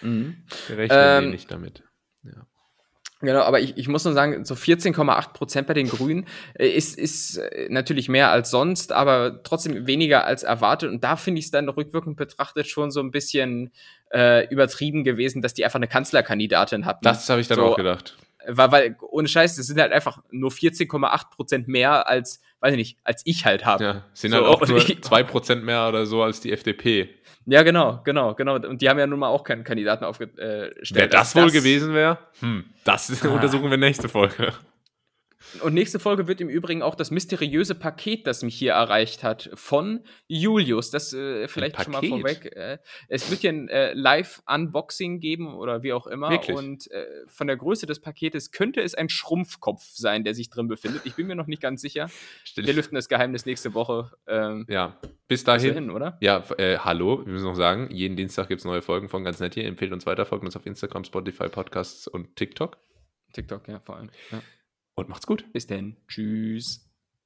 [0.00, 0.44] Mhm.
[0.70, 1.82] Rechnen ähm, nicht damit.
[2.22, 2.46] Ja.
[3.20, 6.98] Genau, aber ich, ich muss nur sagen, so 14,8 Prozent bei den Grünen äh, ist,
[6.98, 10.90] ist äh, natürlich mehr als sonst, aber trotzdem weniger als erwartet.
[10.90, 13.72] Und da finde ich es dann rückwirkend betrachtet schon so ein bisschen
[14.14, 17.04] äh, übertrieben gewesen, dass die einfach eine Kanzlerkandidatin hatten.
[17.04, 18.16] Das habe ich dann so, auch gedacht.
[18.46, 22.78] Weil, weil, ohne Scheiß, das sind halt einfach nur 14,8 Prozent mehr als, weiß ich
[22.78, 23.84] nicht, als ich halt habe.
[23.84, 27.10] Ja, sind so, halt auch nur 2 Prozent mehr oder so als die FDP.
[27.46, 28.54] Ja, genau, genau, genau.
[28.54, 30.72] Und die haben ja nun mal auch keinen Kandidaten aufgestellt.
[30.92, 32.18] Wer das, das wohl gewesen wäre?
[32.40, 33.28] Hm, das ah.
[33.28, 34.52] untersuchen wir nächste Folge.
[35.60, 39.50] Und nächste Folge wird im Übrigen auch das mysteriöse Paket, das mich hier erreicht hat,
[39.54, 40.90] von Julius.
[40.90, 42.46] Das äh, vielleicht schon mal vorweg.
[42.56, 46.30] Äh, es wird hier ein äh, Live-Unboxing geben oder wie auch immer.
[46.30, 46.56] Wirklich?
[46.56, 50.68] Und äh, von der Größe des Paketes könnte es ein Schrumpfkopf sein, der sich drin
[50.68, 51.02] befindet.
[51.04, 52.10] Ich bin mir noch nicht ganz sicher.
[52.54, 54.10] Wir lüften das Geheimnis nächste Woche.
[54.26, 54.98] Ähm, ja,
[55.28, 55.62] bis dahin.
[55.62, 56.18] Bis dahin oder?
[56.20, 59.40] Ja, äh, hallo, wir müssen noch sagen, jeden Dienstag gibt es neue Folgen von ganz
[59.40, 59.66] nett hier.
[59.66, 62.78] Empfehlt uns weiter, folgt uns auf Instagram, Spotify, Podcasts und TikTok.
[63.32, 64.10] TikTok, ja, vor allem.
[64.30, 64.40] Ja
[64.94, 65.52] und macht's gut.
[65.52, 65.96] Bis denn.
[66.08, 66.88] Tschüss.